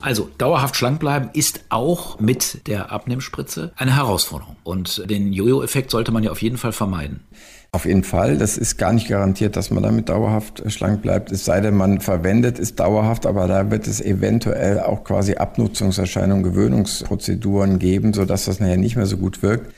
Also 0.00 0.28
dauerhaft 0.38 0.76
schlank 0.76 1.00
bleiben 1.00 1.30
ist 1.32 1.64
auch 1.68 2.18
mit 2.18 2.66
der 2.68 2.92
Abnehmspritze 2.92 3.72
eine 3.76 3.96
Herausforderung. 3.96 4.56
Und 4.64 5.08
den 5.10 5.32
Jojo-Effekt 5.32 5.90
sollte 5.90 6.12
man 6.12 6.22
ja 6.22 6.30
auf 6.30 6.42
jeden 6.42 6.58
Fall 6.58 6.72
vermeiden. 6.72 7.20
Auf 7.72 7.84
jeden 7.84 8.04
Fall. 8.04 8.38
Das 8.38 8.56
ist 8.56 8.78
gar 8.78 8.92
nicht 8.92 9.08
garantiert, 9.08 9.56
dass 9.56 9.70
man 9.70 9.82
damit 9.82 10.08
dauerhaft 10.08 10.62
schlank 10.72 11.02
bleibt. 11.02 11.30
Es 11.30 11.44
sei 11.44 11.60
denn, 11.60 11.74
man 11.74 12.00
verwendet 12.00 12.58
es 12.58 12.74
dauerhaft, 12.74 13.26
aber 13.26 13.46
da 13.48 13.70
wird 13.70 13.86
es 13.86 14.00
eventuell 14.00 14.80
auch 14.80 15.04
quasi 15.04 15.34
Abnutzungserscheinungen, 15.34 16.42
Gewöhnungsprozeduren 16.42 17.78
geben, 17.78 18.14
sodass 18.14 18.46
das 18.46 18.60
nachher 18.60 18.78
nicht 18.78 18.96
mehr 18.96 19.04
so 19.06 19.18
gut 19.18 19.42
wirkt. 19.42 19.74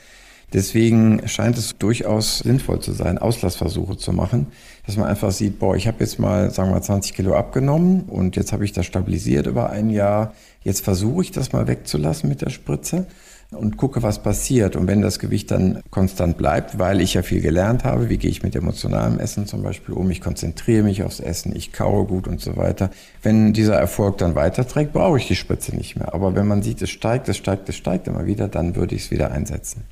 Deswegen 0.53 1.27
scheint 1.27 1.57
es 1.57 1.77
durchaus 1.77 2.39
sinnvoll 2.39 2.79
zu 2.79 2.93
sein, 2.93 3.19
Auslassversuche 3.19 3.97
zu 3.97 4.13
machen, 4.13 4.47
dass 4.85 4.97
man 4.97 5.07
einfach 5.07 5.31
sieht, 5.31 5.59
boah, 5.59 5.75
ich 5.75 5.87
habe 5.87 5.97
jetzt 5.99 6.17
mal, 6.17 6.49
sagen 6.49 6.69
wir 6.69 6.75
mal, 6.75 6.81
20 6.81 7.13
Kilo 7.13 7.35
abgenommen 7.35 8.03
und 8.07 8.35
jetzt 8.35 8.51
habe 8.51 8.65
ich 8.65 8.73
das 8.73 8.87
stabilisiert 8.87 9.45
über 9.45 9.69
ein 9.69 9.91
Jahr. 9.91 10.33
Jetzt 10.63 10.83
versuche 10.83 11.21
ich 11.21 11.31
das 11.31 11.53
mal 11.53 11.67
wegzulassen 11.67 12.27
mit 12.27 12.41
der 12.41 12.49
Spritze 12.49 13.05
und 13.51 13.77
gucke, 13.77 14.03
was 14.03 14.19
passiert. 14.21 14.75
Und 14.75 14.87
wenn 14.87 15.01
das 15.01 15.19
Gewicht 15.19 15.51
dann 15.51 15.81
konstant 15.89 16.37
bleibt, 16.37 16.77
weil 16.77 17.01
ich 17.01 17.13
ja 17.13 17.23
viel 17.23 17.41
gelernt 17.41 17.83
habe, 17.83 18.09
wie 18.09 18.17
gehe 18.17 18.29
ich 18.29 18.43
mit 18.43 18.55
emotionalem 18.55 19.19
Essen 19.19 19.47
zum 19.47 19.63
Beispiel 19.63 19.95
um, 19.95 20.09
ich 20.11 20.21
konzentriere 20.21 20.83
mich 20.83 21.03
aufs 21.03 21.19
Essen, 21.19 21.55
ich 21.55 21.73
kaue 21.73 22.05
gut 22.05 22.27
und 22.27 22.41
so 22.41 22.57
weiter. 22.57 22.89
Wenn 23.23 23.53
dieser 23.53 23.75
Erfolg 23.75 24.17
dann 24.17 24.35
weiterträgt, 24.35 24.93
brauche 24.93 25.17
ich 25.17 25.27
die 25.27 25.35
Spritze 25.35 25.75
nicht 25.75 25.95
mehr. 25.95 26.13
Aber 26.13 26.35
wenn 26.35 26.47
man 26.47 26.61
sieht, 26.61 26.81
es 26.81 26.89
steigt, 26.89 27.29
es 27.29 27.37
steigt, 27.37 27.69
es 27.69 27.75
steigt 27.75 28.07
immer 28.07 28.25
wieder, 28.25 28.47
dann 28.47 28.75
würde 28.75 28.95
ich 28.95 29.05
es 29.05 29.11
wieder 29.11 29.31
einsetzen. 29.31 29.83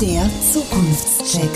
Der 0.00 0.28
Zukunftscheck. 0.52 1.50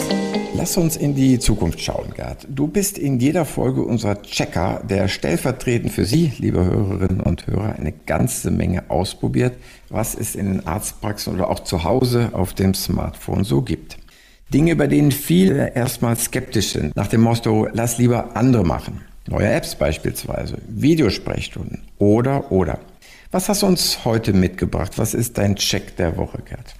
Lass 0.54 0.76
uns 0.76 0.96
in 0.96 1.14
die 1.14 1.38
Zukunft 1.38 1.80
schauen, 1.80 2.12
Gerd. 2.14 2.46
Du 2.48 2.66
bist 2.66 2.98
in 2.98 3.18
jeder 3.18 3.44
Folge 3.44 3.83
unserer 3.83 4.22
Checker, 4.22 4.83
der 4.88 5.09
stellvertretend 5.09 5.92
für 5.92 6.04
Sie, 6.04 6.33
liebe 6.38 6.64
Hörerinnen 6.64 7.20
und 7.20 7.46
Hörer, 7.46 7.76
eine 7.78 7.92
ganze 7.92 8.50
Menge 8.50 8.90
ausprobiert, 8.90 9.54
was 9.88 10.14
es 10.14 10.35
in 10.35 10.46
den 10.46 10.66
Arztpraxen 10.66 11.35
oder 11.35 11.50
auch 11.50 11.61
zu 11.61 11.85
Hause 11.85 12.30
auf 12.33 12.54
dem 12.54 12.74
Smartphone 12.74 13.44
so 13.44 13.62
gibt. 13.62 13.96
Dinge, 14.52 14.76
bei 14.76 14.87
denen 14.87 15.11
viele 15.11 15.74
erstmal 15.74 16.16
skeptisch 16.16 16.72
sind, 16.72 16.94
nach 16.96 17.09
dem 17.09 17.22
Motto, 17.22 17.68
lass 17.72 17.98
lieber 17.98 18.37
andere 18.37 18.64
machen. 18.64 19.00
Neue 19.26 19.50
Apps 19.50 19.74
beispielsweise, 19.74 20.59
Videosprechstunden 20.68 21.83
oder 21.98 22.52
oder. 22.52 22.78
Was 23.30 23.48
hast 23.48 23.62
du 23.62 23.66
uns 23.66 24.04
heute 24.04 24.33
mitgebracht? 24.33 24.92
Was 24.96 25.14
ist 25.14 25.38
dein 25.38 25.57
Check 25.57 25.96
der 25.96 26.16
Woche, 26.16 26.42
Gerd? 26.42 26.74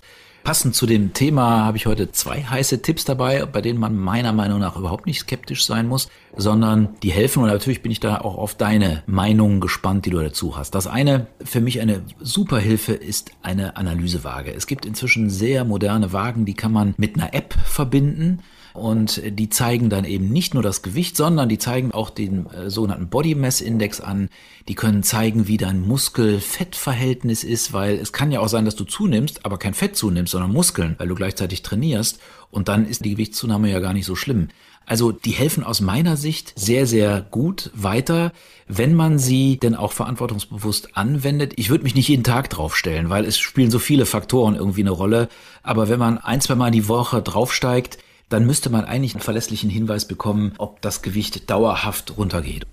Passend 0.45 0.75
zu 0.75 0.85
dem 0.85 1.15
Thema 1.15 1.65
habe 1.65 1.79
ich 1.79 1.87
heute 1.87 2.13
zwei 2.13 2.43
heiße 2.43 2.83
Tipps 2.83 3.07
dabei, 3.07 3.47
bei 3.47 3.63
denen 3.63 3.81
man 3.81 3.97
meiner 3.97 4.35
Meinung 4.35 4.61
nach 4.61 4.77
überhaupt 4.77 5.07
nicht 5.07 5.21
skeptisch 5.21 5.65
sein 5.65 5.89
muss, 5.89 6.11
sondern 6.37 6.91
die 7.03 7.13
helfen. 7.13 7.43
Und 7.43 7.49
natürlich 7.49 7.81
bin 7.81 7.91
ich 7.91 7.99
da 7.99 8.19
auch 8.19 8.37
auf 8.37 8.55
deine 8.55 9.03
Meinung 9.07 9.61
gespannt, 9.61 10.05
die 10.05 10.11
du 10.11 10.21
dazu 10.21 10.59
hast. 10.59 10.75
Das 10.75 10.87
eine, 10.87 11.29
für 11.43 11.63
mich 11.63 11.81
eine 11.81 12.03
super 12.21 12.59
Hilfe, 12.59 12.93
ist 12.93 13.31
eine 13.41 13.79
Analysewaage. 13.79 14.53
Es 14.53 14.67
gibt 14.67 14.85
inzwischen 14.85 15.31
sehr 15.31 15.65
moderne 15.65 16.13
Wagen, 16.13 16.45
die 16.45 16.55
kann 16.55 16.73
man 16.73 16.95
mit 16.99 17.17
einer 17.17 17.33
App 17.33 17.55
verbinden. 17.65 18.41
Und 18.75 19.23
die 19.25 19.51
zeigen 19.51 19.89
dann 19.89 20.05
eben 20.05 20.31
nicht 20.31 20.53
nur 20.53 20.63
das 20.63 20.83
Gewicht, 20.83 21.17
sondern 21.17 21.49
die 21.49 21.59
zeigen 21.59 21.93
auch 21.93 22.11
den 22.11 22.47
äh, 22.47 22.71
sogenannten 22.71 23.09
Body 23.09 23.37
Mass 23.37 23.61
Index 23.61 24.01
an. 24.01 24.29
Die 24.67 24.75
können 24.75 25.05
zeigen, 25.05 25.47
wie 25.47 25.59
dein 25.59 25.81
Muskel-Fett-Verhältnis 25.87 27.45
ist, 27.45 27.73
weil 27.73 27.95
es 27.95 28.13
kann 28.13 28.33
ja 28.33 28.41
auch 28.41 28.49
sein, 28.49 28.65
dass 28.65 28.75
du 28.75 28.83
zunimmst, 28.83 29.47
aber 29.47 29.59
kein 29.59 29.75
Fett 29.75 29.95
zunimmst, 29.95 30.33
sondern 30.33 30.53
Muskeln, 30.53 30.97
weil 30.99 31.07
du 31.07 31.15
gleichzeitig 31.15 31.63
trainierst. 31.63 32.19
Und 32.51 32.67
dann 32.67 32.85
ist 32.85 33.05
die 33.05 33.13
Gewichtszunahme 33.13 33.71
ja 33.71 33.79
gar 33.79 33.93
nicht 33.93 34.07
so 34.07 34.17
schlimm. 34.17 34.49
Also 34.87 35.13
die 35.13 35.31
helfen 35.31 35.63
aus 35.63 35.81
meiner 35.81 36.17
Sicht 36.17 36.53
sehr, 36.57 36.87
sehr 36.87 37.25
gut 37.31 37.71
weiter, 37.75 38.33
wenn 38.67 38.95
man 38.95 39.21
sie 39.21 39.57
denn 39.57 39.77
auch 39.77 39.93
verantwortungsbewusst 39.93 40.97
anwendet. 40.97 41.53
Ich 41.57 41.71
würde 41.71 41.85
mich 41.85 41.95
nicht 41.95 42.09
jeden 42.09 42.25
Tag 42.25 42.51
draufstellen, 42.51 43.09
weil 43.09 43.25
es 43.25 43.39
spielen 43.39 43.71
so 43.71 43.79
viele 43.79 44.05
Faktoren 44.05 44.57
irgendwie 44.57 44.83
eine 44.83 44.91
Rolle. 44.91 45.29
Aber 45.63 45.89
wenn 45.89 46.01
man 46.01 46.19
ein, 46.19 46.41
zwei 46.41 46.57
Mal 46.57 46.73
die 46.73 46.89
Woche 46.89 47.23
draufsteigt, 47.23 47.99
dann 48.35 48.47
müsste 48.47 48.69
man 48.69 48.85
eigentlich 48.85 49.15
einen 49.15 49.23
verlässlichen 49.23 49.71
Hinweis 49.71 50.07
bekommen, 50.07 50.55
ob 50.59 50.83
das 50.83 51.03
Gewicht 51.03 51.49
dauerhaft 51.51 52.19
runtergeht. 52.19 52.67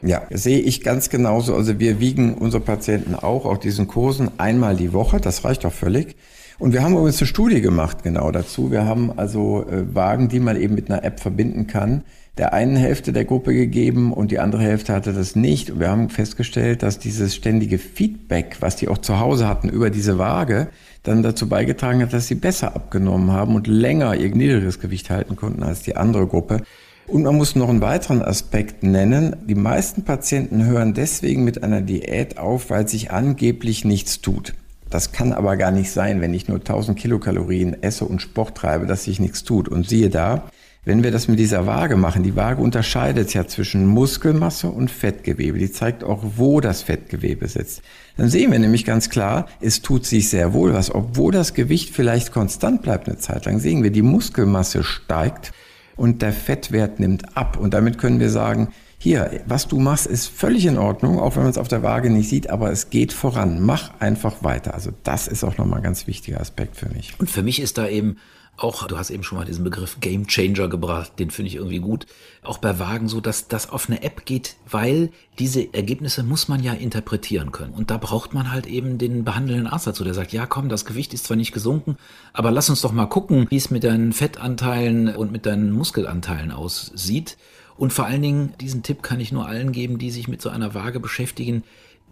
Ja, 0.00 0.22
sehe 0.30 0.60
ich 0.60 0.82
ganz 0.82 1.10
genauso. 1.10 1.56
Also 1.56 1.80
wir 1.80 1.98
wiegen 1.98 2.34
unsere 2.34 2.62
Patienten 2.62 3.16
auch 3.16 3.44
auf 3.44 3.58
diesen 3.58 3.88
Kursen 3.88 4.30
einmal 4.38 4.76
die 4.76 4.92
Woche. 4.92 5.20
Das 5.20 5.44
reicht 5.44 5.64
doch 5.64 5.72
völlig. 5.72 6.14
Und 6.60 6.72
wir 6.72 6.84
haben 6.84 6.92
übrigens 6.92 7.20
eine 7.20 7.26
Studie 7.26 7.60
gemacht 7.60 8.04
genau 8.04 8.30
dazu. 8.30 8.70
Wir 8.70 8.84
haben 8.84 9.12
also 9.18 9.66
äh, 9.68 9.92
Wagen, 9.92 10.28
die 10.28 10.38
man 10.38 10.56
eben 10.56 10.76
mit 10.76 10.88
einer 10.88 11.02
App 11.02 11.18
verbinden 11.18 11.66
kann, 11.66 12.04
der 12.36 12.52
einen 12.52 12.76
Hälfte 12.76 13.12
der 13.12 13.24
Gruppe 13.24 13.54
gegeben 13.54 14.12
und 14.12 14.30
die 14.30 14.38
andere 14.38 14.62
Hälfte 14.62 14.92
hatte 14.92 15.12
das 15.12 15.34
nicht. 15.34 15.70
Und 15.70 15.80
wir 15.80 15.88
haben 15.88 16.10
festgestellt, 16.10 16.84
dass 16.84 17.00
dieses 17.00 17.34
ständige 17.34 17.78
Feedback, 17.78 18.58
was 18.60 18.76
die 18.76 18.86
auch 18.86 18.98
zu 18.98 19.18
Hause 19.18 19.48
hatten 19.48 19.68
über 19.68 19.90
diese 19.90 20.16
Waage, 20.18 20.68
dann 21.02 21.22
dazu 21.22 21.48
beigetragen 21.48 22.02
hat, 22.02 22.12
dass 22.12 22.26
sie 22.26 22.34
besser 22.34 22.74
abgenommen 22.74 23.32
haben 23.32 23.54
und 23.54 23.66
länger 23.66 24.14
ihr 24.16 24.34
niedriges 24.34 24.80
Gewicht 24.80 25.10
halten 25.10 25.36
konnten 25.36 25.62
als 25.62 25.82
die 25.82 25.96
andere 25.96 26.26
Gruppe. 26.26 26.62
Und 27.06 27.22
man 27.22 27.36
muss 27.36 27.56
noch 27.56 27.70
einen 27.70 27.80
weiteren 27.80 28.22
Aspekt 28.22 28.82
nennen. 28.82 29.36
Die 29.46 29.54
meisten 29.54 30.04
Patienten 30.04 30.66
hören 30.66 30.92
deswegen 30.92 31.42
mit 31.42 31.62
einer 31.62 31.80
Diät 31.80 32.36
auf, 32.36 32.68
weil 32.68 32.86
sich 32.86 33.10
angeblich 33.10 33.84
nichts 33.84 34.20
tut. 34.20 34.54
Das 34.90 35.12
kann 35.12 35.32
aber 35.32 35.56
gar 35.56 35.70
nicht 35.70 35.90
sein, 35.90 36.20
wenn 36.20 36.34
ich 36.34 36.48
nur 36.48 36.58
1000 36.58 36.98
Kilokalorien 36.98 37.82
esse 37.82 38.04
und 38.04 38.20
Sport 38.20 38.56
treibe, 38.56 38.86
dass 38.86 39.04
sich 39.04 39.20
nichts 39.20 39.42
tut. 39.44 39.68
Und 39.68 39.88
siehe 39.88 40.10
da, 40.10 40.44
wenn 40.88 41.02
wir 41.02 41.10
das 41.10 41.28
mit 41.28 41.38
dieser 41.38 41.66
Waage 41.66 41.96
machen, 41.96 42.22
die 42.22 42.34
Waage 42.34 42.62
unterscheidet 42.62 43.34
ja 43.34 43.46
zwischen 43.46 43.84
Muskelmasse 43.84 44.68
und 44.68 44.90
Fettgewebe. 44.90 45.58
Die 45.58 45.70
zeigt 45.70 46.02
auch, 46.02 46.22
wo 46.36 46.62
das 46.62 46.80
Fettgewebe 46.80 47.46
sitzt. 47.46 47.82
Dann 48.16 48.30
sehen 48.30 48.52
wir 48.52 48.58
nämlich 48.58 48.86
ganz 48.86 49.10
klar, 49.10 49.48
es 49.60 49.82
tut 49.82 50.06
sich 50.06 50.30
sehr 50.30 50.54
wohl 50.54 50.72
was. 50.72 50.90
Obwohl 50.94 51.30
das 51.30 51.52
Gewicht 51.52 51.94
vielleicht 51.94 52.32
konstant 52.32 52.80
bleibt 52.80 53.06
eine 53.06 53.18
Zeit 53.18 53.44
lang, 53.44 53.58
sehen 53.58 53.82
wir, 53.82 53.90
die 53.90 54.00
Muskelmasse 54.00 54.82
steigt 54.82 55.52
und 55.94 56.22
der 56.22 56.32
Fettwert 56.32 57.00
nimmt 57.00 57.36
ab. 57.36 57.58
Und 57.60 57.74
damit 57.74 57.98
können 57.98 58.18
wir 58.18 58.30
sagen, 58.30 58.68
hier, 58.96 59.42
was 59.44 59.68
du 59.68 59.78
machst, 59.78 60.06
ist 60.06 60.28
völlig 60.28 60.64
in 60.64 60.78
Ordnung, 60.78 61.20
auch 61.20 61.36
wenn 61.36 61.42
man 61.42 61.50
es 61.50 61.58
auf 61.58 61.68
der 61.68 61.82
Waage 61.82 62.08
nicht 62.08 62.30
sieht, 62.30 62.48
aber 62.48 62.72
es 62.72 62.88
geht 62.88 63.12
voran. 63.12 63.60
Mach 63.60 63.90
einfach 64.00 64.42
weiter. 64.42 64.72
Also 64.72 64.92
das 65.04 65.28
ist 65.28 65.44
auch 65.44 65.58
nochmal 65.58 65.80
ein 65.80 65.84
ganz 65.84 66.06
wichtiger 66.06 66.40
Aspekt 66.40 66.76
für 66.78 66.88
mich. 66.88 67.12
Und 67.18 67.28
für 67.28 67.42
mich 67.42 67.60
ist 67.60 67.76
da 67.76 67.86
eben 67.86 68.16
auch, 68.58 68.86
du 68.86 68.98
hast 68.98 69.10
eben 69.10 69.22
schon 69.22 69.38
mal 69.38 69.44
diesen 69.44 69.64
Begriff 69.64 69.98
Game 70.00 70.26
Changer 70.26 70.68
gebracht, 70.68 71.12
den 71.18 71.30
finde 71.30 71.48
ich 71.48 71.54
irgendwie 71.54 71.78
gut. 71.78 72.06
Auch 72.42 72.58
bei 72.58 72.78
Wagen 72.78 73.08
so, 73.08 73.20
dass 73.20 73.48
das 73.48 73.70
auf 73.70 73.88
eine 73.88 74.02
App 74.02 74.24
geht, 74.24 74.56
weil 74.68 75.10
diese 75.38 75.72
Ergebnisse 75.72 76.22
muss 76.22 76.48
man 76.48 76.62
ja 76.62 76.72
interpretieren 76.72 77.52
können. 77.52 77.72
Und 77.72 77.90
da 77.90 77.98
braucht 77.98 78.34
man 78.34 78.50
halt 78.50 78.66
eben 78.66 78.98
den 78.98 79.24
behandelnden 79.24 79.68
Arzt 79.68 79.86
dazu, 79.86 80.02
der 80.02 80.14
sagt, 80.14 80.32
ja 80.32 80.46
komm, 80.46 80.68
das 80.68 80.84
Gewicht 80.84 81.14
ist 81.14 81.24
zwar 81.24 81.36
nicht 81.36 81.52
gesunken, 81.52 81.96
aber 82.32 82.50
lass 82.50 82.68
uns 82.68 82.80
doch 82.80 82.92
mal 82.92 83.06
gucken, 83.06 83.46
wie 83.48 83.56
es 83.56 83.70
mit 83.70 83.84
deinen 83.84 84.12
Fettanteilen 84.12 85.14
und 85.14 85.30
mit 85.30 85.46
deinen 85.46 85.70
Muskelanteilen 85.70 86.50
aussieht. 86.50 87.38
Und 87.76 87.92
vor 87.92 88.06
allen 88.06 88.22
Dingen, 88.22 88.54
diesen 88.60 88.82
Tipp 88.82 89.04
kann 89.04 89.20
ich 89.20 89.30
nur 89.30 89.46
allen 89.46 89.70
geben, 89.70 89.98
die 89.98 90.10
sich 90.10 90.26
mit 90.26 90.42
so 90.42 90.48
einer 90.48 90.74
Waage 90.74 90.98
beschäftigen 90.98 91.62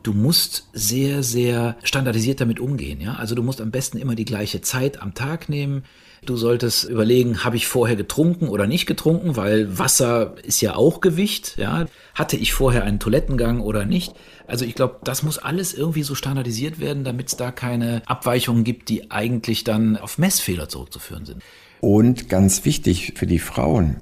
du 0.06 0.12
musst 0.12 0.68
sehr, 0.72 1.24
sehr 1.24 1.76
standardisiert 1.82 2.40
damit 2.40 2.60
umgehen. 2.60 3.00
Ja? 3.00 3.14
Also 3.14 3.34
du 3.34 3.42
musst 3.42 3.60
am 3.60 3.72
besten 3.72 3.98
immer 3.98 4.14
die 4.14 4.24
gleiche 4.24 4.60
Zeit 4.60 5.02
am 5.02 5.14
Tag 5.14 5.48
nehmen. 5.48 5.82
Du 6.26 6.36
solltest 6.36 6.84
überlegen, 6.84 7.44
habe 7.44 7.56
ich 7.56 7.68
vorher 7.68 7.94
getrunken 7.94 8.48
oder 8.48 8.66
nicht 8.66 8.86
getrunken, 8.86 9.36
weil 9.36 9.78
Wasser 9.78 10.34
ist 10.42 10.60
ja 10.60 10.74
auch 10.74 11.00
Gewicht. 11.00 11.56
Ja? 11.56 11.86
Hatte 12.14 12.36
ich 12.36 12.52
vorher 12.52 12.82
einen 12.82 12.98
Toilettengang 12.98 13.60
oder 13.60 13.84
nicht? 13.84 14.12
Also 14.48 14.64
ich 14.64 14.74
glaube, 14.74 14.96
das 15.04 15.22
muss 15.22 15.38
alles 15.38 15.72
irgendwie 15.72 16.02
so 16.02 16.16
standardisiert 16.16 16.80
werden, 16.80 17.04
damit 17.04 17.28
es 17.28 17.36
da 17.36 17.52
keine 17.52 18.02
Abweichungen 18.06 18.64
gibt, 18.64 18.88
die 18.88 19.10
eigentlich 19.12 19.62
dann 19.62 19.96
auf 19.96 20.18
Messfehler 20.18 20.68
zurückzuführen 20.68 21.24
sind. 21.26 21.42
Und 21.80 22.28
ganz 22.28 22.64
wichtig 22.64 23.12
für 23.16 23.26
die 23.26 23.38
Frauen, 23.38 24.00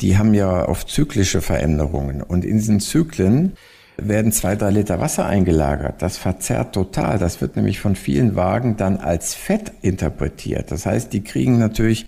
die 0.00 0.16
haben 0.16 0.32
ja 0.32 0.66
oft 0.66 0.88
zyklische 0.88 1.42
Veränderungen. 1.42 2.22
Und 2.22 2.46
in 2.46 2.56
diesen 2.56 2.80
Zyklen 2.80 3.56
werden 4.00 4.32
zwei, 4.32 4.54
drei 4.54 4.70
Liter 4.70 5.00
Wasser 5.00 5.26
eingelagert. 5.26 6.00
Das 6.00 6.16
verzerrt 6.16 6.72
total. 6.72 7.18
Das 7.18 7.40
wird 7.40 7.56
nämlich 7.56 7.80
von 7.80 7.96
vielen 7.96 8.36
Wagen 8.36 8.76
dann 8.76 8.96
als 8.96 9.34
Fett 9.34 9.72
interpretiert. 9.82 10.70
Das 10.70 10.86
heißt, 10.86 11.12
die 11.12 11.24
kriegen 11.24 11.58
natürlich, 11.58 12.06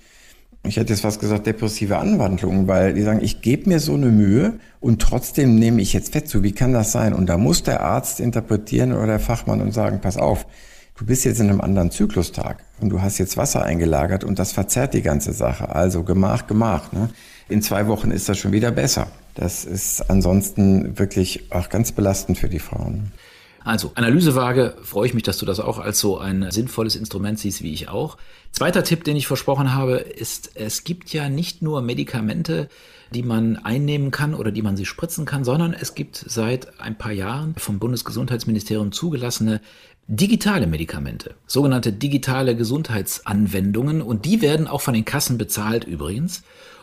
ich 0.64 0.76
hätte 0.76 0.92
jetzt 0.92 1.02
fast 1.02 1.20
gesagt, 1.20 1.46
depressive 1.46 1.98
Anwandlungen, 1.98 2.68
weil 2.68 2.94
die 2.94 3.02
sagen, 3.02 3.20
ich 3.22 3.42
gebe 3.42 3.68
mir 3.68 3.80
so 3.80 3.94
eine 3.94 4.06
Mühe 4.06 4.54
und 4.78 5.02
trotzdem 5.02 5.56
nehme 5.56 5.82
ich 5.82 5.92
jetzt 5.92 6.12
Fett 6.12 6.28
zu. 6.28 6.44
Wie 6.44 6.52
kann 6.52 6.72
das 6.72 6.92
sein? 6.92 7.12
Und 7.12 7.26
da 7.26 7.36
muss 7.36 7.64
der 7.64 7.80
Arzt 7.82 8.20
interpretieren 8.20 8.92
oder 8.92 9.06
der 9.06 9.20
Fachmann 9.20 9.60
und 9.60 9.72
sagen, 9.72 10.00
pass 10.00 10.16
auf, 10.16 10.46
du 10.96 11.04
bist 11.04 11.24
jetzt 11.24 11.40
in 11.40 11.48
einem 11.48 11.60
anderen 11.60 11.90
Zyklustag 11.90 12.62
und 12.80 12.90
du 12.90 13.02
hast 13.02 13.18
jetzt 13.18 13.36
Wasser 13.36 13.64
eingelagert 13.64 14.22
und 14.22 14.38
das 14.38 14.52
verzerrt 14.52 14.94
die 14.94 15.02
ganze 15.02 15.32
Sache. 15.32 15.74
Also 15.74 16.04
gemach, 16.04 16.46
gemach. 16.46 16.92
Ne? 16.92 17.08
In 17.48 17.62
zwei 17.62 17.88
Wochen 17.88 18.12
ist 18.12 18.28
das 18.28 18.38
schon 18.38 18.52
wieder 18.52 18.70
besser. 18.70 19.08
Das 19.40 19.64
ist 19.64 20.10
ansonsten 20.10 20.98
wirklich 20.98 21.50
auch 21.50 21.70
ganz 21.70 21.92
belastend 21.92 22.36
für 22.36 22.50
die 22.50 22.58
Frauen. 22.58 23.10
Also, 23.64 23.92
Analysewaage, 23.94 24.76
freue 24.82 25.06
ich 25.06 25.14
mich, 25.14 25.22
dass 25.22 25.38
du 25.38 25.46
das 25.46 25.60
auch 25.60 25.78
als 25.78 25.98
so 25.98 26.18
ein 26.18 26.50
sinnvolles 26.50 26.94
Instrument 26.94 27.38
siehst, 27.38 27.62
wie 27.62 27.72
ich 27.72 27.88
auch. 27.88 28.18
Zweiter 28.52 28.84
Tipp, 28.84 29.02
den 29.02 29.16
ich 29.16 29.26
versprochen 29.26 29.72
habe, 29.74 29.94
ist, 29.94 30.50
es 30.56 30.84
gibt 30.84 31.14
ja 31.14 31.30
nicht 31.30 31.62
nur 31.62 31.80
Medikamente, 31.80 32.68
die 33.14 33.22
man 33.22 33.56
einnehmen 33.56 34.10
kann 34.10 34.34
oder 34.34 34.52
die 34.52 34.60
man 34.60 34.76
sich 34.76 34.88
spritzen 34.88 35.24
kann, 35.24 35.42
sondern 35.42 35.72
es 35.72 35.94
gibt 35.94 36.22
seit 36.28 36.78
ein 36.78 36.98
paar 36.98 37.12
Jahren 37.12 37.54
vom 37.56 37.78
Bundesgesundheitsministerium 37.78 38.92
zugelassene 38.92 39.62
digitale 40.06 40.66
Medikamente, 40.66 41.34
sogenannte 41.46 41.94
digitale 41.94 42.56
Gesundheitsanwendungen 42.56 44.02
und 44.02 44.26
die 44.26 44.42
werden 44.42 44.66
auch 44.66 44.82
von 44.82 44.92
den 44.92 45.06
Kassen 45.06 45.38
bezahlt 45.38 45.84
übrigens. 45.84 46.42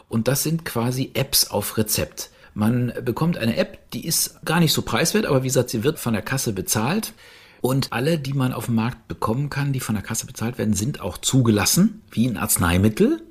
Und 0.09 0.27
das 0.27 0.41
sind 0.41 0.65
quasi 0.65 1.11
Apps 1.13 1.51
auf 1.51 1.77
Rezept. 1.77 2.31
Man 2.57 2.91
bekommt 3.05 3.37
eine 3.37 3.55
App, 3.55 3.91
die 3.91 4.03
ist 4.03 4.43
gar 4.43 4.59
nicht 4.59 4.73
so 4.73 4.81
preiswert, 4.81 5.27
aber 5.27 5.43
wie 5.43 5.47
gesagt, 5.47 5.69
sie 5.69 5.83
wird 5.83 5.99
von 5.99 6.13
der 6.13 6.23
Kasse 6.23 6.53
bezahlt. 6.53 7.13
Und 7.61 7.93
alle, 7.93 8.17
die 8.17 8.33
man 8.33 8.51
auf 8.51 8.65
dem 8.65 8.73
Markt 8.73 9.07
bekommen 9.07 9.51
kann, 9.51 9.73
die 9.73 9.79
von 9.79 9.93
der 9.93 10.03
Kasse 10.03 10.25
bezahlt 10.25 10.57
werden, 10.57 10.73
sind 10.73 10.99
auch 10.99 11.19
zugelassen, 11.19 12.01
wie 12.09 12.25
ein 12.25 12.35
Arzneimittel. 12.35 13.21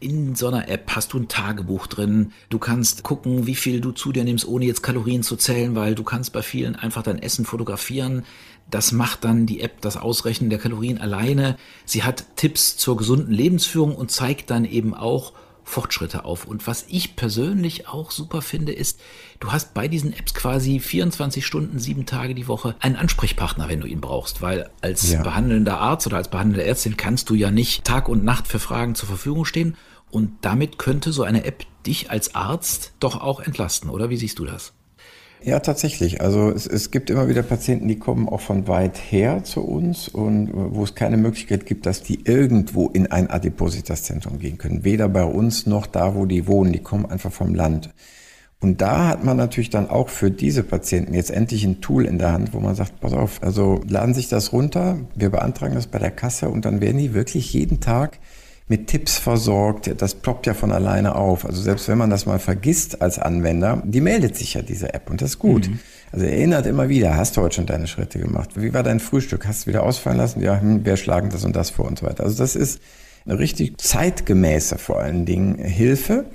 In 0.00 0.34
so 0.34 0.48
einer 0.48 0.68
App 0.68 0.90
hast 0.90 1.12
du 1.12 1.20
ein 1.20 1.28
Tagebuch 1.28 1.86
drin. 1.86 2.32
Du 2.48 2.58
kannst 2.58 3.04
gucken, 3.04 3.46
wie 3.46 3.54
viel 3.54 3.80
du 3.80 3.92
zu 3.92 4.10
dir 4.10 4.24
nimmst, 4.24 4.44
ohne 4.44 4.64
jetzt 4.64 4.82
Kalorien 4.82 5.22
zu 5.22 5.36
zählen, 5.36 5.76
weil 5.76 5.94
du 5.94 6.02
kannst 6.02 6.32
bei 6.32 6.42
vielen 6.42 6.74
einfach 6.74 7.04
dein 7.04 7.22
Essen 7.22 7.44
fotografieren. 7.44 8.24
Das 8.72 8.90
macht 8.90 9.22
dann 9.22 9.46
die 9.46 9.60
App 9.60 9.82
das 9.82 9.96
Ausrechnen 9.96 10.50
der 10.50 10.58
Kalorien 10.58 10.98
alleine. 10.98 11.58
Sie 11.84 12.02
hat 12.02 12.24
Tipps 12.34 12.76
zur 12.76 12.96
gesunden 12.96 13.32
Lebensführung 13.32 13.94
und 13.94 14.10
zeigt 14.10 14.50
dann 14.50 14.64
eben 14.64 14.94
auch, 14.94 15.32
Fortschritte 15.64 16.24
auf. 16.24 16.44
Und 16.44 16.66
was 16.66 16.84
ich 16.88 17.16
persönlich 17.16 17.88
auch 17.88 18.10
super 18.10 18.42
finde, 18.42 18.72
ist, 18.72 19.00
du 19.40 19.52
hast 19.52 19.74
bei 19.74 19.88
diesen 19.88 20.12
Apps 20.12 20.34
quasi 20.34 20.78
24 20.78 21.44
Stunden, 21.44 21.78
sieben 21.78 22.06
Tage 22.06 22.34
die 22.34 22.48
Woche 22.48 22.76
einen 22.80 22.96
Ansprechpartner, 22.96 23.68
wenn 23.68 23.80
du 23.80 23.86
ihn 23.86 24.00
brauchst. 24.00 24.42
Weil 24.42 24.70
als 24.80 25.10
ja. 25.10 25.22
behandelnder 25.22 25.78
Arzt 25.78 26.06
oder 26.06 26.18
als 26.18 26.28
behandelnde 26.28 26.64
Ärztin 26.64 26.96
kannst 26.96 27.30
du 27.30 27.34
ja 27.34 27.50
nicht 27.50 27.84
Tag 27.84 28.08
und 28.08 28.24
Nacht 28.24 28.46
für 28.46 28.58
Fragen 28.58 28.94
zur 28.94 29.08
Verfügung 29.08 29.44
stehen. 29.44 29.76
Und 30.10 30.32
damit 30.42 30.78
könnte 30.78 31.12
so 31.12 31.24
eine 31.24 31.44
App 31.44 31.64
dich 31.86 32.10
als 32.10 32.34
Arzt 32.34 32.92
doch 33.00 33.20
auch 33.20 33.40
entlasten, 33.40 33.90
oder? 33.90 34.10
Wie 34.10 34.16
siehst 34.16 34.38
du 34.38 34.44
das? 34.44 34.72
Ja, 35.44 35.60
tatsächlich. 35.60 36.22
Also 36.22 36.50
es, 36.50 36.66
es 36.66 36.90
gibt 36.90 37.10
immer 37.10 37.28
wieder 37.28 37.42
Patienten, 37.42 37.86
die 37.86 37.98
kommen 37.98 38.30
auch 38.30 38.40
von 38.40 38.66
weit 38.66 38.96
her 38.96 39.44
zu 39.44 39.60
uns 39.60 40.08
und 40.08 40.50
wo 40.54 40.84
es 40.84 40.94
keine 40.94 41.18
Möglichkeit 41.18 41.66
gibt, 41.66 41.84
dass 41.84 42.02
die 42.02 42.24
irgendwo 42.24 42.88
in 42.88 43.12
ein 43.12 43.28
Adipositas-Zentrum 43.28 44.38
gehen 44.38 44.56
können. 44.56 44.84
Weder 44.84 45.06
bei 45.10 45.24
uns 45.24 45.66
noch 45.66 45.86
da, 45.86 46.14
wo 46.14 46.24
die 46.24 46.46
wohnen. 46.46 46.72
Die 46.72 46.78
kommen 46.78 47.04
einfach 47.04 47.30
vom 47.30 47.54
Land. 47.54 47.90
Und 48.60 48.80
da 48.80 49.08
hat 49.08 49.22
man 49.22 49.36
natürlich 49.36 49.68
dann 49.68 49.90
auch 49.90 50.08
für 50.08 50.30
diese 50.30 50.62
Patienten 50.62 51.12
jetzt 51.12 51.30
endlich 51.30 51.64
ein 51.64 51.82
Tool 51.82 52.06
in 52.06 52.18
der 52.18 52.32
Hand, 52.32 52.54
wo 52.54 52.60
man 52.60 52.74
sagt, 52.74 52.98
pass 53.00 53.12
auf, 53.12 53.42
also 53.42 53.82
laden 53.86 54.14
sich 54.14 54.28
das 54.28 54.54
runter, 54.54 54.96
wir 55.14 55.28
beantragen 55.28 55.74
das 55.74 55.88
bei 55.88 55.98
der 55.98 56.10
Kasse 56.10 56.48
und 56.48 56.64
dann 56.64 56.80
werden 56.80 56.96
die 56.96 57.12
wirklich 57.12 57.52
jeden 57.52 57.80
Tag 57.80 58.18
mit 58.66 58.86
Tipps 58.86 59.18
versorgt. 59.18 59.90
Das 60.00 60.14
ploppt 60.14 60.46
ja 60.46 60.54
von 60.54 60.72
alleine 60.72 61.14
auf. 61.14 61.44
Also 61.44 61.60
selbst 61.60 61.88
wenn 61.88 61.98
man 61.98 62.10
das 62.10 62.26
mal 62.26 62.38
vergisst 62.38 63.02
als 63.02 63.18
Anwender, 63.18 63.82
die 63.84 64.00
meldet 64.00 64.36
sich 64.36 64.54
ja 64.54 64.62
diese 64.62 64.94
App 64.94 65.10
und 65.10 65.20
das 65.20 65.30
ist 65.30 65.38
gut. 65.38 65.68
Mhm. 65.68 65.80
Also 66.12 66.26
erinnert 66.26 66.66
immer 66.66 66.88
wieder, 66.88 67.16
hast 67.16 67.36
du 67.36 67.42
heute 67.42 67.56
schon 67.56 67.66
deine 67.66 67.86
Schritte 67.86 68.18
gemacht? 68.18 68.50
Wie 68.54 68.72
war 68.72 68.82
dein 68.82 69.00
Frühstück? 69.00 69.46
Hast 69.46 69.64
du 69.64 69.70
wieder 69.70 69.82
ausfallen 69.82 70.16
lassen? 70.16 70.40
Ja, 70.40 70.60
hm, 70.60 70.84
wir 70.84 70.96
schlagen 70.96 71.28
das 71.30 71.44
und 71.44 71.56
das 71.56 71.70
vor 71.70 71.86
und 71.86 71.98
so 71.98 72.06
weiter. 72.06 72.24
Also 72.24 72.38
das 72.38 72.56
ist 72.56 72.80
eine 73.26 73.38
richtig 73.38 73.78
zeitgemäße 73.80 74.78
vor 74.78 75.00
allen 75.00 75.26
Dingen 75.26 75.58
Hilfe 75.58 76.26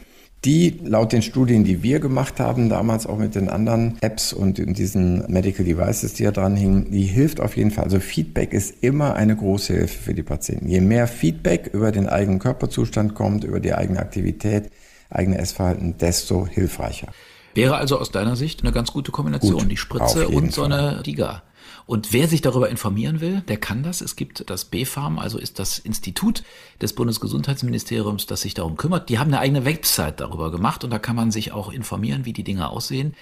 die 0.45 0.79
laut 0.83 1.11
den 1.11 1.21
Studien, 1.21 1.65
die 1.65 1.83
wir 1.83 1.99
gemacht 1.99 2.39
haben, 2.39 2.69
damals 2.69 3.05
auch 3.05 3.17
mit 3.17 3.35
den 3.35 3.49
anderen 3.49 3.97
Apps 4.01 4.31
und 4.31 4.57
in 4.57 4.73
diesen 4.73 5.29
Medical 5.31 5.65
Devices, 5.65 6.13
die 6.13 6.23
da 6.23 6.31
dran 6.31 6.55
hingen, 6.55 6.91
die 6.91 7.03
hilft 7.03 7.41
auf 7.41 7.57
jeden 7.57 7.71
Fall. 7.71 7.83
Also 7.83 7.99
Feedback 7.99 8.53
ist 8.53 8.81
immer 8.81 9.15
eine 9.15 9.35
große 9.35 9.73
Hilfe 9.73 10.01
für 10.01 10.13
die 10.13 10.23
Patienten. 10.23 10.69
Je 10.69 10.79
mehr 10.79 11.07
Feedback 11.07 11.69
über 11.73 11.91
den 11.91 12.07
eigenen 12.07 12.39
Körperzustand 12.39 13.15
kommt, 13.15 13.43
über 13.43 13.59
die 13.59 13.73
eigene 13.73 13.99
Aktivität, 13.99 14.71
eigene 15.09 15.37
Essverhalten, 15.37 15.97
desto 15.97 16.47
hilfreicher. 16.47 17.09
Wäre 17.55 17.75
also 17.75 17.99
aus 17.99 18.11
deiner 18.11 18.37
Sicht 18.37 18.61
eine 18.61 18.71
ganz 18.71 18.93
gute 18.93 19.11
Kombination, 19.11 19.63
Gut, 19.63 19.71
die 19.71 19.77
Spritze 19.77 20.29
und 20.29 20.53
so 20.53 20.63
eine 20.63 21.01
Diga. 21.05 21.43
Und 21.89 22.13
wer 22.13 22.27
sich 22.27 22.41
darüber 22.41 22.69
informieren 22.69 23.19
will, 23.19 23.41
der 23.47 23.57
kann 23.57 23.81
das. 23.81 24.01
Es 24.01 24.15
gibt 24.15 24.47
das 24.51 24.65
BfArM, 24.65 25.17
also 25.17 25.39
ist 25.39 25.57
das 25.57 25.79
Institut 25.79 26.43
des 26.79 26.93
Bundesgesundheitsministeriums, 26.93 28.27
das 28.27 28.41
sich 28.41 28.53
darum 28.53 28.77
kümmert. 28.77 29.09
Die 29.09 29.17
haben 29.17 29.29
eine 29.29 29.39
eigene 29.39 29.65
Website 29.65 30.19
darüber 30.19 30.51
gemacht 30.51 30.83
und 30.83 30.91
da 30.91 30.99
kann 30.99 31.15
man 31.15 31.31
sich 31.31 31.51
auch 31.51 31.73
informieren, 31.73 32.25
wie 32.25 32.33
die 32.33 32.43
Dinge 32.43 32.69
aussehen. 32.69 33.15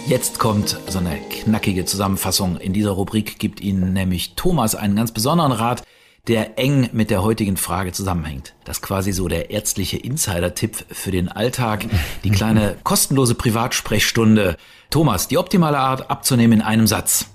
Jetzt 0.06 0.38
kommt 0.38 0.76
so 0.88 0.98
eine 0.98 1.18
knackige 1.18 1.84
Zusammenfassung. 1.84 2.56
In 2.56 2.72
dieser 2.72 2.92
Rubrik 2.92 3.38
gibt 3.38 3.61
Ihnen 3.61 3.92
nämlich 3.92 4.34
Thomas 4.34 4.74
einen 4.74 4.96
ganz 4.96 5.12
besonderen 5.12 5.52
Rat, 5.52 5.82
der 6.26 6.58
eng 6.58 6.90
mit 6.92 7.11
der 7.11 7.22
heutigen 7.22 7.56
Frage 7.56 7.92
zusammenhängt. 7.92 8.54
Das 8.64 8.78
ist 8.78 8.82
quasi 8.82 9.12
so 9.12 9.28
der 9.28 9.50
ärztliche 9.50 9.96
Insider-Tipp 9.96 10.84
für 10.90 11.11
den 11.11 11.28
Alltag, 11.28 11.86
die 12.24 12.30
kleine 12.30 12.76
kostenlose 12.84 13.34
Privatsprechstunde. 13.34 14.56
Thomas, 14.90 15.28
die 15.28 15.38
optimale 15.38 15.78
Art 15.78 16.11
abzunehmen 16.11 16.61
in 16.61 16.62
einem 16.66 16.86
Satz. 16.86 17.26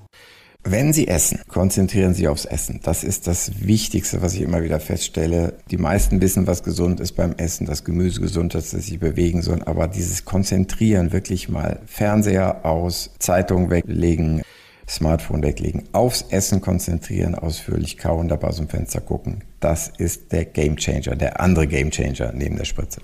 Wenn 0.67 0.93
Sie 0.93 1.07
essen, 1.07 1.41
konzentrieren 1.47 2.15
Sie 2.15 2.27
aufs 2.27 2.45
Essen. 2.45 2.79
Das 2.81 3.03
ist 3.03 3.27
das 3.27 3.67
Wichtigste, 3.67 4.23
was 4.23 4.33
ich 4.33 4.41
immer 4.41 4.63
wieder 4.63 4.79
feststelle. 4.79 5.53
Die 5.69 5.77
meisten 5.77 6.21
wissen, 6.21 6.47
was 6.47 6.63
gesund 6.63 6.99
ist 6.99 7.11
beim 7.11 7.33
Essen, 7.33 7.67
dass 7.67 7.83
Gemüse 7.83 8.19
gesund 8.19 8.55
ist, 8.55 8.73
dass 8.73 8.81
sie 8.81 8.89
sich 8.89 8.99
bewegen 8.99 9.43
sollen. 9.43 9.61
Aber 9.61 9.87
dieses 9.87 10.25
Konzentrieren, 10.25 11.13
wirklich 11.13 11.49
mal 11.49 11.81
Fernseher 11.85 12.65
aus, 12.65 13.11
Zeitung 13.19 13.69
weglegen, 13.69 14.41
Smartphone 14.89 15.43
weglegen, 15.43 15.83
aufs 15.91 16.25
Essen 16.29 16.61
konzentrieren, 16.61 17.35
ausführlich 17.35 17.99
kauen, 17.99 18.27
dabei 18.27 18.47
aus 18.47 18.57
dem 18.57 18.67
Fenster 18.67 19.01
gucken. 19.01 19.43
Das 19.59 19.91
ist 19.99 20.31
der 20.31 20.45
Gamechanger, 20.45 21.15
der 21.15 21.41
andere 21.41 21.67
Gamechanger 21.67 22.31
neben 22.33 22.57
der 22.57 22.65
Spritze. 22.65 23.01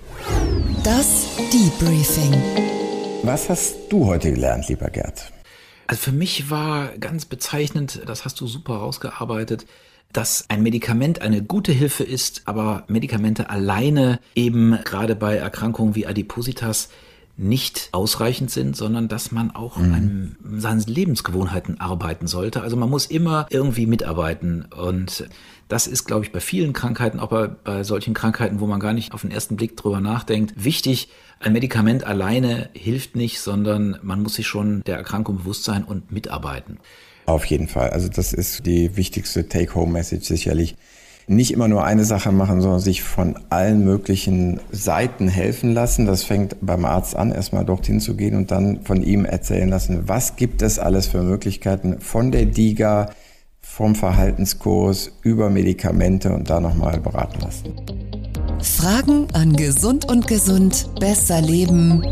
Das 0.82 1.28
Debriefing. 1.52 2.42
Was 3.22 3.48
hast 3.48 3.76
du 3.88 4.06
heute 4.06 4.32
gelernt, 4.32 4.66
lieber 4.66 4.90
Gerd? 4.90 5.32
Also 5.92 6.04
für 6.04 6.12
mich 6.12 6.48
war 6.48 6.96
ganz 6.96 7.26
bezeichnend, 7.26 8.00
das 8.06 8.24
hast 8.24 8.40
du 8.40 8.46
super 8.46 8.76
rausgearbeitet, 8.76 9.66
dass 10.10 10.48
ein 10.48 10.62
Medikament 10.62 11.20
eine 11.20 11.42
gute 11.42 11.70
Hilfe 11.70 12.02
ist, 12.02 12.44
aber 12.46 12.84
Medikamente 12.88 13.50
alleine 13.50 14.18
eben 14.34 14.78
gerade 14.84 15.14
bei 15.14 15.36
Erkrankungen 15.36 15.94
wie 15.94 16.06
Adipositas 16.06 16.88
nicht 17.36 17.88
ausreichend 17.92 18.50
sind, 18.50 18.76
sondern 18.76 19.08
dass 19.08 19.32
man 19.32 19.50
auch 19.50 19.78
mhm. 19.78 19.94
an 19.94 20.60
seinen 20.60 20.80
Lebensgewohnheiten 20.80 21.80
arbeiten 21.80 22.26
sollte. 22.26 22.62
Also 22.62 22.76
man 22.76 22.90
muss 22.90 23.06
immer 23.06 23.46
irgendwie 23.50 23.86
mitarbeiten 23.86 24.66
und 24.76 25.28
das 25.68 25.86
ist, 25.86 26.04
glaube 26.04 26.26
ich, 26.26 26.32
bei 26.32 26.40
vielen 26.40 26.74
Krankheiten, 26.74 27.18
auch 27.18 27.30
bei, 27.30 27.48
bei 27.48 27.82
solchen 27.82 28.12
Krankheiten, 28.12 28.60
wo 28.60 28.66
man 28.66 28.78
gar 28.78 28.92
nicht 28.92 29.14
auf 29.14 29.22
den 29.22 29.30
ersten 29.30 29.56
Blick 29.56 29.76
drüber 29.76 30.00
nachdenkt, 30.00 30.52
wichtig. 30.62 31.08
Ein 31.40 31.54
Medikament 31.54 32.04
alleine 32.04 32.68
hilft 32.74 33.16
nicht, 33.16 33.40
sondern 33.40 33.98
man 34.02 34.22
muss 34.22 34.34
sich 34.34 34.46
schon 34.46 34.82
der 34.84 34.98
Erkrankung 34.98 35.38
bewusst 35.38 35.64
sein 35.64 35.82
und 35.84 36.12
mitarbeiten. 36.12 36.78
Auf 37.24 37.46
jeden 37.46 37.68
Fall. 37.68 37.90
Also 37.90 38.08
das 38.08 38.32
ist 38.32 38.66
die 38.66 38.96
wichtigste 38.96 39.48
Take-Home-Message 39.48 40.26
sicherlich 40.26 40.76
nicht 41.34 41.52
immer 41.52 41.68
nur 41.68 41.84
eine 41.84 42.04
Sache 42.04 42.32
machen, 42.32 42.60
sondern 42.60 42.80
sich 42.80 43.02
von 43.02 43.38
allen 43.50 43.84
möglichen 43.84 44.60
Seiten 44.70 45.28
helfen 45.28 45.74
lassen. 45.74 46.06
Das 46.06 46.24
fängt 46.24 46.56
beim 46.60 46.84
Arzt 46.84 47.16
an, 47.16 47.32
erstmal 47.32 47.64
dorthin 47.64 48.00
zu 48.00 48.16
gehen 48.16 48.36
und 48.36 48.50
dann 48.50 48.82
von 48.82 49.02
ihm 49.02 49.24
erzählen 49.24 49.68
lassen, 49.68 50.08
was 50.08 50.36
gibt 50.36 50.62
es 50.62 50.78
alles 50.78 51.06
für 51.06 51.22
Möglichkeiten 51.22 52.00
von 52.00 52.32
der 52.32 52.46
DIGA, 52.46 53.10
vom 53.60 53.94
Verhaltenskurs 53.94 55.12
über 55.22 55.48
Medikamente 55.48 56.32
und 56.32 56.50
da 56.50 56.60
nochmal 56.60 57.00
beraten 57.00 57.40
lassen. 57.40 57.72
Fragen 58.60 59.28
an 59.32 59.56
Gesund 59.56 60.10
und 60.10 60.26
Gesund 60.28 60.90
besser 61.00 61.40
leben 61.40 62.04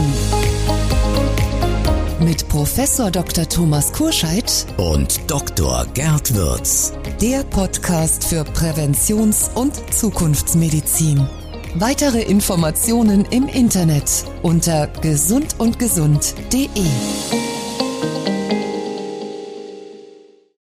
Mit 2.20 2.48
Professor 2.50 3.10
Dr. 3.10 3.48
Thomas 3.50 3.92
Kurscheid, 3.94 4.66
Und 4.78 5.20
Dr. 5.28 5.88
Gerd 5.94 6.36
Würz. 6.36 6.94
der 7.22 7.44
Podcast 7.46 8.24
für 8.26 8.44
Präventions- 8.44 9.50
und 9.56 9.74
Zukunftsmedizin. 9.94 11.26
Weitere 11.76 12.22
Informationen 12.22 13.26
im 13.32 13.48
Internet 13.48 14.26
unter 14.44 14.88
gesundundgesund.de. 14.88 16.68